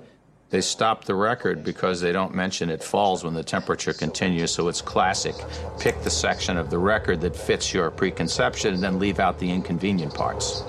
They 0.49 0.62
stop 0.62 1.06
the 1.06 1.15
record 1.15 1.63
because 1.63 2.01
they 2.01 2.12
don't 2.12 2.36
mention 2.36 2.69
it 2.69 2.84
falls 2.84 3.23
when 3.23 3.34
the 3.34 3.43
temperature 3.43 3.93
continues, 3.93 4.51
so 4.51 4.67
it's 4.67 4.82
classic. 4.82 5.36
Pick 5.80 6.01
the 6.04 6.10
section 6.10 6.58
of 6.58 6.69
the 6.69 6.78
record 6.78 7.21
that 7.21 7.36
fits 7.36 7.73
your 7.73 7.89
preconception 7.89 8.73
and 8.73 8.84
then 8.84 8.99
leave 8.99 9.19
out 9.19 9.39
the 9.39 9.49
inconvenient 9.49 10.13
parts. 10.13 10.63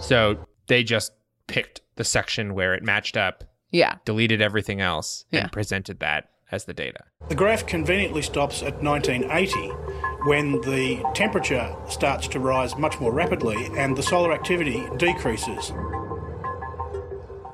So 0.00 0.36
they 0.66 0.82
just 0.82 1.12
picked 1.46 1.80
the 1.96 2.04
section 2.04 2.54
where 2.54 2.74
it 2.74 2.82
matched 2.82 3.16
up, 3.16 3.44
Yeah. 3.70 3.96
deleted 4.04 4.42
everything 4.42 4.80
else, 4.80 5.24
Yeah. 5.30 5.42
and 5.42 5.52
presented 5.52 6.00
that 6.00 6.28
as 6.52 6.66
the 6.66 6.74
data. 6.74 7.04
The 7.28 7.34
graph 7.34 7.66
conveniently 7.66 8.22
stops 8.22 8.62
at 8.62 8.82
1980 8.82 9.68
when 10.26 10.60
the 10.60 11.02
temperature 11.14 11.74
starts 11.88 12.28
to 12.28 12.38
rise 12.38 12.76
much 12.76 13.00
more 13.00 13.12
rapidly 13.12 13.70
and 13.76 13.96
the 13.96 14.02
solar 14.02 14.32
activity 14.32 14.86
decreases. 14.98 15.72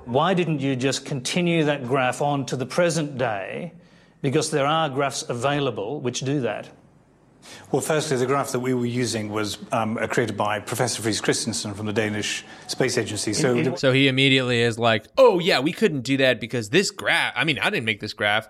Why 0.05 0.35
didn't 0.35 0.61
you 0.61 0.75
just 0.77 1.07
continue 1.07 1.65
that 1.65 1.87
graph 1.87 2.21
on 2.21 2.45
to 2.47 2.57
the 2.57 2.67
present 2.67 3.17
day? 3.17 3.73
Because 4.21 4.51
there 4.51 4.67
are 4.67 4.89
graphs 4.89 5.23
available 5.29 6.01
which 6.01 6.21
do 6.21 6.41
that. 6.41 6.69
Well, 7.71 7.81
firstly, 7.81 8.17
the 8.17 8.27
graph 8.27 8.53
that 8.53 8.61
we 8.61 8.75
were 8.75 8.87
using 8.87 9.31
was 9.31 9.59
um, 9.71 9.97
created 10.09 10.37
by 10.37 10.59
Professor 10.61 11.03
Friis 11.03 11.23
Christensen 11.23 11.73
from 11.73 11.87
the 11.87 11.93
Danish 11.93 12.45
Space 12.67 12.99
Agency. 12.99 13.33
So, 13.33 13.77
So 13.77 13.93
he 13.93 14.09
immediately 14.09 14.61
is 14.61 14.79
like, 14.79 15.07
"Oh 15.17 15.39
yeah, 15.39 15.61
we 15.61 15.73
couldn't 15.73 16.01
do 16.03 16.17
that 16.17 16.41
because 16.41 16.71
this 16.71 16.91
graph. 16.91 17.33
I 17.37 17.45
mean, 17.45 17.59
I 17.59 17.71
didn't 17.71 17.85
make 17.85 18.01
this 18.01 18.13
graph. 18.13 18.49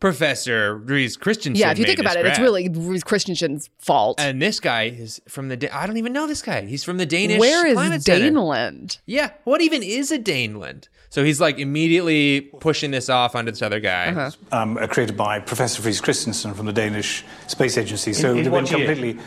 Professor 0.00 0.76
Reese 0.76 1.16
Christensen. 1.16 1.60
Yeah, 1.60 1.70
if 1.70 1.78
you 1.78 1.84
think 1.84 1.98
about 1.98 2.14
this 2.14 2.24
it, 2.24 2.28
it's 2.30 2.38
really 2.38 2.68
Ruth 2.70 3.04
Christensen's 3.04 3.68
fault. 3.78 4.18
And 4.18 4.40
this 4.40 4.58
guy 4.58 4.84
is 4.84 5.20
from 5.28 5.48
the. 5.48 5.56
Da- 5.58 5.70
I 5.72 5.86
don't 5.86 5.98
even 5.98 6.14
know 6.14 6.26
this 6.26 6.40
guy. 6.42 6.62
He's 6.62 6.82
from 6.82 6.96
the 6.96 7.04
Danish. 7.06 7.38
Where 7.38 7.66
is 7.66 7.74
Climate 7.74 8.02
Center. 8.02 8.30
Daneland? 8.30 8.98
Yeah, 9.04 9.32
what 9.44 9.60
even 9.60 9.82
is 9.82 10.10
a 10.10 10.18
Daneland? 10.18 10.88
So 11.10 11.22
he's 11.22 11.40
like 11.40 11.58
immediately 11.58 12.40
pushing 12.60 12.92
this 12.92 13.10
off 13.10 13.36
onto 13.36 13.50
this 13.50 13.62
other 13.62 13.80
guy. 13.80 14.08
Uh-huh. 14.08 14.30
um, 14.52 14.76
created 14.88 15.16
by 15.16 15.38
Professor 15.38 15.82
Friis 15.82 16.02
Christensen 16.02 16.54
from 16.54 16.66
the 16.66 16.72
Danish 16.72 17.24
Space 17.46 17.76
Agency. 17.76 18.12
So 18.14 18.30
In- 18.32 18.38
in 18.38 18.46
it 18.46 18.50
what 18.50 18.56
went 18.64 18.68
completely. 18.68 19.18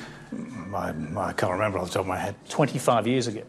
I, 0.73 0.89
I 1.17 1.33
can't 1.33 1.51
remember 1.51 1.77
off 1.77 1.87
the 1.87 1.93
top 1.93 2.01
of 2.01 2.07
my 2.07 2.17
head. 2.17 2.35
25 2.49 3.05
years 3.05 3.27
ago. 3.27 3.43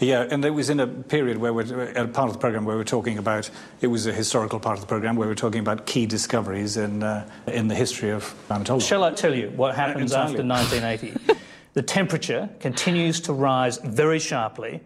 Yeah, 0.00 0.26
and 0.30 0.42
it 0.46 0.50
was 0.50 0.70
in 0.70 0.80
a 0.80 0.86
period 0.86 1.36
where 1.36 1.52
we're 1.52 1.82
at 1.82 2.04
a 2.04 2.08
part 2.08 2.28
of 2.28 2.32
the 2.32 2.38
program 2.38 2.64
where 2.64 2.76
we're 2.76 2.84
talking 2.84 3.18
about. 3.18 3.50
It 3.82 3.88
was 3.88 4.06
a 4.06 4.12
historical 4.12 4.58
part 4.58 4.76
of 4.76 4.80
the 4.80 4.86
program 4.86 5.14
where 5.14 5.28
we're 5.28 5.34
talking 5.34 5.60
about 5.60 5.84
key 5.84 6.06
discoveries 6.06 6.78
in 6.78 7.02
uh, 7.02 7.28
in 7.46 7.68
the 7.68 7.74
history 7.74 8.10
of 8.10 8.34
climatology. 8.46 8.86
Shall 8.86 9.04
I 9.04 9.12
tell 9.12 9.34
you 9.34 9.50
what 9.50 9.74
happens 9.74 10.12
Entirely. 10.12 10.38
after 10.40 10.78
1980? 10.78 11.40
the 11.74 11.82
temperature 11.82 12.48
continues 12.60 13.20
to 13.22 13.34
rise 13.34 13.76
very 13.76 14.18
sharply. 14.18 14.80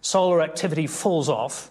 Solar 0.00 0.40
activity 0.40 0.86
falls 0.86 1.28
off 1.28 1.70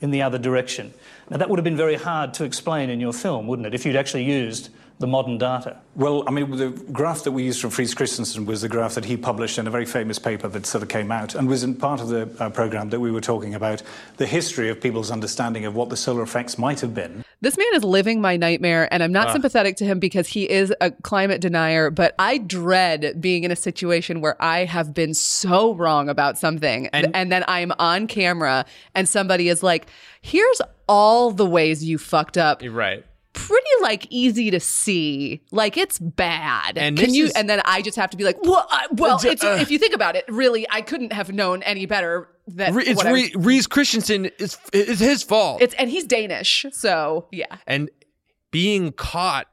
in 0.00 0.12
the 0.12 0.22
other 0.22 0.38
direction. 0.38 0.94
Now, 1.28 1.38
that 1.38 1.50
would 1.50 1.58
have 1.58 1.64
been 1.64 1.76
very 1.76 1.96
hard 1.96 2.34
to 2.34 2.44
explain 2.44 2.88
in 2.88 3.00
your 3.00 3.12
film, 3.12 3.48
wouldn't 3.48 3.66
it, 3.66 3.74
if 3.74 3.84
you'd 3.84 3.96
actually 3.96 4.24
used 4.24 4.70
the 5.02 5.06
modern 5.06 5.36
data? 5.36 5.76
Well, 5.94 6.24
I 6.26 6.30
mean, 6.30 6.50
the 6.56 6.70
graph 6.90 7.24
that 7.24 7.32
we 7.32 7.42
used 7.42 7.60
from 7.60 7.70
Friis 7.70 7.94
Christensen 7.94 8.46
was 8.46 8.62
the 8.62 8.68
graph 8.68 8.94
that 8.94 9.04
he 9.04 9.18
published 9.18 9.58
in 9.58 9.66
a 9.66 9.70
very 9.70 9.84
famous 9.84 10.18
paper 10.18 10.48
that 10.48 10.64
sort 10.64 10.82
of 10.82 10.88
came 10.88 11.12
out 11.12 11.34
and 11.34 11.46
was 11.46 11.62
in 11.62 11.74
part 11.74 12.00
of 12.00 12.08
the 12.08 12.30
uh, 12.38 12.48
program 12.48 12.88
that 12.88 13.00
we 13.00 13.10
were 13.10 13.20
talking 13.20 13.54
about 13.54 13.82
the 14.16 14.24
history 14.24 14.70
of 14.70 14.80
people's 14.80 15.10
understanding 15.10 15.66
of 15.66 15.74
what 15.74 15.90
the 15.90 15.96
solar 15.96 16.22
effects 16.22 16.56
might 16.56 16.80
have 16.80 16.94
been. 16.94 17.24
This 17.42 17.58
man 17.58 17.66
is 17.74 17.84
living 17.84 18.20
my 18.20 18.36
nightmare, 18.36 18.88
and 18.94 19.02
I'm 19.02 19.12
not 19.12 19.32
sympathetic 19.32 19.76
to 19.78 19.84
him 19.84 19.98
because 19.98 20.28
he 20.28 20.48
is 20.48 20.72
a 20.80 20.92
climate 20.92 21.40
denier. 21.40 21.90
But 21.90 22.14
I 22.18 22.38
dread 22.38 23.20
being 23.20 23.42
in 23.42 23.50
a 23.50 23.56
situation 23.56 24.20
where 24.20 24.40
I 24.40 24.64
have 24.64 24.94
been 24.94 25.12
so 25.12 25.74
wrong 25.74 26.08
about 26.08 26.38
something, 26.38 26.86
and, 26.92 27.14
And- 27.14 27.32
then 27.32 27.44
I'm 27.48 27.72
on 27.80 28.06
camera, 28.06 28.64
and 28.94 29.08
somebody 29.08 29.48
is 29.48 29.62
like, 29.62 29.86
"Here's 30.20 30.60
all 30.88 31.32
the 31.32 31.46
ways 31.46 31.84
you 31.84 31.98
fucked 31.98 32.38
up." 32.38 32.62
You're 32.62 32.72
right. 32.72 33.04
Pretty 33.32 33.70
like 33.80 34.06
easy 34.10 34.50
to 34.50 34.60
see, 34.60 35.42
like 35.50 35.76
it's 35.78 35.98
bad. 35.98 36.76
And 36.76 36.98
Can 36.98 37.14
you? 37.14 37.24
is- 37.26 37.32
and 37.32 37.48
then 37.48 37.62
I 37.64 37.80
just 37.80 37.96
have 37.96 38.10
to 38.10 38.16
be 38.16 38.24
like, 38.24 38.36
"Well, 38.42 38.66
I, 38.70 38.86
well." 38.92 39.16
Uh, 39.16 39.56
if 39.60 39.70
you 39.70 39.78
think 39.78 39.94
about 39.94 40.16
it, 40.16 40.24
really, 40.28 40.66
I 40.70 40.82
couldn't 40.82 41.12
have 41.12 41.32
known 41.32 41.62
any 41.62 41.86
better. 41.86 42.28
That 42.48 42.74
Re- 42.74 42.84
it's 42.84 43.02
Re- 43.04 43.32
Reese 43.36 43.66
Christensen. 43.66 44.26
It's, 44.38 44.58
it's 44.72 45.00
his 45.00 45.22
fault. 45.22 45.62
it's 45.62 45.74
and 45.74 45.88
he's 45.88 46.04
Danish, 46.04 46.66
so 46.72 47.28
yeah. 47.32 47.56
and 47.66 47.88
being 48.50 48.92
caught 48.92 49.46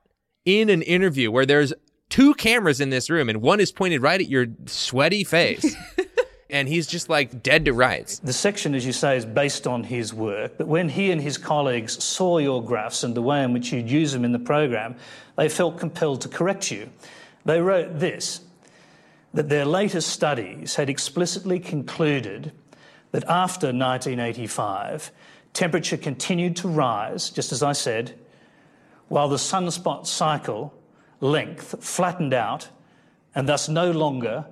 in 0.46 0.70
an 0.70 0.82
interview 0.82 1.32
where 1.32 1.46
there's 1.46 1.74
two 2.10 2.34
cameras 2.34 2.82
in 2.82 2.90
this 2.90 3.10
room 3.10 3.30
and 3.30 3.42
one 3.42 3.60
is 3.60 3.72
pointed 3.72 4.02
right 4.02 4.20
at 4.20 4.28
your 4.28 4.48
sweaty 4.66 5.24
face. 5.24 5.76
and 6.50 6.68
he's 6.68 6.88
just 6.88 7.10
like 7.10 7.44
dead 7.44 7.66
to 7.66 7.74
rights. 7.74 8.20
The 8.20 8.34
section, 8.34 8.74
as 8.74 8.86
you 8.86 8.94
say, 8.94 9.18
is 9.18 9.26
based 9.26 9.68
on 9.68 9.84
his 9.84 10.14
work, 10.14 10.58
but 10.58 10.68
when 10.68 10.90
he 10.90 11.12
and 11.12 11.22
his 11.22 11.38
colleagues 11.38 12.04
saw 12.04 12.40
your 12.40 12.64
graphs 12.64 13.04
and 13.04 13.16
the 13.16 13.22
way 13.22 13.44
in 13.44 13.54
which 13.54 13.72
you'd 13.72 13.90
use 13.90 14.12
them 14.12 14.26
in 14.26 14.32
the 14.32 14.40
program, 14.40 14.96
they 15.38 15.50
felt 15.50 15.80
compelled 15.80 16.22
to 16.22 16.28
correct 16.28 16.72
you. 16.72 16.90
They 17.46 17.62
wrote 17.62 18.00
this 18.00 18.42
that 19.34 19.50
their 19.50 19.66
latest 19.66 20.10
studies 20.10 20.76
had 20.76 20.90
explicitly 20.90 21.60
concluded 21.60 22.52
that 23.12 23.24
after 23.26 23.68
1985, 23.68 25.12
temperature 25.54 25.98
continued 25.98 26.56
to 26.56 26.68
rise, 26.68 27.30
just 27.30 27.52
as 27.52 27.62
I 27.62 27.74
said, 27.74 28.16
while 29.08 29.30
the 29.30 29.38
sunspot 29.38 30.08
cycle 30.08 30.74
length 31.20 31.84
flattened 31.84 32.34
out 32.34 32.70
and 33.36 33.48
thus 33.48 33.70
no 33.70 33.92
longer 33.92 34.46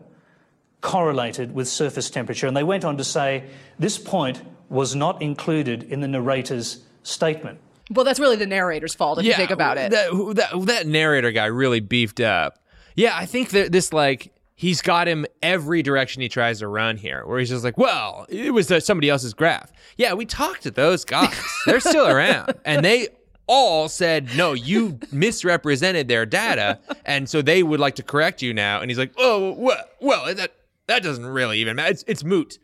correlated 0.87 1.53
with 1.53 1.67
surface 1.67 2.09
temperature. 2.09 2.47
And 2.47 2.55
they 2.55 2.63
went 2.63 2.85
on 2.85 2.95
to 2.95 3.03
say 3.03 3.43
this 3.77 3.97
point 3.97 4.41
was 4.69 4.95
not 4.95 5.21
included 5.21 5.83
in 5.83 5.99
the 5.99 6.07
narrator's 6.07 6.79
statement. 7.03 7.59
Well, 7.91 8.05
that's 8.05 8.21
really 8.21 8.37
the 8.37 8.45
narrator's 8.45 8.95
fault 8.95 9.19
if 9.19 9.25
you 9.25 9.33
think 9.33 9.51
about 9.51 9.77
it. 9.77 9.91
That, 9.91 10.09
that, 10.35 10.65
that 10.65 10.87
narrator 10.87 11.31
guy 11.31 11.45
really 11.47 11.81
beefed 11.81 12.21
up. 12.21 12.59
Yeah, 12.95 13.15
I 13.15 13.25
think 13.25 13.49
that 13.49 13.73
this, 13.73 13.91
like, 13.91 14.33
he's 14.55 14.81
got 14.81 15.09
him 15.09 15.25
every 15.43 15.83
direction 15.83 16.21
he 16.21 16.29
tries 16.29 16.59
to 16.59 16.69
run 16.69 16.95
here, 16.95 17.25
where 17.25 17.37
he's 17.37 17.49
just 17.49 17.65
like, 17.65 17.77
well, 17.77 18.25
it 18.29 18.53
was 18.53 18.71
uh, 18.71 18.79
somebody 18.79 19.09
else's 19.09 19.33
graph. 19.33 19.71
Yeah, 19.97 20.13
we 20.13 20.25
talked 20.25 20.63
to 20.63 20.71
those 20.71 21.03
guys. 21.03 21.37
They're 21.65 21.81
still 21.81 22.07
around. 22.07 22.53
And 22.65 22.83
they 22.83 23.09
all 23.45 23.87
said, 23.89 24.35
no, 24.35 24.53
you 24.53 24.99
misrepresented 25.11 26.07
their 26.07 26.25
data. 26.25 26.79
And 27.05 27.29
so 27.29 27.41
they 27.41 27.63
would 27.63 27.79
like 27.79 27.95
to 27.95 28.03
correct 28.03 28.41
you 28.41 28.53
now. 28.53 28.81
And 28.81 28.89
he's 28.91 28.97
like, 28.97 29.13
oh, 29.17 29.53
well, 29.53 29.83
well 30.01 30.35
that, 30.35 30.53
that 30.87 31.03
doesn't 31.03 31.25
really 31.25 31.59
even 31.59 31.75
matter. 31.75 31.91
It's, 31.91 32.03
it's 32.07 32.23
moot. 32.23 32.59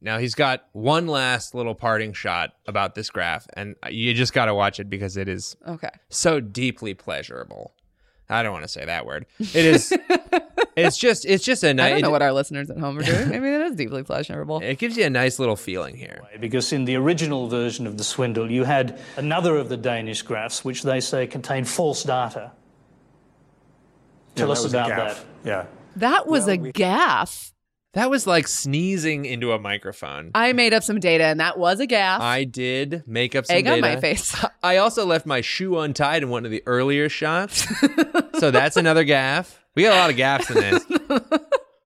Now 0.00 0.18
he's 0.18 0.34
got 0.34 0.66
one 0.72 1.06
last 1.06 1.54
little 1.54 1.74
parting 1.74 2.12
shot 2.12 2.50
about 2.66 2.94
this 2.94 3.10
graph, 3.10 3.46
and 3.54 3.74
you 3.90 4.12
just 4.14 4.32
got 4.32 4.44
to 4.46 4.54
watch 4.54 4.78
it 4.78 4.90
because 4.90 5.16
it 5.16 5.28
is 5.28 5.56
okay. 5.66 5.88
so 6.10 6.38
deeply 6.38 6.94
pleasurable. 6.94 7.72
I 8.28 8.42
don't 8.42 8.52
want 8.52 8.64
to 8.64 8.68
say 8.68 8.84
that 8.84 9.06
word. 9.06 9.24
It 9.38 9.54
is. 9.54 9.92
it's 10.76 10.98
just. 10.98 11.24
It's 11.24 11.44
just 11.44 11.62
a 11.62 11.70
I 11.70 11.72
nice. 11.72 11.92
don't 11.92 12.02
know 12.02 12.10
what 12.10 12.22
our 12.22 12.32
listeners 12.32 12.68
at 12.70 12.76
home 12.78 12.98
are 12.98 13.02
doing. 13.02 13.28
Maybe 13.30 13.50
that 13.50 13.60
is 13.62 13.76
deeply 13.76 14.02
pleasurable. 14.02 14.60
It 14.60 14.78
gives 14.78 14.96
you 14.96 15.04
a 15.04 15.10
nice 15.10 15.38
little 15.38 15.56
feeling 15.56 15.96
here. 15.96 16.22
Because 16.40 16.72
in 16.72 16.84
the 16.86 16.96
original 16.96 17.48
version 17.48 17.86
of 17.86 17.98
the 17.98 18.04
swindle, 18.04 18.50
you 18.50 18.64
had 18.64 19.00
another 19.16 19.56
of 19.56 19.68
the 19.68 19.76
Danish 19.76 20.22
graphs, 20.22 20.64
which 20.64 20.82
they 20.82 21.00
say 21.00 21.26
contained 21.26 21.68
false 21.68 22.02
data. 22.02 22.52
Tell 24.34 24.48
Yeah, 24.48 24.52
us 24.52 24.62
that 24.64 24.68
about 24.68 24.88
that. 24.88 25.24
Yeah. 25.44 25.66
That 25.96 26.26
was 26.26 26.46
a 26.46 26.56
gaff. 26.56 27.52
That 27.94 28.10
was 28.10 28.26
like 28.26 28.46
sneezing 28.46 29.24
into 29.24 29.52
a 29.52 29.58
microphone. 29.58 30.30
I 30.34 30.52
made 30.52 30.74
up 30.74 30.82
some 30.82 31.00
data, 31.00 31.24
and 31.24 31.40
that 31.40 31.58
was 31.58 31.80
a 31.80 31.86
gaff. 31.86 32.20
I 32.20 32.44
did 32.44 33.04
make 33.06 33.34
up 33.34 33.46
some 33.46 33.56
Egg 33.56 33.66
on 33.66 33.80
data. 33.80 33.94
my 33.94 34.00
face. 34.00 34.36
I 34.62 34.76
also 34.76 35.06
left 35.06 35.24
my 35.24 35.40
shoe 35.40 35.78
untied 35.78 36.22
in 36.22 36.28
one 36.28 36.44
of 36.44 36.50
the 36.50 36.62
earlier 36.66 37.08
shots, 37.08 37.66
so 38.38 38.50
that's 38.50 38.76
another 38.76 39.04
gaff. 39.04 39.64
We 39.74 39.84
got 39.84 39.94
a 39.94 39.98
lot 39.98 40.10
of 40.10 40.16
gaffs 40.16 40.50
in 40.50 40.56
this. 40.56 40.84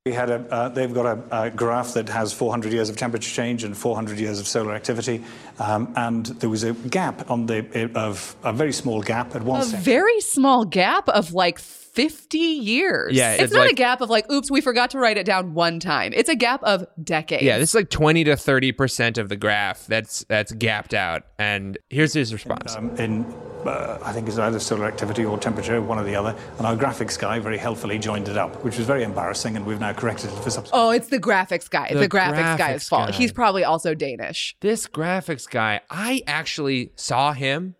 We 0.06 0.12
had 0.12 0.30
a, 0.30 0.36
uh, 0.50 0.68
they've 0.70 0.92
got 0.94 1.04
a, 1.04 1.42
a, 1.42 1.50
graph 1.50 1.92
that 1.92 2.08
has 2.08 2.32
400 2.32 2.72
years 2.72 2.88
of 2.88 2.96
temperature 2.96 3.28
change 3.30 3.64
and 3.64 3.76
400 3.76 4.18
years 4.18 4.40
of 4.40 4.48
solar 4.48 4.72
activity, 4.72 5.22
um, 5.58 5.92
and 5.94 6.24
there 6.24 6.48
was 6.48 6.64
a 6.64 6.72
gap 6.72 7.30
on 7.30 7.44
the 7.44 7.90
of 7.94 8.34
a 8.42 8.50
very 8.50 8.72
small 8.72 9.02
gap 9.02 9.36
at 9.36 9.42
one. 9.42 9.60
A 9.60 9.64
section. 9.64 9.84
very 9.84 10.20
small 10.22 10.64
gap 10.64 11.06
of 11.10 11.34
like 11.34 11.58
50 11.92 12.38
years. 12.38 13.12
Yeah, 13.12 13.32
it's, 13.32 13.44
it's 13.44 13.52
not 13.52 13.68
a 13.68 13.74
gap 13.74 14.00
of 14.00 14.10
like, 14.10 14.30
oops, 14.30 14.50
we 14.50 14.60
forgot 14.60 14.90
to 14.90 14.98
write 14.98 15.16
it 15.16 15.26
down 15.26 15.54
one 15.54 15.80
time. 15.80 16.12
It's 16.14 16.28
a 16.28 16.36
gap 16.36 16.62
of 16.62 16.86
decades. 17.02 17.42
Yeah, 17.42 17.58
this 17.58 17.70
is 17.70 17.74
like 17.74 17.90
20 17.90 18.24
to 18.24 18.32
30% 18.32 19.18
of 19.18 19.28
the 19.28 19.36
graph 19.36 19.86
that's 19.86 20.24
that's 20.28 20.52
gapped 20.52 20.94
out. 20.94 21.24
And 21.38 21.78
here's 21.88 22.12
his 22.12 22.32
response. 22.32 22.76
um, 22.76 22.96
in 22.96 23.24
uh, 23.66 23.98
I 24.02 24.12
think 24.12 24.28
it's 24.28 24.38
either 24.38 24.58
solar 24.58 24.86
activity 24.86 25.24
or 25.24 25.38
temperature, 25.38 25.80
one 25.82 25.98
or 25.98 26.04
the 26.04 26.16
other. 26.16 26.34
And 26.58 26.66
our 26.66 26.76
graphics 26.76 27.18
guy 27.18 27.38
very 27.38 27.58
helpfully 27.58 27.98
joined 27.98 28.28
it 28.28 28.38
up, 28.38 28.64
which 28.64 28.78
was 28.78 28.86
very 28.86 29.02
embarrassing, 29.02 29.56
and 29.56 29.66
we've 29.66 29.80
now 29.80 29.92
corrected 29.92 30.30
it 30.30 30.36
for 30.36 30.50
subsequent. 30.50 30.70
Oh, 30.72 30.90
it's 30.90 31.08
the 31.08 31.20
graphics 31.20 31.68
guy. 31.68 31.92
The 31.92 32.00
the, 32.00 32.08
graphics, 32.08 32.56
guy's 32.56 32.58
graphics 32.58 32.88
fault. 32.88 33.10
guy. 33.10 33.16
He's 33.16 33.32
probably 33.32 33.64
also 33.64 33.94
Danish. 33.94 34.56
this 34.60 34.86
graphics 34.86 35.48
guy, 35.48 35.80
I 35.90 36.22
actually 36.26 36.92
saw 36.96 37.32
him 37.32 37.74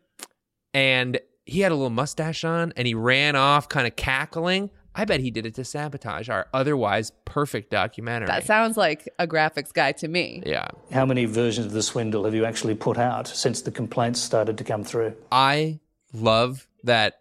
and 0.75 1.19
he 1.51 1.61
had 1.61 1.73
a 1.73 1.75
little 1.75 1.91
mustache 1.91 2.45
on 2.45 2.73
and 2.77 2.87
he 2.87 2.95
ran 2.95 3.35
off 3.35 3.69
kind 3.69 3.87
of 3.87 3.97
cackling. 3.97 4.71
I 4.95 5.05
bet 5.05 5.19
he 5.19 5.33
did 5.33 5.47
it 5.47 5.55
to 5.57 5.65
sabotage 5.65 6.29
our 6.29 6.47
otherwise 6.55 7.11
perfect 7.25 7.71
documentary. 7.71 8.29
That 8.29 8.45
sounds 8.45 8.77
like 8.77 9.09
a 9.19 9.27
graphics 9.27 9.73
guy 9.73 9.93
to 9.93 10.07
me. 10.07 10.43
yeah. 10.47 10.69
How 10.93 11.05
many 11.05 11.25
versions 11.25 11.67
of 11.67 11.73
the 11.73 11.83
swindle 11.83 12.25
have 12.25 12.35
you 12.35 12.45
actually 12.45 12.77
put 12.77 12.99
out 12.99 13.27
since 13.27 13.63
the 13.63 13.73
complaints 13.73 14.21
started 14.21 14.59
to 14.59 14.65
come 14.65 14.85
through? 14.85 15.15
I 15.33 15.81
love 16.13 16.69
that 16.85 17.21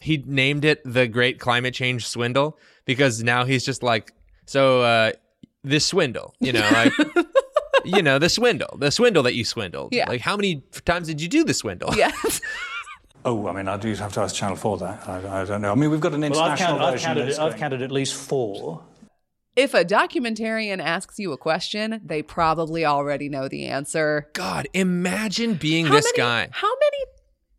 he 0.00 0.18
named 0.26 0.66
it 0.66 0.82
the 0.84 1.06
Great 1.08 1.40
Climate 1.40 1.72
Change 1.72 2.06
Swindle 2.06 2.58
because 2.84 3.22
now 3.22 3.44
he's 3.46 3.64
just 3.64 3.82
like, 3.82 4.12
so 4.44 4.82
uh, 4.82 5.12
this 5.64 5.86
swindle, 5.86 6.34
you 6.40 6.52
know, 6.52 6.68
like, 6.72 6.92
you 7.86 8.02
know, 8.02 8.18
the 8.18 8.28
swindle, 8.28 8.76
the 8.78 8.90
swindle 8.90 9.22
that 9.22 9.34
you 9.34 9.46
swindled. 9.46 9.94
Yeah. 9.94 10.08
Like, 10.10 10.20
how 10.20 10.36
many 10.36 10.62
times 10.84 11.06
did 11.06 11.22
you 11.22 11.28
do 11.28 11.44
the 11.44 11.54
swindle? 11.54 11.94
Yes. 11.96 12.40
Oh, 13.24 13.46
I 13.46 13.52
mean, 13.52 13.68
I 13.68 13.76
do 13.76 13.94
have 13.94 14.12
to 14.14 14.20
ask 14.20 14.34
Channel 14.34 14.56
4 14.56 14.78
that. 14.78 15.08
I, 15.08 15.42
I 15.42 15.44
don't 15.44 15.62
know. 15.62 15.70
I 15.72 15.74
mean, 15.76 15.90
we've 15.90 16.00
got 16.00 16.12
an 16.12 16.22
Well, 16.22 16.40
I've 16.40 16.58
international 16.58 16.78
counted, 16.78 16.84
I've, 16.84 16.92
version. 16.94 17.14
counted, 17.14 17.38
I've 17.38 17.56
counted 17.56 17.82
at 17.82 17.90
least 17.92 18.14
four. 18.14 18.82
if 19.54 19.74
a 19.74 19.84
documentarian 19.84 20.80
asks 20.80 21.18
you 21.18 21.32
a 21.32 21.36
question, 21.36 22.00
they 22.04 22.22
probably 22.22 22.84
already 22.84 23.28
know 23.28 23.48
the 23.48 23.66
answer. 23.66 24.28
God, 24.32 24.66
imagine 24.74 25.54
being 25.54 25.86
How 25.86 25.92
this 25.94 26.06
many, 26.06 26.16
guy. 26.18 26.48
How 26.52 26.68
many 26.68 26.96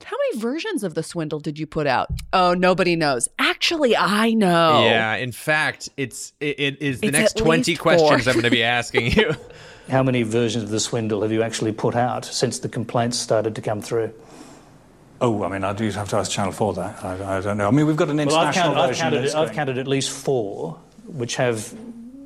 how 0.05 0.17
many 0.17 0.41
versions 0.41 0.83
of 0.83 0.95
the 0.95 1.03
swindle 1.03 1.39
did 1.39 1.57
you 1.57 1.65
put 1.65 1.87
out? 1.87 2.09
Oh, 2.33 2.53
nobody 2.53 2.97
knows. 2.97 3.29
Actually, 3.39 3.95
I 3.95 4.33
know. 4.33 4.83
Yeah, 4.83 5.15
in 5.15 5.31
fact, 5.31 5.87
it's 5.95 6.33
it, 6.41 6.59
it 6.59 6.81
is 6.81 6.99
the 6.99 7.07
It's 7.07 7.17
next 7.17 7.37
twenty 7.37 7.77
questions 7.77 8.09
four. 8.25 8.29
I'm 8.31 8.35
going 8.35 8.43
to 8.43 8.49
be 8.51 8.63
asking 8.63 9.11
you. 9.13 9.33
How 9.89 10.03
many 10.03 10.23
versions 10.23 10.63
of 10.65 10.69
the 10.71 10.79
swindle 10.81 11.21
have 11.21 11.31
you 11.31 11.41
actually 11.41 11.71
put 11.73 11.95
out 11.95 12.25
since 12.25 12.59
the 12.59 12.67
complaints 12.69 13.17
started 13.17 13.55
to 13.55 13.61
come 13.61 13.81
through? 13.81 14.13
Oh, 15.23 15.43
I 15.43 15.47
mean, 15.47 15.63
I 15.63 15.71
do 15.73 15.89
have 15.91 16.09
to 16.09 16.17
ask 16.17 16.29
Channel 16.29 16.51
4 16.51 16.73
that. 16.73 17.03
I, 17.03 17.37
I 17.37 17.41
don't 17.41 17.57
know. 17.57 17.67
I 17.67 17.71
mean, 17.71 17.87
we've 17.87 17.95
got 17.95 18.09
an 18.09 18.17
Well, 18.17 18.27
I've 18.35 18.47
international 18.49 18.73
counted, 18.75 18.79
I've, 18.81 18.89
version. 18.89 19.03
counted, 19.03 19.21
that's 19.23 19.35
I've 19.35 19.51
counted 19.53 19.77
at 19.77 19.87
least 19.87 20.11
four, 20.11 20.77
which 21.07 21.37
have 21.37 21.73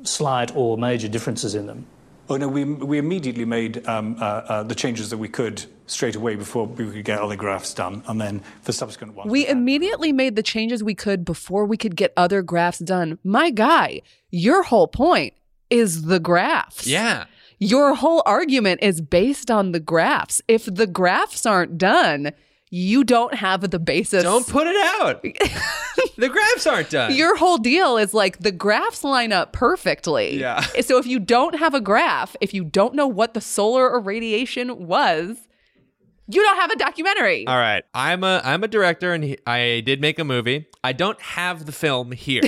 slight 0.02 0.54
or 0.56 0.76
major 0.76 1.06
differences 1.06 1.54
in 1.54 1.66
them. 1.66 1.86
Oh, 2.28 2.36
no, 2.36 2.48
we, 2.48 2.64
we 2.64 2.98
immediately 2.98 3.44
made 3.44 3.86
um, 3.86 4.16
uh, 4.20 4.24
uh, 4.24 4.62
the 4.64 4.74
changes 4.74 5.10
that 5.10 5.18
we 5.18 5.28
could 5.28 5.64
straight 5.86 6.16
away 6.16 6.34
before 6.34 6.66
we 6.66 6.90
could 6.90 7.04
get 7.04 7.20
other 7.20 7.36
graphs 7.36 7.72
done. 7.72 8.02
And 8.08 8.20
then 8.20 8.42
for 8.62 8.72
subsequent 8.72 9.14
ones. 9.14 9.30
We 9.30 9.44
had- 9.44 9.56
immediately 9.56 10.12
made 10.12 10.34
the 10.34 10.42
changes 10.42 10.82
we 10.82 10.94
could 10.96 11.24
before 11.24 11.64
we 11.66 11.76
could 11.76 11.94
get 11.96 12.12
other 12.16 12.42
graphs 12.42 12.80
done. 12.80 13.18
My 13.22 13.50
guy, 13.50 14.02
your 14.30 14.64
whole 14.64 14.88
point 14.88 15.34
is 15.70 16.02
the 16.02 16.18
graphs. 16.20 16.86
yeah. 16.86 17.26
Your 17.60 17.94
whole 17.94 18.22
argument 18.24 18.80
is 18.84 19.00
based 19.00 19.50
on 19.50 19.72
the 19.72 19.80
graphs. 19.80 20.40
If 20.46 20.66
the 20.72 20.86
graphs 20.86 21.44
aren't 21.44 21.76
done, 21.76 22.30
you 22.70 23.04
don't 23.04 23.34
have 23.34 23.70
the 23.70 23.78
basis. 23.78 24.22
Don't 24.22 24.46
put 24.46 24.66
it 24.66 24.76
out. 25.00 25.22
the 26.16 26.28
graphs 26.28 26.66
aren't 26.66 26.90
done. 26.90 27.14
Your 27.14 27.36
whole 27.36 27.58
deal 27.58 27.96
is 27.96 28.12
like 28.12 28.38
the 28.38 28.52
graphs 28.52 29.04
line 29.04 29.32
up 29.32 29.52
perfectly. 29.52 30.38
Yeah. 30.38 30.60
So 30.82 30.98
if 30.98 31.06
you 31.06 31.18
don't 31.18 31.58
have 31.58 31.74
a 31.74 31.80
graph, 31.80 32.36
if 32.40 32.52
you 32.52 32.64
don't 32.64 32.94
know 32.94 33.06
what 33.06 33.34
the 33.34 33.40
solar 33.40 33.94
irradiation 33.94 34.86
was, 34.86 35.48
you 36.28 36.42
don't 36.42 36.56
have 36.58 36.70
a 36.70 36.76
documentary. 36.76 37.46
All 37.46 37.56
right, 37.56 37.84
I'm 37.94 38.22
a 38.22 38.42
I'm 38.44 38.62
a 38.62 38.68
director 38.68 39.14
and 39.14 39.24
he, 39.24 39.38
I 39.46 39.80
did 39.80 40.00
make 40.00 40.18
a 40.18 40.24
movie. 40.24 40.66
I 40.84 40.92
don't 40.92 41.20
have 41.20 41.64
the 41.64 41.72
film 41.72 42.12
here. 42.12 42.42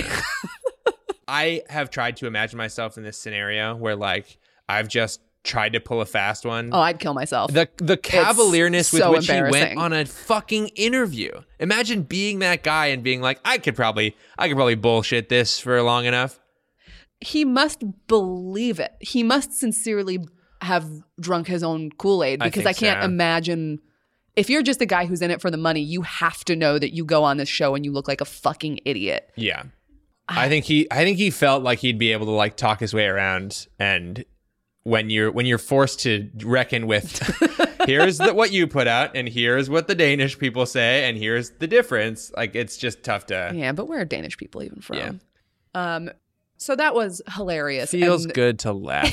I 1.27 1.63
have 1.69 1.89
tried 1.89 2.17
to 2.17 2.27
imagine 2.27 2.57
myself 2.57 2.97
in 2.97 3.03
this 3.03 3.17
scenario 3.17 3.75
where 3.75 3.95
like 3.95 4.37
I've 4.69 4.87
just 4.87 5.21
tried 5.43 5.73
to 5.73 5.79
pull 5.79 6.01
a 6.01 6.05
fast 6.05 6.45
one. 6.45 6.69
Oh, 6.71 6.79
I'd 6.79 6.99
kill 6.99 7.13
myself. 7.13 7.51
the 7.51 7.67
the 7.77 7.97
cavalierness 7.97 8.93
with 8.93 9.01
so 9.01 9.11
which 9.11 9.27
he 9.27 9.41
went 9.41 9.77
on 9.77 9.93
a 9.93 10.05
fucking 10.05 10.69
interview. 10.69 11.31
Imagine 11.59 12.03
being 12.03 12.39
that 12.39 12.63
guy 12.63 12.87
and 12.87 13.03
being 13.03 13.21
like, 13.21 13.39
I 13.43 13.57
could 13.57 13.75
probably 13.75 14.15
I 14.37 14.47
could 14.47 14.55
probably 14.55 14.75
bullshit 14.75 15.29
this 15.29 15.59
for 15.59 15.81
long 15.81 16.05
enough. 16.05 16.39
he 17.19 17.45
must 17.45 17.83
believe 18.07 18.79
it. 18.79 18.93
He 18.99 19.23
must 19.23 19.53
sincerely 19.53 20.19
have 20.61 20.87
drunk 21.19 21.47
his 21.47 21.63
own 21.63 21.89
Kool 21.97 22.23
Aid 22.23 22.39
because 22.39 22.65
I, 22.65 22.73
think 22.73 22.77
can't 22.77 23.01
so. 23.01 23.05
imagine. 23.05 23.79
If 24.35 24.49
you're 24.49 24.63
just 24.63 24.79
a 24.79 24.85
guy 24.85 25.05
who's 25.07 25.21
in 25.21 25.31
it 25.31 25.41
for 25.41 25.51
the 25.51 25.57
money, 25.57 25.81
you 25.81 26.03
have 26.03 26.45
to 26.45 26.55
know 26.55 26.79
that 26.79 26.93
you 26.93 27.03
go 27.03 27.23
on 27.23 27.37
this 27.37 27.49
show 27.49 27.75
and 27.75 27.83
you 27.83 27.91
look 27.91 28.07
like 28.07 28.21
a 28.21 28.25
fucking 28.25 28.79
idiot. 28.85 29.29
Yeah. 29.35 29.63
I 30.29 30.47
think 30.47 30.63
he 30.65 30.87
I 30.89 31.03
think 31.03 31.17
he 31.17 31.29
felt 31.29 31.61
like 31.61 31.79
he'd 31.79 31.97
be 31.97 32.13
able 32.13 32.25
to 32.27 32.31
like 32.31 32.55
talk 32.55 32.79
his 32.79 32.93
way 32.93 33.05
around 33.05 33.67
and 33.77 34.23
when 34.83 35.09
you're 35.09 35.31
when 35.31 35.45
you're 35.45 35.57
forced 35.57 35.99
to 36.01 36.29
reckon 36.43 36.87
with 36.87 37.19
here's 37.85 38.17
the, 38.17 38.33
what 38.33 38.51
you 38.51 38.65
put 38.65 38.87
out 38.87 39.15
and 39.15 39.29
here's 39.29 39.69
what 39.69 39.87
the 39.87 39.95
Danish 39.95 40.37
people 40.39 40.65
say 40.65 41.07
and 41.07 41.17
here's 41.17 41.51
the 41.51 41.67
difference 41.67 42.31
like 42.35 42.55
it's 42.55 42.77
just 42.77 43.03
tough 43.03 43.27
to 43.27 43.51
Yeah, 43.53 43.71
but 43.73 43.85
where 43.87 44.01
are 44.01 44.05
Danish 44.05 44.37
people 44.37 44.63
even 44.63 44.81
from? 44.81 44.97
Yeah. 44.97 45.11
Um, 45.73 46.09
so 46.57 46.75
that 46.75 46.93
was 46.95 47.21
hilarious. 47.35 47.91
feels 47.91 48.25
and, 48.25 48.33
good 48.33 48.59
to 48.59 48.73
laugh 48.73 49.09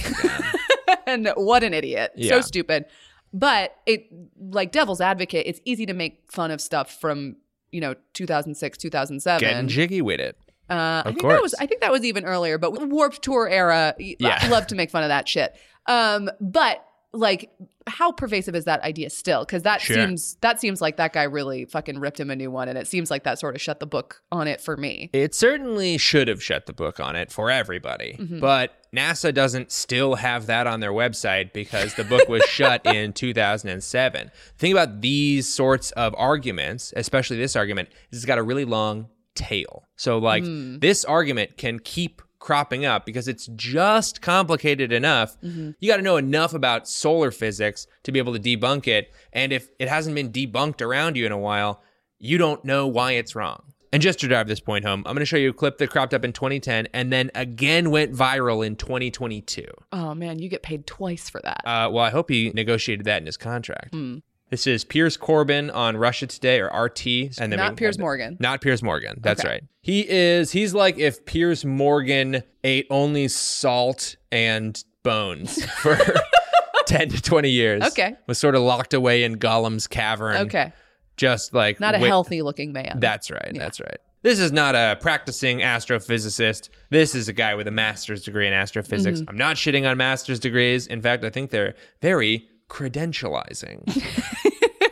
and 1.06 1.30
what 1.36 1.62
an 1.62 1.74
idiot. 1.74 2.12
Yeah. 2.16 2.30
So 2.30 2.40
stupid. 2.42 2.86
But 3.32 3.76
it 3.86 4.06
like 4.38 4.72
devil's 4.72 5.00
advocate, 5.00 5.46
it's 5.46 5.60
easy 5.64 5.86
to 5.86 5.94
make 5.94 6.30
fun 6.30 6.50
of 6.50 6.60
stuff 6.60 6.98
from, 6.98 7.36
you 7.70 7.80
know, 7.80 7.94
2006, 8.14 8.78
2007. 8.78 9.40
Getting 9.40 9.68
jiggy 9.68 10.00
with 10.00 10.20
it. 10.20 10.38
Uh, 10.70 11.02
I 11.04 11.08
think 11.10 11.20
course. 11.22 11.34
that 11.34 11.42
was 11.42 11.54
I 11.54 11.66
think 11.66 11.80
that 11.80 11.90
was 11.92 12.04
even 12.04 12.24
earlier, 12.24 12.58
but 12.58 12.72
Warped 12.88 13.22
Tour 13.22 13.48
era, 13.48 13.94
Yeah. 13.98 14.38
I 14.40 14.48
love 14.48 14.66
to 14.68 14.74
make 14.74 14.90
fun 14.90 15.02
of 15.02 15.08
that 15.08 15.26
shit. 15.28 15.56
Um, 15.86 16.28
but 16.40 16.84
like, 17.14 17.50
how 17.86 18.12
pervasive 18.12 18.54
is 18.54 18.66
that 18.66 18.82
idea 18.82 19.08
still? 19.08 19.46
Because 19.46 19.62
that 19.62 19.80
Sure. 19.80 19.96
seems 19.96 20.36
that 20.42 20.60
seems 20.60 20.82
like 20.82 20.98
that 20.98 21.14
guy 21.14 21.22
really 21.22 21.64
fucking 21.64 21.98
ripped 22.00 22.20
him 22.20 22.30
a 22.30 22.36
new 22.36 22.50
one, 22.50 22.68
and 22.68 22.76
it 22.76 22.86
seems 22.86 23.10
like 23.10 23.24
that 23.24 23.38
sort 23.38 23.54
of 23.54 23.62
shut 23.62 23.80
the 23.80 23.86
book 23.86 24.20
on 24.30 24.46
it 24.46 24.60
for 24.60 24.76
me. 24.76 25.08
It 25.14 25.34
certainly 25.34 25.96
should 25.96 26.28
have 26.28 26.42
shut 26.42 26.66
the 26.66 26.74
book 26.74 27.00
on 27.00 27.16
it 27.16 27.32
for 27.32 27.50
everybody. 27.50 28.18
But 28.38 28.72
NASA 28.94 29.32
doesn't 29.32 29.72
still 29.72 30.16
have 30.16 30.46
that 30.48 30.66
on 30.66 30.80
their 30.80 30.92
website 30.92 31.54
because 31.54 31.94
the 31.94 32.04
book 32.04 32.28
was 32.28 32.42
shut 32.44 32.84
in 32.84 33.14
2007. 33.14 34.30
Think 34.58 34.74
about 34.74 35.00
these 35.00 35.52
sorts 35.52 35.90
of 35.92 36.14
arguments, 36.18 36.92
especially 36.94 37.38
this 37.38 37.56
argument, 37.56 37.88
this 38.10 38.20
has 38.20 38.26
got 38.26 38.36
a 38.36 38.42
really 38.42 38.66
long 38.66 39.08
tail. 39.38 39.88
So, 39.96 40.18
like, 40.18 40.42
mm. 40.42 40.80
this 40.80 41.04
argument 41.04 41.56
can 41.56 41.78
keep 41.78 42.20
cropping 42.38 42.84
up 42.84 43.04
because 43.04 43.28
it's 43.28 43.48
just 43.56 44.22
complicated 44.22 44.92
enough. 44.92 45.40
Mm-hmm. 45.40 45.70
You 45.80 45.90
got 45.90 45.96
to 45.96 46.02
know 46.02 46.16
enough 46.16 46.54
about 46.54 46.88
solar 46.88 47.30
physics 47.30 47.86
to 48.04 48.12
be 48.12 48.18
able 48.18 48.38
to 48.38 48.40
debunk 48.40 48.86
it. 48.86 49.12
And 49.32 49.52
if 49.52 49.68
it 49.78 49.88
hasn't 49.88 50.14
been 50.14 50.30
debunked 50.30 50.82
around 50.82 51.16
you 51.16 51.26
in 51.26 51.32
a 51.32 51.38
while, 51.38 51.82
you 52.18 52.38
don't 52.38 52.64
know 52.64 52.86
why 52.86 53.12
it's 53.12 53.34
wrong. 53.34 53.62
And 53.92 54.02
just 54.02 54.20
to 54.20 54.28
drive 54.28 54.48
this 54.48 54.60
point 54.60 54.84
home, 54.84 55.02
I'm 55.06 55.14
going 55.14 55.20
to 55.20 55.26
show 55.26 55.38
you 55.38 55.50
a 55.50 55.54
clip 55.54 55.78
that 55.78 55.88
cropped 55.88 56.12
up 56.12 56.24
in 56.24 56.32
2010 56.32 56.88
and 56.92 57.10
then 57.12 57.30
again 57.34 57.90
went 57.90 58.12
viral 58.12 58.66
in 58.66 58.76
2022. 58.76 59.64
Oh 59.92 60.14
man, 60.14 60.38
you 60.38 60.48
get 60.48 60.62
paid 60.62 60.86
twice 60.86 61.30
for 61.30 61.40
that. 61.42 61.62
Uh, 61.64 61.88
well, 61.90 62.04
I 62.04 62.10
hope 62.10 62.28
he 62.28 62.50
negotiated 62.50 63.06
that 63.06 63.22
in 63.22 63.26
his 63.26 63.38
contract. 63.38 63.94
Hmm. 63.94 64.18
This 64.50 64.66
is 64.66 64.82
Piers 64.84 65.16
Corbyn 65.18 65.74
on 65.74 65.96
Russia 65.96 66.26
Today 66.26 66.60
or 66.60 66.68
RT, 66.68 67.06
and 67.38 67.52
then 67.52 67.58
Not 67.58 67.76
Piers 67.76 67.98
Morgan. 67.98 68.36
Not 68.40 68.60
Piers 68.62 68.82
Morgan. 68.82 69.18
That's 69.20 69.40
Okay. 69.40 69.48
right. 69.48 69.64
He 69.82 70.08
is. 70.08 70.50
He's 70.52 70.72
like 70.74 70.98
if 70.98 71.24
Piers 71.26 71.64
Morgan 71.66 72.42
ate 72.64 72.86
only 72.88 73.28
salt 73.28 74.16
and 74.32 74.82
bones 75.02 75.62
for 75.82 75.98
10 76.86 77.10
to 77.10 77.20
20 77.22 77.50
years. 77.50 77.82
Okay. 77.82 78.14
Was 78.26 78.38
sort 78.38 78.54
of 78.54 78.62
locked 78.62 78.94
away 78.94 79.24
in 79.24 79.36
Gollum's 79.36 79.86
cavern. 79.86 80.36
okay, 80.46 80.72
Just 81.18 81.52
like 81.52 81.78
not 81.78 81.94
a 81.94 81.98
wi- 81.98 82.08
healthy 82.08 82.40
looking 82.42 82.72
man. 82.72 82.98
that's 83.00 83.30
right. 83.30 83.52
That's 83.54 83.80
right. 83.80 83.98
This 84.22 84.38
is 84.40 84.50
not 84.50 84.74
a 84.74 84.96
practicing 85.00 85.58
astrophysicist. 85.60 86.70
This 86.90 87.14
is 87.14 87.28
a 87.28 87.32
guy 87.32 87.54
with 87.54 87.68
a 87.68 87.70
master's 87.70 88.24
degree 88.24 88.46
in 88.46 88.52
astrophysics. 88.52 89.20
Mm-hmm. 89.20 89.30
I'm 89.30 89.36
not 89.36 89.56
shitting 89.56 89.88
on 89.88 89.96
master's 89.96 90.40
degrees. 90.40 90.86
In 90.86 91.00
fact, 91.02 91.22
I 91.24 91.30
think 91.30 91.50
they're 91.50 91.74
very 92.02 92.48
credentializing. 92.68 93.82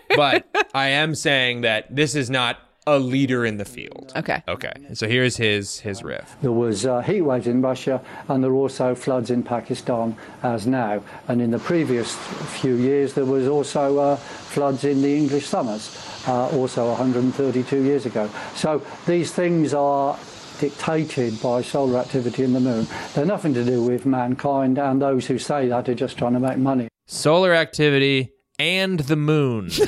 but 0.17 0.47
I 0.75 0.89
am 0.89 1.15
saying 1.15 1.63
that 1.63 1.95
this 1.95 2.15
is 2.15 2.31
not 2.31 2.59
a 2.87 2.99
leader 2.99 3.45
in 3.45 3.57
the 3.57 3.65
field. 3.65 4.13
Okay. 4.15 4.43
Okay. 4.47 4.73
So 4.95 5.09
here's 5.09 5.37
his 5.37 5.81
his 5.81 6.05
riff. 6.05 6.37
There 6.41 6.53
was 6.53 6.87
uh, 6.87 7.01
heat 7.01 7.23
waves 7.23 7.49
in 7.49 7.61
Russia, 7.61 8.01
and 8.29 8.43
there 8.43 8.53
were 8.53 8.61
also 8.61 8.95
floods 8.95 9.31
in 9.31 9.43
Pakistan 9.43 10.17
as 10.45 10.67
now. 10.67 11.03
And 11.27 11.43
in 11.43 11.51
the 11.51 11.59
previous 11.59 12.15
few 12.61 12.77
years, 12.77 13.15
there 13.15 13.25
was 13.25 13.49
also 13.49 13.99
uh, 13.99 14.17
floods 14.17 14.85
in 14.85 15.03
the 15.03 15.17
English 15.17 15.47
summers, 15.47 15.91
uh, 16.29 16.49
also 16.51 16.89
132 16.91 17.83
years 17.83 18.07
ago. 18.07 18.31
So 18.55 18.83
these 19.05 19.33
things 19.33 19.75
are 19.75 20.17
dictated 20.61 21.43
by 21.43 21.63
solar 21.63 21.99
activity 21.99 22.45
in 22.45 22.53
the 22.53 22.61
moon. 22.61 22.87
They're 23.15 23.27
nothing 23.27 23.53
to 23.55 23.65
do 23.65 23.83
with 23.83 24.07
mankind, 24.07 24.79
and 24.79 25.03
those 25.03 25.27
who 25.27 25.39
say 25.39 25.67
that 25.69 25.89
are 25.89 25.95
just 25.95 26.19
trying 26.19 26.35
to 26.35 26.41
make 26.41 26.59
money. 26.59 26.89
Solar 27.07 27.55
activity 27.55 28.33
and 28.59 29.01
the 29.01 29.17
moon. 29.17 29.71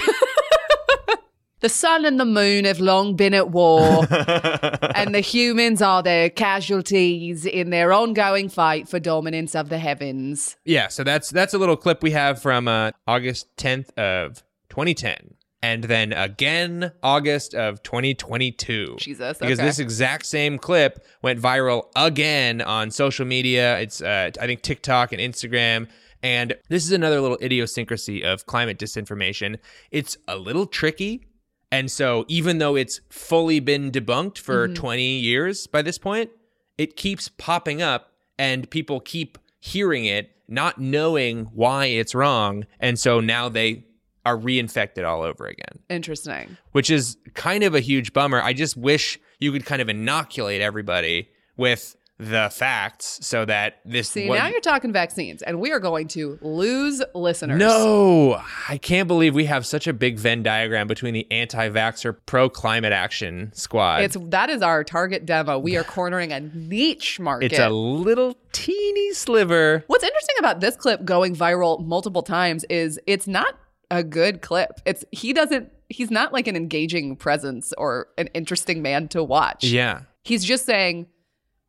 The 1.60 1.68
sun 1.68 2.04
and 2.04 2.20
the 2.20 2.24
moon 2.24 2.66
have 2.66 2.78
long 2.78 3.16
been 3.16 3.34
at 3.34 3.50
war, 3.50 4.06
and 4.94 5.12
the 5.12 5.20
humans 5.20 5.82
are 5.82 6.04
their 6.04 6.30
casualties 6.30 7.44
in 7.46 7.70
their 7.70 7.92
ongoing 7.92 8.48
fight 8.48 8.88
for 8.88 9.00
dominance 9.00 9.56
of 9.56 9.68
the 9.68 9.78
heavens. 9.78 10.56
yeah, 10.64 10.86
so 10.86 11.02
that's 11.02 11.30
that's 11.30 11.54
a 11.54 11.58
little 11.58 11.76
clip 11.76 12.00
we 12.00 12.12
have 12.12 12.40
from 12.40 12.68
uh, 12.68 12.92
August 13.08 13.48
10th 13.56 13.90
of 13.98 14.44
2010. 14.68 15.34
And 15.60 15.82
then 15.82 16.12
again 16.12 16.92
August 17.02 17.56
of 17.56 17.82
2022. 17.82 18.94
Jesus, 19.00 19.38
Because 19.38 19.58
okay. 19.58 19.66
this 19.66 19.80
exact 19.80 20.26
same 20.26 20.58
clip 20.58 21.04
went 21.22 21.40
viral 21.40 21.88
again 21.96 22.62
on 22.62 22.92
social 22.92 23.26
media. 23.26 23.80
It's 23.80 24.00
uh, 24.00 24.30
I 24.40 24.46
think 24.46 24.62
TikTok 24.62 25.10
and 25.10 25.20
Instagram. 25.20 25.88
And 26.22 26.56
this 26.68 26.84
is 26.84 26.92
another 26.92 27.20
little 27.20 27.38
idiosyncrasy 27.40 28.24
of 28.24 28.46
climate 28.46 28.78
disinformation. 28.78 29.58
It's 29.90 30.16
a 30.26 30.36
little 30.36 30.66
tricky. 30.66 31.26
And 31.70 31.90
so 31.90 32.24
even 32.28 32.58
though 32.58 32.76
it's 32.76 33.00
fully 33.10 33.60
been 33.60 33.90
debunked 33.90 34.38
for 34.38 34.66
mm-hmm. 34.66 34.74
20 34.74 35.18
years 35.18 35.66
by 35.66 35.82
this 35.82 35.98
point, 35.98 36.30
it 36.76 36.96
keeps 36.96 37.28
popping 37.28 37.82
up 37.82 38.12
and 38.38 38.70
people 38.70 39.00
keep 39.00 39.38
hearing 39.60 40.04
it, 40.04 40.30
not 40.48 40.80
knowing 40.80 41.46
why 41.52 41.86
it's 41.86 42.14
wrong. 42.14 42.64
And 42.80 42.98
so 42.98 43.20
now 43.20 43.48
they 43.48 43.84
are 44.24 44.36
reinfected 44.36 45.06
all 45.06 45.22
over 45.22 45.46
again, 45.46 45.78
Interesting. 45.88 46.56
which 46.72 46.90
is 46.90 47.16
kind 47.34 47.64
of 47.64 47.74
a 47.74 47.80
huge 47.80 48.12
bummer. 48.12 48.42
I 48.42 48.52
just 48.52 48.76
wish 48.76 49.18
you 49.40 49.52
could 49.52 49.64
kind 49.64 49.80
of 49.80 49.88
inoculate 49.88 50.60
everybody 50.60 51.28
with 51.56 51.96
the 52.18 52.50
facts 52.52 53.20
so 53.22 53.44
that 53.44 53.78
this 53.84 54.10
See, 54.10 54.28
what- 54.28 54.38
now 54.38 54.48
you're 54.48 54.60
talking 54.60 54.92
vaccines, 54.92 55.40
and 55.42 55.60
we 55.60 55.70
are 55.70 55.78
going 55.78 56.08
to 56.08 56.36
lose 56.42 57.00
listeners. 57.14 57.58
No, 57.58 58.42
I 58.68 58.76
can't 58.76 59.06
believe 59.06 59.34
we 59.36 59.44
have 59.44 59.64
such 59.64 59.86
a 59.86 59.92
big 59.92 60.18
Venn 60.18 60.42
diagram 60.42 60.88
between 60.88 61.14
the 61.14 61.30
anti-vaxxer 61.30 62.16
pro 62.26 62.50
climate 62.50 62.92
action 62.92 63.52
squad. 63.54 64.02
It's 64.02 64.16
that 64.30 64.50
is 64.50 64.62
our 64.62 64.82
target 64.82 65.26
demo. 65.26 65.58
We 65.58 65.76
are 65.76 65.84
cornering 65.84 66.32
a 66.32 66.40
niche 66.40 67.20
market. 67.20 67.52
it's 67.52 67.60
a 67.60 67.70
little 67.70 68.36
teeny 68.52 69.12
sliver. 69.12 69.84
What's 69.86 70.04
interesting 70.04 70.36
about 70.40 70.60
this 70.60 70.74
clip 70.76 71.04
going 71.04 71.36
viral 71.36 71.84
multiple 71.84 72.22
times 72.22 72.64
is 72.64 72.98
it's 73.06 73.28
not 73.28 73.54
a 73.90 74.02
good 74.02 74.42
clip. 74.42 74.80
It's 74.84 75.04
he 75.12 75.32
doesn't 75.32 75.70
he's 75.88 76.10
not 76.10 76.32
like 76.32 76.46
an 76.48 76.56
engaging 76.56 77.14
presence 77.16 77.72
or 77.78 78.08
an 78.18 78.26
interesting 78.34 78.82
man 78.82 79.06
to 79.08 79.22
watch. 79.22 79.64
Yeah. 79.64 80.00
He's 80.24 80.44
just 80.44 80.66
saying, 80.66 81.06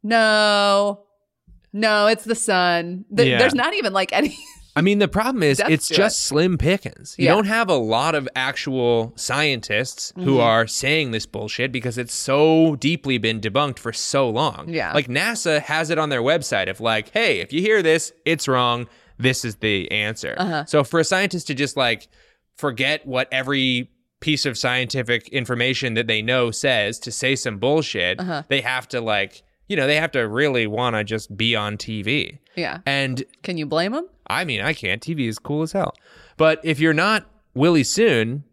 "No. 0.04 1.02
No, 1.74 2.08
it's 2.08 2.24
the 2.24 2.36
sun." 2.36 3.06
Th- 3.16 3.28
Yeah. 3.30 3.38
There's 3.40 3.56
not 3.56 3.74
even 3.74 3.94
like 3.94 4.12
any 4.14 4.38
I 4.76 4.82
mean, 4.82 5.00
the 5.00 5.08
problem 5.10 5.44
is 5.44 5.58
Depth 5.58 5.72
it's 5.72 5.88
just 5.90 6.18
it. 6.18 6.22
slim 6.28 6.58
pickings. 6.58 7.16
You 7.18 7.26
Yeah. 7.26 7.34
don't 7.36 7.48
have 7.48 7.70
a 7.70 7.76
lot 7.76 8.16
of 8.16 8.30
actual 8.36 9.12
scientists 9.18 10.14
who 10.16 10.38
Mhm. 10.38 10.44
are 10.44 10.68
saying 10.68 11.12
this 11.12 11.26
bullshit 11.26 11.72
because 11.72 11.98
it's 11.98 12.14
so 12.14 12.76
deeply 12.78 13.18
been 13.18 13.42
debunked 13.42 13.80
for 13.80 13.92
so 13.92 14.30
long. 14.30 14.70
Yeah. 14.70 14.94
Like 14.94 15.08
NASA 15.08 15.62
has 15.64 15.90
it 15.90 15.98
on 15.98 16.10
their 16.10 16.22
website 16.22 16.70
of 16.70 16.80
like, 16.80 17.10
hey, 17.10 17.40
if 17.40 17.52
you 17.52 17.62
hear 17.62 17.82
this, 17.82 18.14
it's 18.26 18.48
wrong. 18.48 18.88
This 19.18 19.44
is 19.44 19.56
the 19.56 19.92
answer. 19.92 20.36
Uh-huh. 20.38 20.64
So 20.66 20.84
for 20.86 21.00
a 21.00 21.04
scientist 21.04 21.48
to 21.48 21.54
just 21.56 21.76
like 21.76 22.08
forget 22.56 23.06
what 23.06 23.28
every 23.34 23.90
piece 24.22 24.46
of 24.46 24.58
scientific 24.58 25.28
information 25.30 25.96
that 25.96 26.08
they 26.08 26.22
know 26.22 26.52
says 26.52 27.00
to 27.00 27.12
say 27.12 27.36
some 27.36 27.58
bullshit, 27.58 28.20
Uh-huh. 28.20 28.44
they 28.48 28.62
have 28.62 28.88
to 28.90 29.02
like, 29.02 29.42
you 29.70 29.76
know, 29.76 29.88
they 29.88 29.96
have 29.96 30.12
to 30.12 30.28
really 30.28 30.68
want 30.68 30.96
to 30.96 31.04
just 31.04 31.38
be 31.38 31.56
on 31.56 31.78
TV. 31.78 32.40
Yeah. 32.56 32.80
And 32.86 33.24
Can 33.44 33.58
you 33.58 33.66
blame 33.66 33.94
them? 33.94 34.08
I 34.28 34.44
mean, 34.44 34.62
I 34.62 34.74
can't. 34.74 35.02
TV 35.02 35.28
is 35.28 35.40
cool 35.40 35.62
as 35.62 35.72
hell. 35.72 35.94
But 36.36 36.60
if 36.64 36.80
you're 36.80 36.94
not 36.94 37.26
Willie 37.54 37.84
Soon, 37.84 38.44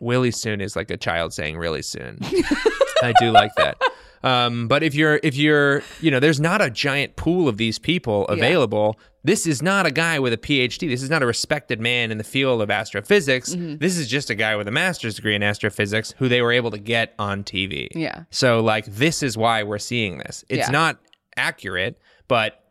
Willie 0.00 0.30
Soon 0.30 0.60
is 0.60 0.74
like 0.74 0.90
a 0.90 0.96
child 0.96 1.32
saying 1.32 1.56
really 1.56 1.82
soon. 1.82 2.18
I 3.02 3.12
do 3.20 3.30
like 3.30 3.54
that. 3.56 3.78
Um, 4.26 4.66
but 4.68 4.82
if 4.82 4.94
you're 4.94 5.20
if 5.22 5.36
you're 5.36 5.82
you 6.00 6.10
know, 6.10 6.18
there's 6.20 6.40
not 6.40 6.60
a 6.60 6.68
giant 6.70 7.16
pool 7.16 7.48
of 7.48 7.56
these 7.56 7.78
people 7.78 8.26
available. 8.26 8.98
This 9.24 9.46
is 9.46 9.60
not 9.62 9.86
a 9.86 9.90
guy 9.90 10.18
with 10.20 10.32
a 10.32 10.36
PhD. 10.36 10.88
This 10.88 11.02
is 11.02 11.10
not 11.10 11.22
a 11.22 11.26
respected 11.26 11.80
man 11.80 12.12
in 12.12 12.18
the 12.18 12.24
field 12.24 12.62
of 12.62 12.70
astrophysics. 12.70 13.54
Mhm. 13.54 13.80
This 13.80 13.98
is 13.98 14.06
just 14.08 14.30
a 14.30 14.34
guy 14.36 14.54
with 14.56 14.68
a 14.68 14.70
master's 14.70 15.16
degree 15.16 15.34
in 15.34 15.42
astrophysics 15.42 16.14
who 16.18 16.28
they 16.28 16.42
were 16.42 16.52
able 16.52 16.70
to 16.70 16.78
get 16.78 17.12
on 17.18 17.42
TV. 17.42 17.88
Yeah. 17.94 18.22
So 18.30 18.60
like 18.60 18.86
this 18.86 19.22
is 19.22 19.36
why 19.36 19.62
we're 19.64 19.78
seeing 19.78 20.18
this. 20.18 20.44
It's 20.48 20.68
Yeah. 20.68 20.70
not 20.70 20.98
accurate, 21.36 21.98
but 22.28 22.62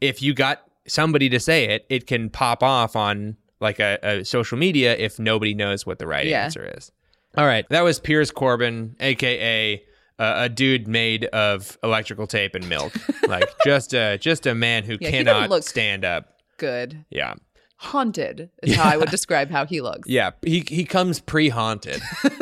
if 0.00 0.22
you 0.22 0.34
got 0.34 0.62
somebody 0.86 1.28
to 1.30 1.40
say 1.40 1.64
it, 1.68 1.84
it 1.88 2.06
can 2.06 2.30
pop 2.30 2.62
off 2.62 2.96
on 2.96 3.36
like 3.60 3.78
a, 3.80 3.98
a 4.02 4.24
social 4.24 4.56
media 4.58 4.96
if 4.96 5.18
nobody 5.18 5.54
knows 5.54 5.84
what 5.86 5.98
the 5.98 6.06
right 6.06 6.26
Yeah. 6.26 6.44
answer 6.44 6.70
is. 6.76 6.92
All 7.36 7.46
right, 7.46 7.68
that 7.68 7.82
was 7.84 7.98
Piers 8.00 8.30
Corbyn, 8.32 8.94
aka 9.00 9.82
uh, 10.18 10.34
a 10.36 10.48
dude 10.48 10.86
made 10.88 11.26
of 11.26 11.78
electrical 11.82 12.26
tape 12.26 12.54
and 12.54 12.68
milk, 12.68 12.92
like 13.28 13.48
just 13.64 13.92
a 13.94 14.18
just 14.18 14.46
a 14.46 14.54
man 14.54 14.84
who 14.84 14.96
Yeah, 15.00 15.10
cannot 15.10 15.50
look- 15.50 15.62
stand 15.64 16.04
up. 16.04 16.32
Good. 16.58 17.04
Yeah, 17.10 17.34
Haunted 17.76 18.50
is 18.62 18.74
how 18.76 18.90
I 18.90 18.96
would 18.96 19.10
describe 19.10 19.50
how 19.50 19.66
he 19.66 19.80
looks. 19.80 20.08
yeah, 20.08 20.30
he 20.44 20.64
he 20.68 20.84
comes 20.84 21.20
pre 21.20 21.48
haunted. 21.50 22.00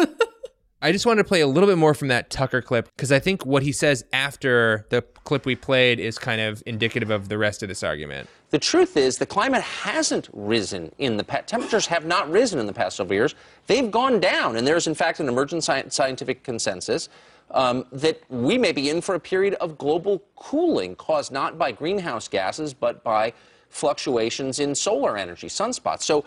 I 0.82 0.92
just 0.92 1.06
wanted 1.06 1.22
to 1.22 1.28
play 1.28 1.40
a 1.40 1.46
little 1.46 1.66
bit 1.68 1.78
more 1.78 1.94
from 1.94 2.08
that 2.08 2.28
Tucker 2.28 2.60
clip 2.60 2.90
because 2.94 3.10
I 3.10 3.18
think 3.18 3.46
what 3.46 3.62
he 3.62 3.72
says 3.72 4.04
after 4.12 4.86
the 4.90 5.00
clip 5.24 5.46
we 5.46 5.56
played 5.56 5.98
is 5.98 6.18
kind 6.18 6.42
of 6.42 6.62
indicative 6.66 7.08
of 7.08 7.30
the 7.30 7.38
rest 7.38 7.62
of 7.62 7.70
this 7.70 7.82
argument. 7.82 8.28
The 8.50 8.58
truth 8.58 8.94
is, 8.98 9.16
the 9.16 9.24
climate 9.24 9.62
hasn't 9.62 10.28
risen 10.34 10.92
in 10.98 11.16
the 11.16 11.24
past. 11.24 11.46
Temperatures 11.46 11.86
have 11.86 12.04
not 12.04 12.30
risen 12.30 12.58
in 12.58 12.66
the 12.66 12.74
past 12.74 12.96
several 12.98 13.14
years. 13.14 13.34
They've 13.66 13.90
gone 13.90 14.20
down, 14.20 14.56
and 14.56 14.66
there's 14.66 14.86
in 14.86 14.94
fact 14.94 15.20
an 15.20 15.28
emergent 15.28 15.64
sci- 15.64 15.88
scientific 15.88 16.42
consensus 16.44 17.08
um, 17.54 17.86
that 17.92 18.20
we 18.28 18.58
may 18.58 18.72
be 18.72 18.90
in 18.90 19.00
for 19.00 19.14
a 19.14 19.20
period 19.20 19.54
of 19.54 19.78
global 19.78 20.22
cooling 20.36 20.94
caused 20.96 21.32
not 21.32 21.56
by 21.56 21.72
greenhouse 21.72 22.28
gases 22.28 22.74
but 22.74 23.02
by 23.02 23.32
fluctuations 23.70 24.58
in 24.58 24.74
solar 24.74 25.16
energy, 25.16 25.48
sunspots. 25.48 26.02
So. 26.02 26.24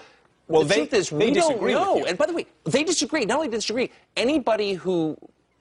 Well, 0.49 0.63
the 0.63 0.69
they- 0.69 0.75
truth 0.75 0.93
is, 0.93 1.11
we 1.11 1.31
don't 1.31 1.61
know. 1.61 2.05
And 2.05 2.17
by 2.17 2.25
the 2.25 2.33
way, 2.33 2.45
they 2.63 2.85
disagree. 2.85 3.25
Not 3.25 3.35
only 3.35 3.49
disagree, 3.49 3.91
anybody 4.15 4.73
who 4.73 5.17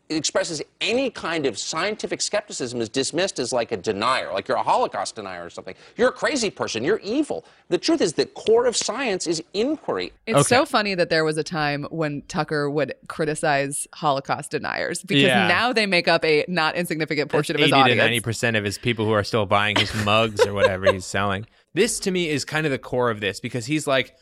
expresses 0.08 0.62
any 0.80 1.10
kind 1.10 1.46
of 1.46 1.58
scientific 1.58 2.20
skepticism 2.20 2.80
is 2.80 2.88
dismissed 2.88 3.38
as 3.38 3.52
like 3.52 3.72
a 3.72 3.76
denier, 3.76 4.32
like 4.32 4.46
you're 4.46 4.56
a 4.56 4.62
Holocaust 4.62 5.16
denier 5.16 5.44
or 5.44 5.50
something. 5.50 5.74
You're 5.96 6.10
a 6.10 6.12
crazy 6.12 6.48
person. 6.50 6.84
You're 6.84 7.00
evil. 7.00 7.44
The 7.68 7.78
truth 7.78 8.00
is, 8.00 8.12
the 8.12 8.26
core 8.26 8.66
of 8.66 8.76
science 8.76 9.26
is 9.26 9.42
inquiry. 9.52 10.12
It's 10.26 10.48
so 10.48 10.64
funny 10.64 10.94
that 10.94 11.10
there 11.10 11.24
was 11.24 11.36
a 11.38 11.42
time 11.42 11.84
when 11.90 12.22
Tucker 12.28 12.70
would 12.70 12.94
criticize 13.08 13.88
Holocaust 13.94 14.52
deniers 14.52 15.02
because 15.02 15.24
Yeah. 15.24 15.48
now 15.48 15.72
they 15.72 15.86
make 15.86 16.06
up 16.06 16.24
a 16.24 16.44
not 16.46 16.76
insignificant 16.76 17.30
portion 17.30 17.56
of 17.56 17.60
his 17.60 17.68
Eighty 17.68 17.76
to 17.76 17.82
audience. 17.82 17.98
ninety 17.98 18.20
percent 18.20 18.56
of 18.56 18.62
his 18.64 18.78
people 18.78 19.04
who 19.06 19.12
are 19.12 19.24
still 19.24 19.46
buying 19.46 19.74
his 19.76 19.92
mugs 20.04 20.46
or 20.46 20.54
whatever 20.54 20.92
he's 20.92 21.04
selling. 21.06 21.46
This 21.74 21.98
to 22.00 22.10
me 22.12 22.28
is 22.28 22.44
kind 22.44 22.64
of 22.64 22.70
the 22.72 22.78
core 22.78 23.10
of 23.10 23.20
this 23.20 23.40
because 23.40 23.66
he's 23.66 23.86
like, 23.86 24.14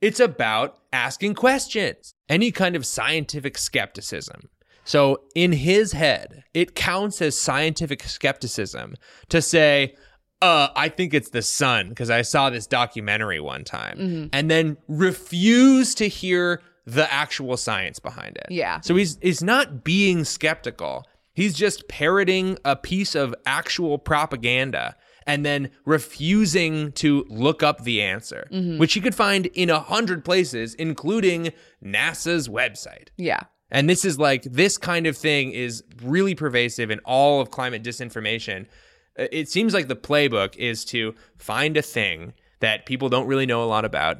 it's 0.00 0.18
about 0.18 0.78
asking 0.94 1.34
questions, 1.34 2.14
any 2.28 2.50
kind 2.50 2.74
of 2.74 2.86
scientific 2.86 3.58
skepticism. 3.58 4.48
So 4.90 5.22
in 5.36 5.52
his 5.52 5.92
head, 5.92 6.42
it 6.52 6.74
counts 6.74 7.22
as 7.22 7.38
scientific 7.38 8.02
skepticism 8.02 8.96
to 9.28 9.40
say, 9.40 9.94
uh, 10.42 10.66
I 10.74 10.88
think 10.88 11.14
it's 11.14 11.30
the 11.30 11.42
sun 11.42 11.90
because 11.90 12.10
I 12.10 12.22
saw 12.22 12.50
this 12.50 12.66
documentary 12.66 13.38
one 13.38 13.62
time, 13.62 13.98
Mhm. 13.98 14.28
and 14.32 14.50
then 14.50 14.78
refuse 14.88 15.94
to 15.94 16.08
hear 16.08 16.60
the 16.86 17.06
actual 17.12 17.56
science 17.56 18.00
behind 18.00 18.36
it. 18.36 18.46
Yeah. 18.50 18.80
So 18.80 18.96
he's 18.96 19.16
he's 19.22 19.44
not 19.44 19.84
being 19.84 20.24
skeptical. 20.24 21.04
He's 21.34 21.54
just 21.54 21.86
parroting 21.86 22.58
a 22.64 22.74
piece 22.74 23.14
of 23.14 23.32
actual 23.46 23.96
propaganda 23.96 24.96
and 25.24 25.46
then 25.46 25.70
refusing 25.84 26.90
to 26.92 27.24
look 27.28 27.62
up 27.62 27.84
the 27.84 28.02
answer, 28.02 28.48
Mhm. 28.52 28.78
which 28.78 28.96
you 28.96 29.02
could 29.02 29.14
find 29.14 29.46
in 29.46 29.70
a 29.70 29.78
hundred 29.78 30.24
places, 30.24 30.74
including 30.74 31.52
NASA's 31.84 32.48
website. 32.48 33.08
Yeah. 33.16 33.42
And 33.70 33.88
this 33.88 34.04
is 34.04 34.18
like 34.18 34.42
this 34.44 34.78
kind 34.78 35.06
of 35.06 35.16
thing 35.16 35.52
is 35.52 35.84
really 36.02 36.34
pervasive 36.34 36.90
in 36.90 36.98
all 37.00 37.40
of 37.40 37.50
climate 37.50 37.82
disinformation. 37.82 38.66
Uh, 39.18 39.26
It 39.30 39.48
seems 39.48 39.74
like 39.74 39.88
the 39.88 39.96
playbook 39.96 40.56
is 40.56 40.84
to 40.86 41.14
find 41.38 41.76
a 41.76 41.82
thing 41.82 42.32
that 42.60 42.86
people 42.86 43.08
don't 43.08 43.26
really 43.26 43.46
know 43.46 43.62
a 43.62 43.66
lot 43.66 43.84
about, 43.84 44.18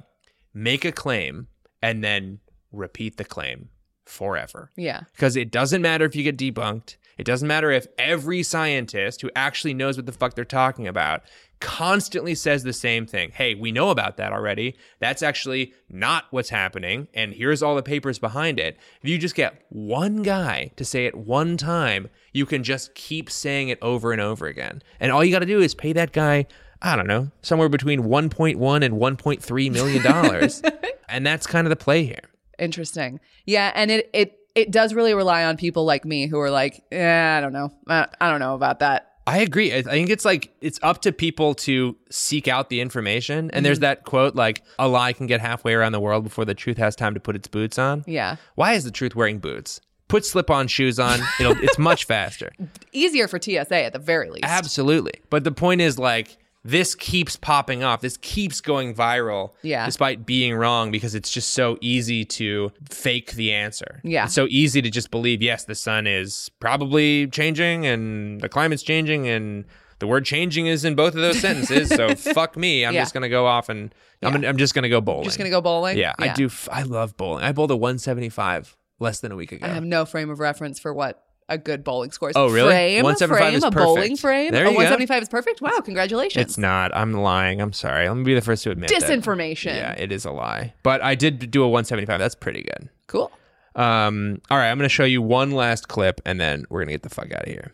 make 0.54 0.84
a 0.84 0.92
claim, 0.92 1.48
and 1.82 2.02
then 2.04 2.38
repeat 2.72 3.16
the 3.16 3.24
claim 3.24 3.68
forever. 4.06 4.70
Yeah. 4.76 5.02
Because 5.12 5.36
it 5.36 5.50
doesn't 5.50 5.82
matter 5.82 6.04
if 6.04 6.14
you 6.16 6.22
get 6.22 6.36
debunked. 6.38 6.96
It 7.18 7.24
doesn't 7.24 7.46
matter 7.48 7.70
if 7.70 7.86
every 7.98 8.42
scientist 8.42 9.20
who 9.20 9.30
actually 9.36 9.74
knows 9.74 9.96
what 9.96 10.06
the 10.06 10.12
fuck 10.12 10.34
they're 10.34 10.44
talking 10.44 10.88
about 10.88 11.22
constantly 11.60 12.34
says 12.34 12.62
the 12.62 12.72
same 12.72 13.06
thing. 13.06 13.30
Hey, 13.32 13.54
we 13.54 13.70
know 13.70 13.90
about 13.90 14.16
that 14.16 14.32
already. 14.32 14.76
That's 14.98 15.22
actually 15.22 15.74
not 15.88 16.24
what's 16.30 16.48
happening. 16.48 17.08
And 17.14 17.34
here's 17.34 17.62
all 17.62 17.76
the 17.76 17.82
papers 17.82 18.18
behind 18.18 18.58
it. 18.58 18.78
If 19.02 19.08
you 19.08 19.18
just 19.18 19.34
get 19.34 19.64
one 19.68 20.22
guy 20.22 20.72
to 20.76 20.84
say 20.84 21.06
it 21.06 21.14
one 21.14 21.56
time, 21.56 22.08
you 22.32 22.46
can 22.46 22.64
just 22.64 22.94
keep 22.94 23.30
saying 23.30 23.68
it 23.68 23.78
over 23.82 24.12
and 24.12 24.20
over 24.20 24.46
again. 24.46 24.82
And 24.98 25.12
all 25.12 25.24
you 25.24 25.32
got 25.32 25.40
to 25.40 25.46
do 25.46 25.60
is 25.60 25.74
pay 25.74 25.92
that 25.92 26.12
guy, 26.12 26.46
I 26.80 26.96
don't 26.96 27.06
know, 27.06 27.30
somewhere 27.42 27.68
between 27.68 28.04
1.1 28.04 28.84
and 28.84 28.94
1.3 28.94 29.72
million 29.72 30.02
dollars. 30.02 30.62
and 31.08 31.26
that's 31.26 31.46
kind 31.46 31.66
of 31.66 31.70
the 31.70 31.76
play 31.76 32.04
here. 32.04 32.30
Interesting. 32.58 33.20
Yeah, 33.46 33.72
and 33.74 33.90
it 33.90 34.10
it 34.12 34.38
it 34.54 34.70
does 34.70 34.94
really 34.94 35.14
rely 35.14 35.44
on 35.44 35.56
people 35.56 35.84
like 35.84 36.04
me 36.04 36.26
who 36.26 36.38
are 36.40 36.50
like, 36.50 36.82
eh, 36.92 37.36
I 37.36 37.40
don't 37.40 37.52
know, 37.52 37.72
I, 37.86 38.08
I 38.20 38.30
don't 38.30 38.40
know 38.40 38.54
about 38.54 38.80
that. 38.80 39.09
I 39.26 39.38
agree. 39.38 39.72
I 39.74 39.82
think 39.82 40.10
it's 40.10 40.24
like 40.24 40.52
it's 40.60 40.80
up 40.82 41.02
to 41.02 41.12
people 41.12 41.54
to 41.54 41.96
seek 42.10 42.48
out 42.48 42.68
the 42.68 42.80
information. 42.80 43.50
And 43.52 43.64
there's 43.64 43.78
Mhm. 43.78 43.82
that 43.82 44.04
quote 44.04 44.34
like 44.34 44.62
a 44.78 44.88
lie 44.88 45.12
can 45.12 45.26
get 45.26 45.40
halfway 45.40 45.74
around 45.74 45.92
the 45.92 46.00
world 46.00 46.24
before 46.24 46.44
the 46.44 46.54
truth 46.54 46.78
has 46.78 46.96
time 46.96 47.14
to 47.14 47.20
put 47.20 47.36
its 47.36 47.46
boots 47.46 47.78
on. 47.78 48.02
Yeah, 48.06 48.36
Why 48.56 48.72
is 48.74 48.84
the 48.84 48.90
truth 48.90 49.14
wearing 49.14 49.38
boots? 49.38 49.80
Put 50.08 50.26
slip-on 50.26 50.66
shoes 50.66 50.98
on. 50.98 51.20
It'll 51.38 51.56
it's 51.62 51.78
much 51.78 52.04
faster. 52.08 52.50
easier 52.92 53.28
for 53.28 53.38
TSA 53.40 53.84
at 53.84 53.92
the 53.92 54.00
very 54.00 54.28
least. 54.30 54.44
Absolutely. 54.44 55.12
But 55.30 55.44
the 55.44 55.52
point 55.52 55.80
is 55.80 55.98
like 56.00 56.36
this 56.62 56.94
keeps 56.94 57.36
popping 57.36 57.82
off. 57.82 58.00
This 58.02 58.16
keeps 58.18 58.60
going 58.60 58.94
viral 58.94 59.52
Yeah. 59.62 59.86
despite 59.86 60.26
being 60.26 60.54
wrong 60.54 60.90
because 60.90 61.14
it's 61.14 61.30
just 61.30 61.52
so 61.52 61.78
easy 61.80 62.24
to 62.26 62.70
fake 62.90 63.32
the 63.32 63.52
answer. 63.52 64.00
Yeah. 64.04 64.24
It's 64.26 64.34
so 64.34 64.46
easy 64.50 64.82
to 64.82 64.90
just 64.90 65.10
believe 65.10 65.40
yes, 65.42 65.64
the 65.64 65.74
sun 65.74 66.06
is 66.06 66.50
probably 66.60 67.26
changing 67.28 67.86
and 67.86 68.40
the 68.42 68.48
climate's 68.50 68.82
changing 68.82 69.26
and 69.26 69.64
the 70.00 70.06
word 70.06 70.24
changing 70.26 70.66
is 70.66 70.84
in 70.84 70.94
both 70.94 71.14
of 71.14 71.20
those 71.22 71.38
sentences. 71.40 71.88
so 71.88 72.14
fuck 72.34 72.56
me. 72.56 72.84
I'm 72.84 72.94
Yeah. 72.94 73.02
just 73.02 73.14
going 73.14 73.22
to 73.22 73.28
go 73.30 73.46
off 73.46 73.68
and 73.70 73.94
I'm, 74.22 74.32
gonna- 74.32 74.48
I'm 74.48 74.58
just 74.58 74.74
going 74.74 74.82
to 74.82 74.88
go 74.90 75.00
bowling. 75.00 75.24
Just 75.24 75.38
gonna 75.38 75.48
go 75.50 75.62
bowling. 75.62 75.96
Yeah, 75.96 76.12
I 76.18 76.28
do. 76.34 76.46
F- 76.46 76.68
I 76.70 76.82
love 76.82 77.16
bowling. 77.16 77.42
I 77.42 77.52
bowled 77.52 77.70
a 77.70 77.76
175 77.76 78.76
less 78.98 79.20
than 79.20 79.32
a 79.32 79.36
week 79.36 79.52
ago. 79.52 79.66
I 79.66 79.70
have 79.70 79.84
no 79.84 80.04
frame 80.04 80.28
of 80.28 80.40
reference 80.40 80.78
for 80.78 80.92
what 80.92 81.22
a 81.50 81.58
good 81.58 81.84
bowling 81.84 82.10
score 82.12 82.30
is. 82.30 82.36
Oh, 82.36 82.48
really? 82.50 82.70
Frame, 82.70 83.02
175 83.04 83.38
frame, 83.38 83.54
is 83.54 83.64
a 83.64 83.70
bowling 83.70 84.02
perfect. 84.02 84.20
frame. 84.20 84.52
There 84.52 84.64
a 84.64 84.68
you 84.68 84.72
go. 84.74 84.78
175 84.84 85.22
is 85.24 85.28
perfect. 85.28 85.60
Wow, 85.60 85.80
congratulations. 85.84 86.42
It's 86.42 86.56
not. 86.56 86.96
I'm 86.96 87.12
lying. 87.12 87.60
I'm 87.60 87.72
sorry. 87.74 88.08
Let 88.08 88.16
me 88.16 88.24
be 88.24 88.34
the 88.34 88.40
first 88.40 88.62
to 88.64 88.70
admit 88.70 88.88
that. 88.90 89.02
Disinformation. 89.02 89.74
Yeah, 89.74 89.92
it 89.92 90.12
is 90.12 90.24
a 90.24 90.30
lie. 90.30 90.72
But 90.82 91.02
I 91.02 91.14
did 91.14 91.50
do 91.50 91.62
a 91.62 91.68
175. 91.68 92.18
That's 92.18 92.34
pretty 92.34 92.62
good. 92.62 92.88
Cool. 93.06 93.30
Um, 93.74 94.40
all 94.50 94.58
right, 94.58 94.70
I'm 94.70 94.78
going 94.78 94.88
to 94.88 94.92
show 94.94 95.04
you 95.04 95.22
one 95.22 95.50
last 95.52 95.88
clip 95.88 96.20
and 96.24 96.40
then 96.40 96.64
we're 96.70 96.80
going 96.80 96.88
to 96.88 96.94
get 96.94 97.02
the 97.02 97.10
fuck 97.10 97.32
out 97.32 97.42
of 97.42 97.48
here. 97.48 97.72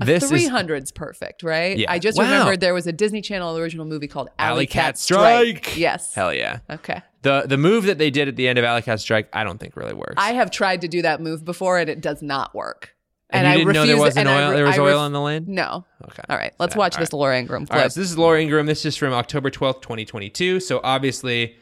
A 0.00 0.04
This 0.06 0.24
is 0.30 0.48
300's 0.48 0.90
perfect, 0.90 1.42
right? 1.42 1.76
Yeah. 1.76 1.90
I 1.92 1.98
just 1.98 2.16
Wow. 2.18 2.24
remembered 2.24 2.60
there 2.60 2.72
was 2.74 2.86
a 2.86 2.92
Disney 2.92 3.20
Channel 3.20 3.58
original 3.58 3.84
movie 3.84 4.08
called 4.08 4.28
Alley, 4.38 4.50
Alley 4.52 4.66
Cat, 4.66 4.84
Cat 4.84 4.98
Strike. 4.98 5.58
Strike. 5.64 5.76
Yes. 5.76 6.14
hell 6.14 6.32
yeah. 6.32 6.60
Okay. 6.70 7.02
The 7.22 7.44
the 7.46 7.56
move 7.56 7.84
that 7.84 7.98
they 7.98 8.10
did 8.10 8.28
at 8.28 8.36
the 8.36 8.48
end 8.48 8.58
of 8.58 8.64
Alley 8.64 8.82
Cat 8.82 9.00
Strike, 9.00 9.28
I 9.32 9.44
don't 9.44 9.58
think 9.58 9.76
really 9.76 9.94
works. 9.94 10.14
I 10.16 10.32
have 10.32 10.50
tried 10.50 10.80
to 10.82 10.88
do 10.88 11.02
that 11.02 11.20
move 11.20 11.44
before 11.44 11.78
and 11.78 11.88
it 11.88 12.00
does 12.00 12.20
not 12.22 12.54
work. 12.54 12.94
And 13.30 13.46
you 13.46 13.52
I 13.52 13.56
didn't 13.56 13.72
know 13.72 13.86
there 13.86 13.96
refuse- 13.96 14.16
and 14.18 14.28
I 14.28 14.42
oil- 14.44 14.50
re- 14.50 14.56
there 14.56 14.66
was 14.66 14.78
oil 14.78 15.06
in 15.06 15.12
the 15.12 15.20
land? 15.20 15.48
No. 15.48 15.86
Okay. 16.04 16.22
All 16.28 16.36
right. 16.36 16.52
Let's 16.58 16.74
Yeah, 16.74 16.78
watch 16.80 16.96
all 16.96 17.00
this. 17.00 17.12
Laura 17.14 17.38
Ingraham 17.38 17.64
clip. 17.66 17.74
All 17.76 17.82
right, 17.82 17.90
so 17.90 18.00
this 18.00 18.10
is 18.10 18.18
Laura 18.18 18.40
Ingraham. 18.42 18.66
This 18.66 18.84
is 18.84 18.94
from 18.96 19.14
October 19.14 19.50
12th, 19.50 19.80
2022. 19.80 20.60
So 20.60 20.80
obviously 20.84 21.56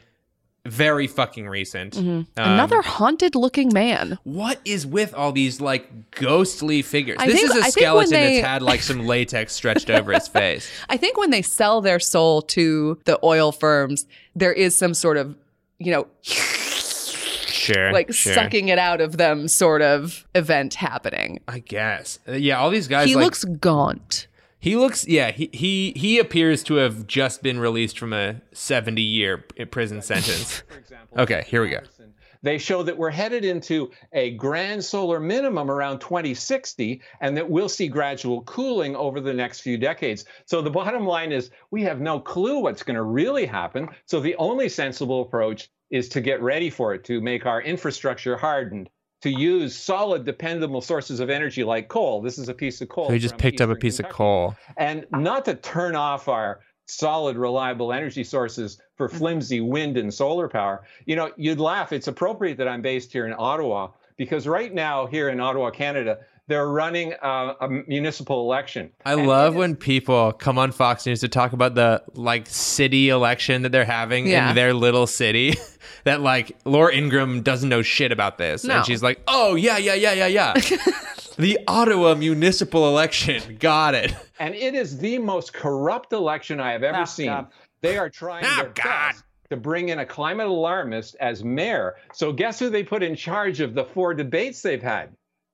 very 0.67 1.07
fucking 1.07 1.49
recent. 1.49 1.95
Mhm. 1.97 2.03
Um, 2.03 2.27
Another 2.37 2.83
haunted 2.83 3.35
looking 3.35 3.73
man. 3.73 4.19
What 4.25 4.61
is 4.65 4.87
with 4.87 5.15
all 5.15 5.33
these 5.33 5.61
like 5.61 6.11
ghostly 6.11 6.83
figures? 6.83 7.17
I 7.21 7.27
this 7.27 7.37
think- 7.37 7.51
is 7.51 7.57
a 7.57 7.59
I 7.59 7.63
think 7.63 7.65
when 7.77 7.83
skeleton 8.07 8.11
they- 8.11 8.35
that's 8.41 8.47
had 8.47 8.63
like 8.63 8.83
some 8.83 9.07
latex 9.07 9.53
stretched 9.55 9.89
over 9.91 10.13
his 10.13 10.27
face. 10.43 10.69
I 10.89 10.97
think 10.97 11.17
when 11.17 11.31
they 11.31 11.41
sell 11.43 11.81
their 11.81 12.01
soul 12.01 12.43
to 12.43 12.99
the 13.05 13.19
oil 13.25 13.53
firms, 13.53 14.07
there 14.37 14.53
is 14.53 14.75
some 14.77 14.93
sort 14.93 15.17
of, 15.17 15.35
you 15.81 15.91
know, 15.91 16.07
Sure. 16.23 17.93
like 17.93 18.13
sure. 18.13 18.35
sucking 18.35 18.69
it 18.69 18.79
out 18.79 19.01
of 19.01 19.17
them 19.17 19.49
sort 19.49 19.83
of 19.83 20.27
event 20.35 20.75
happening. 20.75 21.41
I 21.49 21.59
guess. 21.61 22.19
Uh, 22.29 22.33
yeah, 22.33 22.59
all 22.59 22.71
these 22.71 22.89
guys 22.89 23.09
he 23.09 23.15
like, 23.15 23.25
looks 23.25 23.45
gaunt. 23.45 24.27
He 24.59 24.77
looks 24.77 25.07
yeah, 25.09 25.31
he 25.31 25.51
he 25.53 25.93
he 25.97 26.19
appears 26.19 26.63
to 26.65 26.75
have 26.75 27.07
just 27.07 27.43
been 27.43 27.59
released 27.59 27.99
from 27.99 28.13
a 28.13 28.41
70 28.53 29.01
year 29.01 29.39
prison 29.71 30.03
sentence. 30.03 30.63
okay, 31.17 31.45
here 31.47 31.63
we 31.63 31.71
go. 31.71 31.81
They 32.43 32.59
show 32.59 32.83
that 32.83 32.97
we're 32.97 33.11
headed 33.11 33.45
into 33.45 33.91
a 34.13 34.31
grand 34.33 34.85
solar 34.85 35.21
minimum 35.21 35.71
around 35.71 36.01
2060 36.01 37.03
and 37.21 37.37
that 37.37 37.51
we'll 37.51 37.69
see 37.69 37.89
gradual 37.89 38.43
cooling 38.43 38.97
over 38.97 39.21
the 39.21 39.35
next 39.35 39.61
few 39.61 39.77
decades. 39.77 40.25
So 40.47 40.63
the 40.63 40.71
bottom 40.71 41.07
line 41.07 41.33
is 41.33 41.51
we 41.71 41.83
have 41.83 42.01
no 42.01 42.19
clue 42.19 42.61
what's 42.61 42.83
going 42.83 42.97
to 42.97 43.03
really 43.03 43.47
happen. 43.47 43.89
So 44.07 44.21
the 44.21 44.37
only 44.37 44.69
sensible 44.69 45.23
approach 45.23 45.71
is 45.91 46.09
to 46.11 46.21
get 46.21 46.41
ready 46.41 46.71
for 46.71 46.95
it, 46.95 47.05
to 47.05 47.21
make 47.21 47.47
our 47.47 47.61
infrastructure 47.61 48.37
hardened, 48.37 48.89
to 49.23 49.31
use 49.31 49.77
solid, 49.77 50.25
dependable 50.25 50.81
sources 50.81 51.21
of 51.21 51.29
energy 51.29 51.65
like 51.65 51.89
coal. 51.89 52.23
This 52.23 52.39
is 52.39 52.49
a 52.49 52.55
piece 52.55 52.81
of 52.81 52.89
coal. 52.89 53.09
So 53.09 53.13
he 53.13 53.19
just 53.19 53.37
picked 53.37 53.61
up 53.61 53.69
a 53.69 53.77
piece 53.77 53.97
Kentucky 53.97 54.13
of 54.13 54.17
coal. 54.17 54.57
and 54.79 55.07
not 55.11 55.45
to 55.45 55.55
turn 55.55 55.95
off 55.95 56.29
our 56.29 56.61
solid, 56.87 57.37
reliable 57.37 57.93
energy 57.93 58.25
sources 58.25 58.81
for 59.01 59.09
flimsy 59.09 59.63
wind 59.63 59.97
and 59.97 60.13
solar 60.13 60.47
power. 60.47 60.83
You 61.07 61.17
know, 61.17 61.31
you'd 61.39 61.59
laugh. 61.59 61.91
It's 61.91 62.07
appropriate 62.07 62.59
that 62.59 62.69
I'm 62.69 62.83
based 62.83 63.11
here 63.11 63.27
in 63.27 63.35
Ottawa 63.39 63.89
because 64.19 64.47
right 64.47 64.75
now, 64.75 65.07
here 65.07 65.31
in 65.31 65.41
Ottawa, 65.41 65.71
Canada, 65.71 66.19
they're 66.49 66.69
running 66.69 67.15
uh, 67.23 67.55
a 67.63 67.69
municipal 67.71 68.43
election. 68.43 68.91
I 69.07 69.15
love 69.15 69.55
when 69.55 69.75
people 69.75 70.33
come 70.33 70.59
on 70.59 70.71
Fox 70.71 71.07
News 71.07 71.21
to 71.21 71.29
talk 71.29 71.55
about 71.55 71.75
the 71.77 72.03
like 72.13 72.47
city 72.47 73.09
election 73.09 73.63
that 73.63 73.73
they're 73.73 73.87
having 73.87 74.27
Yeah. 74.27 74.51
in 74.51 74.55
their 74.55 74.75
little 74.75 75.07
city. 75.07 75.55
that 76.05 76.21
like 76.21 76.55
Laura 76.67 76.93
Ingraham 76.95 77.41
doesn't 77.41 77.71
know 77.71 77.81
shit 77.81 78.13
about 78.13 78.37
this, 78.37 78.65
No. 78.65 78.77
and 78.77 78.87
she's 78.87 79.03
like, 79.03 79.21
"Oh 79.29 79.55
yeah, 79.55 79.79
yeah, 79.79 79.95
yeah, 79.95 80.13
yeah, 80.13 80.27
yeah." 80.27 80.53
the 81.39 81.59
Ottawa 81.67 82.15
municipal 82.17 82.87
election, 82.89 83.57
got 83.59 83.95
it. 83.95 84.15
And 84.39 84.55
it 84.55 84.75
is 84.75 84.99
the 84.99 85.17
most 85.19 85.55
corrupt 85.55 86.13
election 86.13 86.61
I 86.61 86.73
have 86.73 86.83
ever 86.83 87.01
Oh, 87.03 87.05
seen. 87.07 87.27
God. 87.29 87.47
They 87.83 87.97
are 87.97 88.11
trying 88.11 88.45
Oh, 88.47 88.57
their 88.57 88.71
best 88.71 89.25
to 89.51 89.57
bring 89.57 89.89
in 89.89 89.99
a 89.99 90.07
climate 90.07 90.47
alarmist 90.47 91.17
as 91.21 91.43
mayor. 91.43 91.97
So 92.13 92.33
guess 92.33 92.59
who 92.59 92.71
they 92.71 92.85
put 92.85 93.03
in 93.03 93.17
charge 93.17 93.61
of 93.61 93.75
the 93.75 93.85
four 93.85 94.15
debates 94.15 94.63
they've 94.63 94.83
had? 94.83 95.11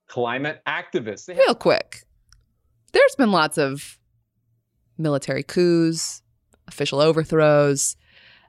Climate 0.09 0.61
activists. 0.67 1.27
They 1.27 1.35
Real 1.35 1.55
quick. 1.55 2.03
There's 2.93 3.15
been 3.17 3.33
lots 3.33 3.59
of 3.59 3.99
military 4.99 5.43
coups, 5.43 6.23
official 6.69 7.01
overthrows, 7.01 7.97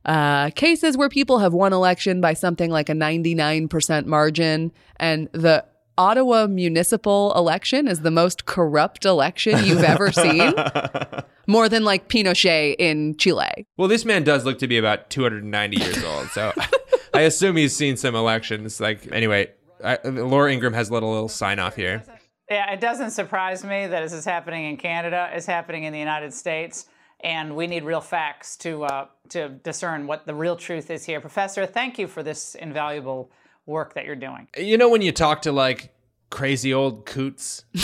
uh, 0.06 0.50
cases 0.52 0.98
where 0.98 1.10
people 1.10 1.40
have 1.40 1.54
won 1.54 1.74
election 1.74 2.22
by 2.22 2.34
something 2.34 2.72
like 2.72 2.90
a 2.90 2.94
99% 2.94 4.06
margin. 4.06 4.72
And 4.98 5.30
the 5.34 5.66
Ottawa 5.98 6.48
municipal 6.48 7.34
election 7.36 7.88
is 7.88 8.02
the 8.02 8.12
most 8.12 8.46
corrupt 8.46 9.06
election 9.06 9.66
you've 9.66 9.84
ever 9.84 10.12
seen. 10.12 10.54
More 11.48 11.70
than 11.70 11.84
like 11.84 12.08
Pinochet 12.10 12.76
in 12.78 13.18
Chile. 13.18 13.66
Well, 13.78 13.88
this 13.88 14.06
man 14.06 14.24
does 14.24 14.46
look 14.46 14.60
to 14.60 14.68
be 14.68 14.78
about 14.78 15.10
290 15.10 15.78
years 15.78 16.04
old, 16.04 16.28
so 16.28 16.52
I 17.14 17.22
assume 17.22 17.56
he's 17.56 17.76
seen 17.76 17.98
some 17.98 18.16
elections. 18.16 18.80
Like 18.80 19.12
anyway, 19.12 19.52
I, 19.84 19.98
Laura 20.04 20.52
Ingraham 20.52 20.74
has 20.74 20.90
a 20.90 20.94
little 20.94 21.12
little 21.12 21.30
sign 21.30 21.60
off 21.60 21.76
here. 21.76 22.04
Yeah, 22.50 22.72
it 22.72 22.80
doesn't 22.80 23.12
surprise 23.12 23.64
me 23.64 23.88
that 23.88 24.02
this 24.02 24.14
is 24.14 24.24
happening 24.24 24.66
in 24.70 24.78
Canada. 24.78 25.30
It's 25.34 25.46
happening 25.46 25.84
in 25.84 25.94
the 25.94 26.00
United 26.00 26.34
States, 26.34 26.86
and 27.22 27.56
we 27.56 27.68
need 27.68 27.84
real 27.84 28.02
facts 28.02 28.56
to 28.58 28.84
uh, 28.86 29.08
to 29.30 29.50
discern 29.50 30.08
what 30.08 30.26
the 30.26 30.36
real 30.36 30.56
truth 30.56 30.90
is 30.92 31.06
here. 31.06 31.20
Professor, 31.22 31.66
thank 31.66 31.98
you 31.98 32.08
for 32.08 32.24
this 32.24 32.56
invaluable 32.56 33.32
work 33.68 33.94
that 33.94 34.06
you're 34.06 34.16
doing. 34.16 34.48
You 34.58 34.78
know 34.78 34.90
when 34.90 35.04
you 35.04 35.12
talk 35.12 35.44
to 35.44 35.52
like 35.52 35.94
crazy 36.32 36.74
old 36.74 37.06
coots. 37.06 37.64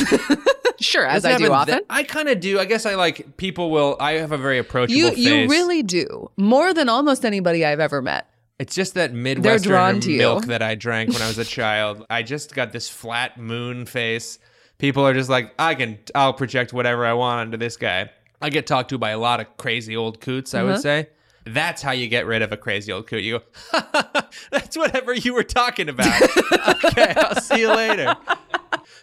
Sure, 0.80 1.06
as 1.06 1.24
I 1.24 1.38
do 1.38 1.50
often. 1.54 1.76
that- 1.76 1.84
I 1.90 2.04
kind 2.04 2.28
of 2.28 2.42
do. 2.42 2.60
I 2.60 2.66
guess 2.66 2.86
I 2.86 2.96
like 2.96 3.38
people 3.38 3.72
will. 3.72 3.96
I 4.02 4.14
have 4.14 4.34
a 4.34 4.38
very 4.38 4.58
approachable 4.58 4.98
You 4.98 5.10
face. 5.12 5.18
you 5.20 5.48
really 5.48 5.82
do. 5.82 6.30
More 6.36 6.74
than 6.74 6.90
almost 6.90 7.24
anybody 7.24 7.64
I've 7.64 7.80
ever 7.80 8.02
met. 8.02 8.28
It's 8.60 8.76
just 8.76 8.96
that 8.96 9.14
Midwestern 9.14 9.72
drawn 9.72 10.00
to 10.02 10.12
you. 10.12 10.18
milk 10.18 10.46
that 10.48 10.62
I 10.62 10.76
drank 10.76 11.14
when 11.14 11.22
I 11.22 11.28
was 11.28 11.38
a 11.38 11.46
child. 11.60 12.06
I 12.10 12.22
just 12.24 12.54
got 12.54 12.74
this 12.74 12.90
flat 12.90 13.38
moon 13.40 13.86
face. 13.86 14.40
People 14.78 15.06
are 15.08 15.14
just 15.14 15.30
like, 15.30 15.54
I 15.58 15.74
can, 15.76 16.00
I'll 16.16 16.34
project 16.34 16.74
whatever 16.74 17.06
I 17.06 17.14
want 17.14 17.40
onto 17.42 17.58
this 17.58 17.78
guy. 17.78 18.10
I 18.42 18.50
get 18.50 18.68
talked 18.68 18.90
to 18.90 18.98
by 18.98 19.12
a 19.12 19.20
lot 19.20 19.40
of 19.40 19.56
crazy 19.58 19.96
old 19.96 20.20
coots. 20.20 20.54
I 20.54 20.60
Uh-huh. 20.64 20.74
would 20.74 20.82
say 20.82 21.08
that's 21.46 21.82
how 21.82 21.92
you 21.92 22.08
get 22.08 22.26
rid 22.26 22.42
of 22.42 22.52
a 22.52 22.58
crazy 22.58 22.92
old 22.92 23.08
coot. 23.08 23.24
You 23.24 23.40
go, 23.40 23.82
that's 24.52 24.78
whatever 24.78 25.14
you 25.14 25.34
were 25.34 25.44
talking 25.44 25.90
about. 25.90 26.22
okay, 26.86 27.14
I'll 27.18 27.42
see 27.42 27.62
you 27.62 27.70
later. 27.74 28.16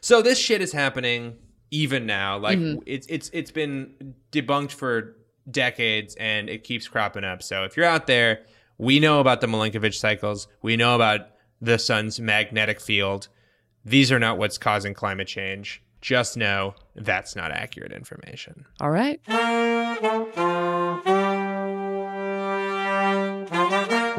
So 0.01 0.23
this 0.23 0.39
shit 0.39 0.61
is 0.63 0.73
happening 0.73 1.37
even 1.71 2.07
now. 2.07 2.39
Like 2.39 2.59
Mhm. 2.59 2.83
it's 2.87 3.07
it's 3.09 3.31
it's 3.33 3.51
been 3.51 4.15
debunked 4.33 4.73
for 4.73 5.17
decades 5.51 6.15
and 6.17 6.49
it 6.49 6.65
keeps 6.65 6.89
cropping 6.89 7.25
up. 7.25 7.43
So 7.43 7.65
if 7.65 7.77
you're 7.77 7.87
out 7.87 8.07
there, 8.07 8.41
we 8.79 8.99
know 9.01 9.21
about 9.21 9.41
the 9.41 9.47
Milankovitch 9.47 9.95
cycles. 9.99 10.49
We 10.63 10.77
know 10.77 10.95
about 10.95 11.29
the 11.61 11.79
sun's 11.79 12.19
magnetic 12.21 12.81
field. 12.81 13.29
These 13.85 14.11
are 14.13 14.19
not 14.19 14.39
what's 14.39 14.59
causing 14.59 14.95
climate 14.95 15.29
change. 15.29 15.83
Just 16.01 16.37
know 16.37 16.75
that's 16.95 17.37
not 17.37 17.51
accurate 17.53 17.93
information. 17.93 18.65
All 18.81 18.91
right. 18.91 19.21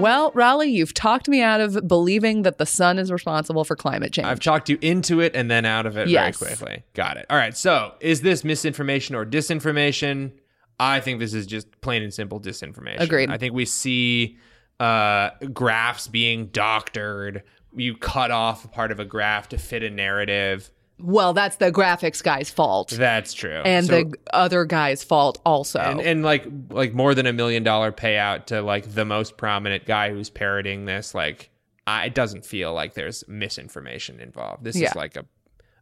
Well, 0.02 0.32
Rollie, 0.34 0.72
you've 0.72 0.94
talked 0.94 1.28
me 1.28 1.42
out 1.42 1.62
of 1.62 1.88
believing 1.88 2.42
that 2.44 2.58
the 2.58 2.66
sun 2.66 3.00
is 3.00 3.12
responsible 3.12 3.64
for 3.64 3.76
climate 3.76 4.12
change. 4.14 4.28
I've 4.28 4.40
talked 4.40 4.70
you 4.70 4.78
into 4.82 5.20
it 5.20 5.36
and 5.36 5.50
then 5.50 5.66
out 5.66 5.86
of 5.86 5.98
it 5.98 6.08
Yes. 6.08 6.38
very 6.40 6.56
quickly. 6.56 6.84
Got 6.94 7.18
it. 7.18 7.26
All 7.30 7.38
right. 7.38 7.56
So, 7.56 7.94
is 8.00 8.22
this 8.22 8.44
misinformation 8.44 9.16
or 9.16 9.26
disinformation? 9.26 10.32
I 10.80 11.00
think 11.00 11.20
this 11.20 11.34
is 11.34 11.46
just 11.46 11.80
plain 11.82 12.02
and 12.02 12.14
simple 12.14 12.40
disinformation. 12.40 13.00
Agreed. 13.02 13.30
I 13.30 13.38
think 13.38 13.54
we 13.54 13.66
see 13.66 14.38
uh, 14.80 15.30
graphs 15.54 16.08
being 16.08 16.48
doctored. 16.48 17.44
You 17.76 17.96
cut 17.96 18.32
off 18.32 18.66
a 18.66 18.68
part 18.68 18.92
of 18.92 19.00
a 19.00 19.06
graph 19.06 19.50
to 19.50 19.58
fit 19.58 19.84
a 19.84 19.90
narrative. 19.90 20.72
Well, 21.04 21.34
that's 21.34 21.56
the 21.58 21.72
graphics 21.72 22.22
guy's 22.24 22.50
fault. 22.50 22.90
That's 22.92 23.34
true. 23.34 23.62
and 23.66 23.86
So- 23.86 24.04
the 24.04 24.14
other 24.34 24.66
guy's 24.66 25.04
fault 25.04 25.42
also. 25.46 25.80
and, 25.80 26.00
and 26.02 26.24
like 26.24 26.46
like 26.70 26.94
more 26.94 27.14
than 27.16 27.26
a 27.26 27.34
million 27.34 27.64
dollar 27.64 27.92
payout 27.92 28.46
to 28.48 28.62
like 28.62 28.94
the 28.94 29.06
most 29.06 29.38
prominent 29.38 29.86
guy 29.86 30.10
who's 30.12 30.30
parroting 30.30 30.86
this 30.86 31.14
like 31.16 31.50
I, 31.88 32.06
it 32.06 32.14
doesn't 32.16 32.46
feel 32.46 32.74
like 32.74 32.94
there's 32.94 33.24
misinformation 33.28 34.20
involved 34.20 34.64
this 34.64 34.76
Yeah. 34.78 34.90
is 34.90 34.96
like 34.96 35.16
a 35.16 35.26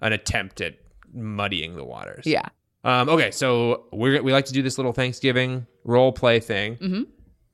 an 0.01 0.13
attempt 0.13 0.61
at 0.61 0.75
muddying 1.13 1.75
the 1.75 1.83
waters 1.83 2.25
yeah. 2.25 2.47
um 2.83 3.09
okay 3.09 3.31
so 3.31 3.85
we 3.91 4.19
we 4.21 4.31
like 4.31 4.45
to 4.45 4.53
do 4.53 4.61
this 4.61 4.77
little 4.77 4.93
thanksgiving 4.93 5.65
role 5.83 6.11
play 6.11 6.39
thing 6.39 6.77
Mhm. 6.77 7.07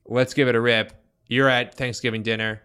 let's 0.04 0.32
give 0.34 0.46
it 0.48 0.54
a 0.54 0.60
rip 0.60 0.92
you're 1.26 1.48
at 1.48 1.74
thanksgiving 1.74 2.22
dinner 2.22 2.62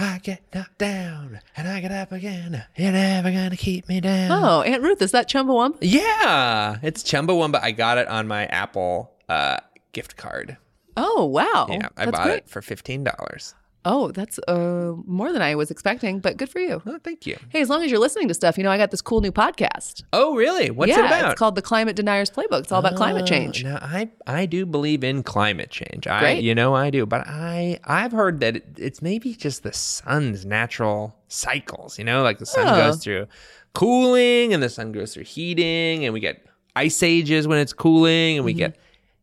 I 0.00 0.18
get 0.22 0.42
knocked 0.54 0.78
down 0.78 1.40
and 1.56 1.66
I 1.66 1.80
get 1.80 1.90
up 1.90 2.12
again. 2.12 2.64
You're 2.76 2.92
never 2.92 3.30
gonna 3.32 3.56
keep 3.56 3.88
me 3.88 4.00
down. 4.00 4.30
Oh, 4.30 4.62
Aunt 4.62 4.82
Ruth, 4.82 5.02
is 5.02 5.10
that 5.12 5.28
Chumbawamba? 5.28 5.78
Yeah, 5.80 6.76
it's 6.82 7.02
Chumbawamba. 7.02 7.60
I 7.62 7.72
got 7.72 7.98
it 7.98 8.06
on 8.06 8.28
my 8.28 8.46
Apple 8.46 9.12
uh, 9.28 9.58
gift 9.92 10.16
card. 10.16 10.56
Oh, 10.96 11.24
wow. 11.24 11.66
yeah, 11.68 11.88
I 11.96 12.04
That's 12.06 12.16
bought 12.16 12.24
great. 12.26 12.36
it 12.38 12.48
for 12.48 12.62
fifteen 12.62 13.04
dollars. 13.04 13.54
Oh, 13.90 14.10
that's 14.12 14.38
uh, 14.46 14.92
more 15.06 15.32
than 15.32 15.40
I 15.40 15.54
was 15.54 15.70
expecting, 15.70 16.20
but 16.20 16.36
good 16.36 16.50
for 16.50 16.58
you. 16.58 16.82
Oh, 16.84 16.98
thank 17.02 17.26
you. 17.26 17.38
Hey, 17.48 17.62
as 17.62 17.70
long 17.70 17.82
as 17.82 17.90
you're 17.90 17.98
listening 17.98 18.28
to 18.28 18.34
stuff, 18.34 18.58
you 18.58 18.64
know, 18.64 18.70
I 18.70 18.76
got 18.76 18.90
this 18.90 19.00
cool 19.00 19.22
new 19.22 19.32
podcast. 19.32 20.02
Oh, 20.12 20.36
really? 20.36 20.70
What's 20.70 20.90
yeah, 20.90 21.00
it 21.00 21.06
about? 21.06 21.30
It's 21.32 21.38
called 21.38 21.54
The 21.54 21.62
Climate 21.62 21.96
Deniers 21.96 22.30
Playbook. 22.30 22.64
It's 22.64 22.72
all 22.72 22.80
about 22.80 22.96
climate 22.96 23.22
Oh, 23.22 23.26
change. 23.26 23.64
Now, 23.64 23.78
I 23.80 24.10
I 24.26 24.44
do 24.44 24.66
believe 24.66 25.02
in 25.02 25.22
climate 25.22 25.70
change. 25.70 26.06
I 26.06 26.20
Great. 26.20 26.44
you 26.44 26.54
know 26.54 26.74
I 26.74 26.90
do, 26.90 27.06
but 27.06 27.26
I 27.26 27.80
I've 27.84 28.12
heard 28.12 28.40
that 28.40 28.56
it, 28.56 28.66
it's 28.76 29.00
maybe 29.00 29.32
just 29.34 29.62
the 29.62 29.72
sun's 29.72 30.44
natural 30.44 31.16
cycles. 31.28 31.98
You 31.98 32.04
know, 32.04 32.22
like 32.22 32.38
the 32.38 32.46
sun 32.46 32.66
Oh. 32.68 32.76
goes 32.76 33.02
through 33.02 33.26
cooling 33.74 34.52
and 34.52 34.62
the 34.62 34.68
sun 34.68 34.92
goes 34.92 35.14
through 35.14 35.24
heating, 35.24 36.04
and 36.04 36.12
we 36.12 36.20
get 36.20 36.44
ice 36.76 37.02
ages 37.02 37.48
when 37.48 37.58
it's 37.58 37.72
cooling, 37.72 38.36
and 38.36 38.44
we 38.44 38.52
Mm-hmm. 38.52 38.58
get 38.58 38.76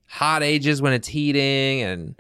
hot 0.07 0.41
ages 0.43 0.82
when 0.82 0.93
it's 0.93 1.07
heating, 1.07 1.82
and 1.84 2.20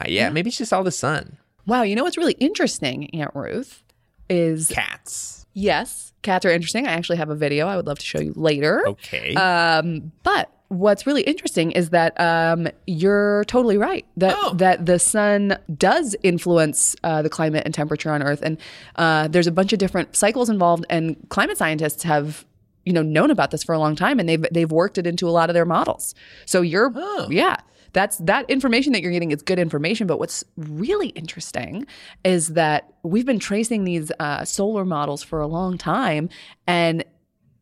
uh, 0.00 0.04
yeah, 0.08 0.30
maybe 0.30 0.48
it's 0.48 0.58
just 0.58 0.72
all 0.72 0.84
the 0.84 0.90
sun. 0.92 1.36
Wow, 1.68 1.82
you 1.82 1.94
know 1.94 2.02
what's 2.04 2.16
really 2.16 2.32
interesting, 2.40 3.10
Aunt 3.14 3.30
Ruth, 3.34 3.82
is 4.30 4.68
Cats. 4.68 5.44
yes, 5.52 6.12
cats 6.22 6.44
are 6.46 6.50
interesting. 6.50 6.86
I 6.86 6.92
actually 6.92 7.18
have 7.18 7.28
a 7.30 7.34
video 7.36 7.68
I 7.68 7.76
would 7.76 7.86
love 7.86 7.98
to 7.98 8.06
show 8.06 8.20
you 8.20 8.32
later. 8.36 8.82
Okay. 8.88 9.34
Um, 9.34 10.10
but 10.22 10.50
what's 10.68 11.06
really 11.06 11.22
interesting 11.22 11.70
is 11.72 11.90
that 11.90 12.18
um, 12.20 12.68
you're 12.86 13.44
totally 13.44 13.76
right 13.78 14.06
that 14.16 14.34
Oh. 14.38 14.54
that 14.54 14.86
the 14.86 14.98
sun 14.98 15.58
does 15.76 16.16
influence 16.22 16.96
uh, 17.04 17.20
the 17.22 17.30
climate 17.30 17.62
and 17.66 17.74
temperature 17.74 18.10
on 18.12 18.22
Earth, 18.22 18.40
and 18.42 18.56
uh, 18.96 19.28
there's 19.28 19.46
a 19.46 19.52
bunch 19.52 19.72
of 19.74 19.78
different 19.78 20.16
cycles 20.16 20.48
involved. 20.48 20.86
And 20.88 21.16
climate 21.28 21.58
scientists 21.58 22.02
have 22.04 22.46
you 22.86 22.94
know 22.94 23.02
known 23.02 23.30
about 23.30 23.50
this 23.50 23.62
for 23.62 23.74
a 23.74 23.78
long 23.78 23.94
time, 23.94 24.18
and 24.18 24.26
they've 24.26 24.44
they've 24.52 24.72
worked 24.72 24.96
it 24.96 25.06
into 25.06 25.28
a 25.28 25.32
lot 25.32 25.50
of 25.50 25.54
their 25.54 25.66
models. 25.66 26.14
So 26.46 26.62
you're 26.62 26.90
Oh. 26.96 27.28
yeah. 27.30 27.56
That's 27.92 28.18
that 28.18 28.48
information 28.50 28.92
that 28.92 29.02
you're 29.02 29.12
getting 29.12 29.30
is 29.30 29.42
good 29.42 29.58
information. 29.58 30.06
But 30.06 30.18
what's 30.18 30.44
really 30.56 31.08
interesting 31.08 31.86
is 32.24 32.48
that 32.48 32.92
we've 33.02 33.26
been 33.26 33.38
tracing 33.38 33.84
these 33.84 34.12
uh, 34.20 34.44
solar 34.44 34.84
models 34.84 35.22
for 35.22 35.40
a 35.40 35.46
long 35.46 35.78
time, 35.78 36.28
and 36.66 37.04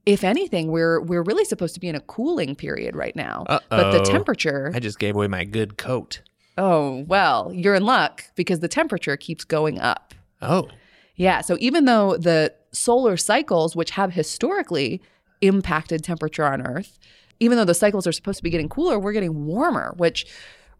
if 0.05 0.23
anything, 0.25 0.71
we're 0.71 1.01
we're 1.01 1.23
really 1.23 1.45
supposed 1.45 1.75
to 1.75 1.81
be 1.81 1.89
in 1.89 1.95
a 1.97 2.01
cooling 2.01 2.55
period 2.55 2.95
right 2.95 3.17
now. 3.17 3.45
But 3.49 3.93
the 3.93 4.05
temperature, 4.05 4.71
I 4.75 4.79
just 4.79 4.99
gave 4.99 5.15
away 5.17 5.27
my 5.29 5.45
good 5.45 5.77
coat. 5.77 6.21
oh 6.59 7.05
well, 7.09 7.51
you're 7.53 7.75
in 7.75 7.85
luck 7.85 8.25
because 8.35 8.61
the 8.61 8.69
temperature 8.69 9.17
keeps 9.17 9.45
going 9.45 9.81
up. 9.81 10.15
Oh. 10.43 10.69
Yeah. 11.17 11.41
So 11.41 11.57
even 11.61 11.87
though 11.87 12.17
the 12.19 12.53
solar 12.73 13.17
cycles, 13.17 13.75
which 13.75 13.93
have 13.93 14.13
historically 14.13 15.01
impacted 15.41 16.05
temperature 16.05 16.45
on 16.45 16.61
Earth, 16.61 16.99
even 17.41 17.59
though 17.59 17.65
the 17.65 17.75
cycles 17.75 18.07
are 18.07 18.13
supposed 18.13 18.39
to 18.39 18.43
be 18.43 18.51
getting 18.51 18.69
cooler, 18.69 18.99
we're 18.99 19.13
getting 19.13 19.47
warmer, 19.47 19.95
which 19.97 20.27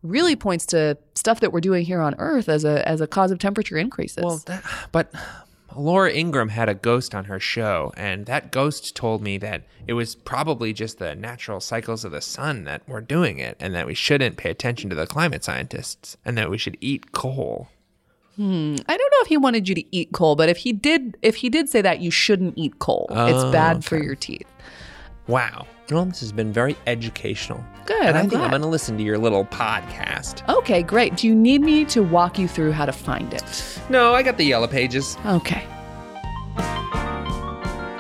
really 0.03 0.37
points 0.37 0.67
to 0.67 0.97
stuff 1.15 1.41
that 1.41 1.53
we're 1.53 1.61
doing 1.61 1.85
here 1.85 2.01
on 2.01 2.15
Earth 2.19 2.49
as 2.49 2.65
a 2.65 2.87
as 2.89 3.01
a 3.01 3.07
cause 3.07 3.31
of 3.31 3.39
temperature 3.39 3.77
increases. 3.77 4.23
Well, 4.25 4.43
that, 4.47 4.63
but 4.93 5.13
Laura 5.75 6.11
Ingraham 6.11 6.49
had 6.51 6.69
a 6.69 6.75
ghost 6.75 7.15
on 7.15 7.25
her 7.27 7.39
show, 7.41 7.93
and 7.97 8.25
that 8.27 8.51
ghost 8.51 8.97
told 8.97 9.21
me 9.23 9.37
that 9.39 9.65
it 9.87 9.93
was 9.93 10.15
probably 10.15 10.73
just 10.73 10.99
the 10.99 11.15
natural 11.15 11.61
cycles 11.61 12.05
of 12.05 12.13
the 12.13 12.21
sun 12.23 12.65
that 12.65 12.89
were 12.89 13.01
doing 13.03 13.39
it, 13.39 13.57
and 13.61 13.75
that 13.75 13.87
we 13.87 13.95
shouldn't 13.95 14.37
pay 14.39 14.51
attention 14.51 14.89
to 14.91 14.97
the 14.97 15.07
climate 15.07 15.45
scientists, 15.45 16.17
and 16.25 16.39
that 16.39 16.49
we 16.51 16.57
should 16.57 16.79
eat 16.81 17.13
coal. 17.13 17.69
Hmm. 18.37 18.77
I 18.87 18.97
don't 18.97 19.11
know 19.11 19.23
if 19.23 19.29
he 19.29 19.37
wanted 19.39 19.69
you 19.69 19.75
to 19.75 19.97
eat 19.97 20.13
coal, 20.13 20.37
but 20.37 20.49
if 20.49 20.59
he 20.59 20.73
did, 20.73 21.17
if 21.23 21.37
he 21.37 21.49
did 21.51 21.69
say 21.69 21.81
that, 21.83 22.01
you 22.01 22.11
shouldn't 22.11 22.57
eat 22.57 22.79
coal. 22.79 23.07
it's 23.11 23.45
Oh, 23.45 23.53
bad 23.53 23.85
for 23.85 23.97
your 23.99 24.15
teeth. 24.15 24.47
Wow. 25.29 25.67
Well, 25.91 26.05
this 26.07 26.21
has 26.21 26.33
been 26.33 26.53
very 26.53 26.77
educational. 26.87 27.65
Good, 27.85 28.03
And 28.05 28.17
I 28.17 28.21
I'm 28.21 28.29
think 28.31 28.43
I'm 28.43 28.51
going 28.51 28.63
to 28.63 28.69
listen 28.69 28.97
to 28.97 29.03
your 29.05 29.19
little 29.19 29.45
podcast. 29.45 30.49
Okay, 30.53 30.83
great. 30.83 31.17
Do 31.17 31.27
you 31.29 31.35
need 31.35 31.63
me 31.63 31.85
to 31.87 32.03
walk 32.03 32.39
you 32.39 32.49
through 32.49 32.73
how 32.73 32.87
to 32.87 32.93
find 32.93 33.33
it? 33.33 33.79
No, 33.89 34.13
I 34.15 34.23
got 34.23 34.37
the 34.37 34.45
yellow 34.45 34.67
pages. 34.67 35.17
Okay. 35.27 35.65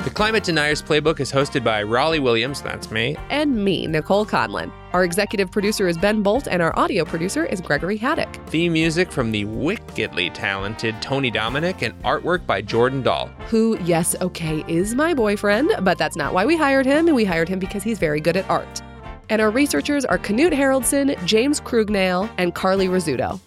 The 0.07 0.13
Climate 0.15 0.45
Deniers 0.45 0.83
Playbook 0.83 1.19
is 1.19 1.33
hosted 1.33 1.65
by 1.65 1.83
Rollie 1.83 2.23
Williams, 2.23 2.63
that's 2.63 2.93
me, 2.93 3.17
And 3.29 3.65
me, 3.65 3.89
Nicole 3.89 4.25
Conlan. 4.25 4.71
Our 4.93 5.03
executive 5.03 5.51
producer 5.51 5.89
is 5.89 5.99
Ben 5.99 6.23
Boult, 6.23 6.47
and 6.49 6.63
our 6.63 6.73
audio 6.79 7.05
producer 7.05 7.45
is 7.45 7.61
Gregory 7.61 7.97
Haddock. 7.97 8.33
Theme 8.47 8.75
music 8.75 9.11
from 9.11 9.33
the 9.33 9.45
wickedly 9.47 10.31
talented 10.31 10.95
Tony 11.03 11.33
Domenick 11.33 11.83
and 11.83 12.01
artwork 12.05 12.47
by 12.47 12.63
Jordan 12.63 13.03
Doll. 13.03 13.27
Who, 13.49 13.77
yes, 13.83 14.15
okay, 14.21 14.65
is 14.69 14.95
my 14.95 15.13
boyfriend, 15.13 15.73
but 15.81 15.99
that's 15.99 16.15
not 16.15 16.33
why 16.33 16.47
we 16.47 16.57
hired 16.57 16.87
him. 16.87 17.13
We 17.13 17.25
hired 17.25 17.49
him 17.49 17.59
because 17.59 17.83
he's 17.83 17.99
very 17.99 18.21
good 18.21 18.37
at 18.37 18.49
art. 18.49 18.81
And 19.29 19.43
our 19.43 19.51
researchers 19.51 20.05
are 20.05 20.19
Knut 20.19 20.53
Haroldson, 20.53 21.21
James 21.25 21.61
Crugnale, 21.61 22.31
and 22.39 22.55
Carly 22.55 22.87
Rizzuto. 22.87 23.41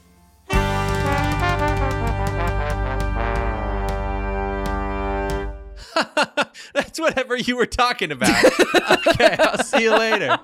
That's 6.74 6.99
whatever 6.99 7.36
you 7.36 7.55
were 7.55 7.65
talking 7.65 8.11
about. 8.11 8.43
okay, 9.07 9.36
I'll 9.39 9.63
see 9.63 9.84
you 9.84 9.97
later. 9.97 10.38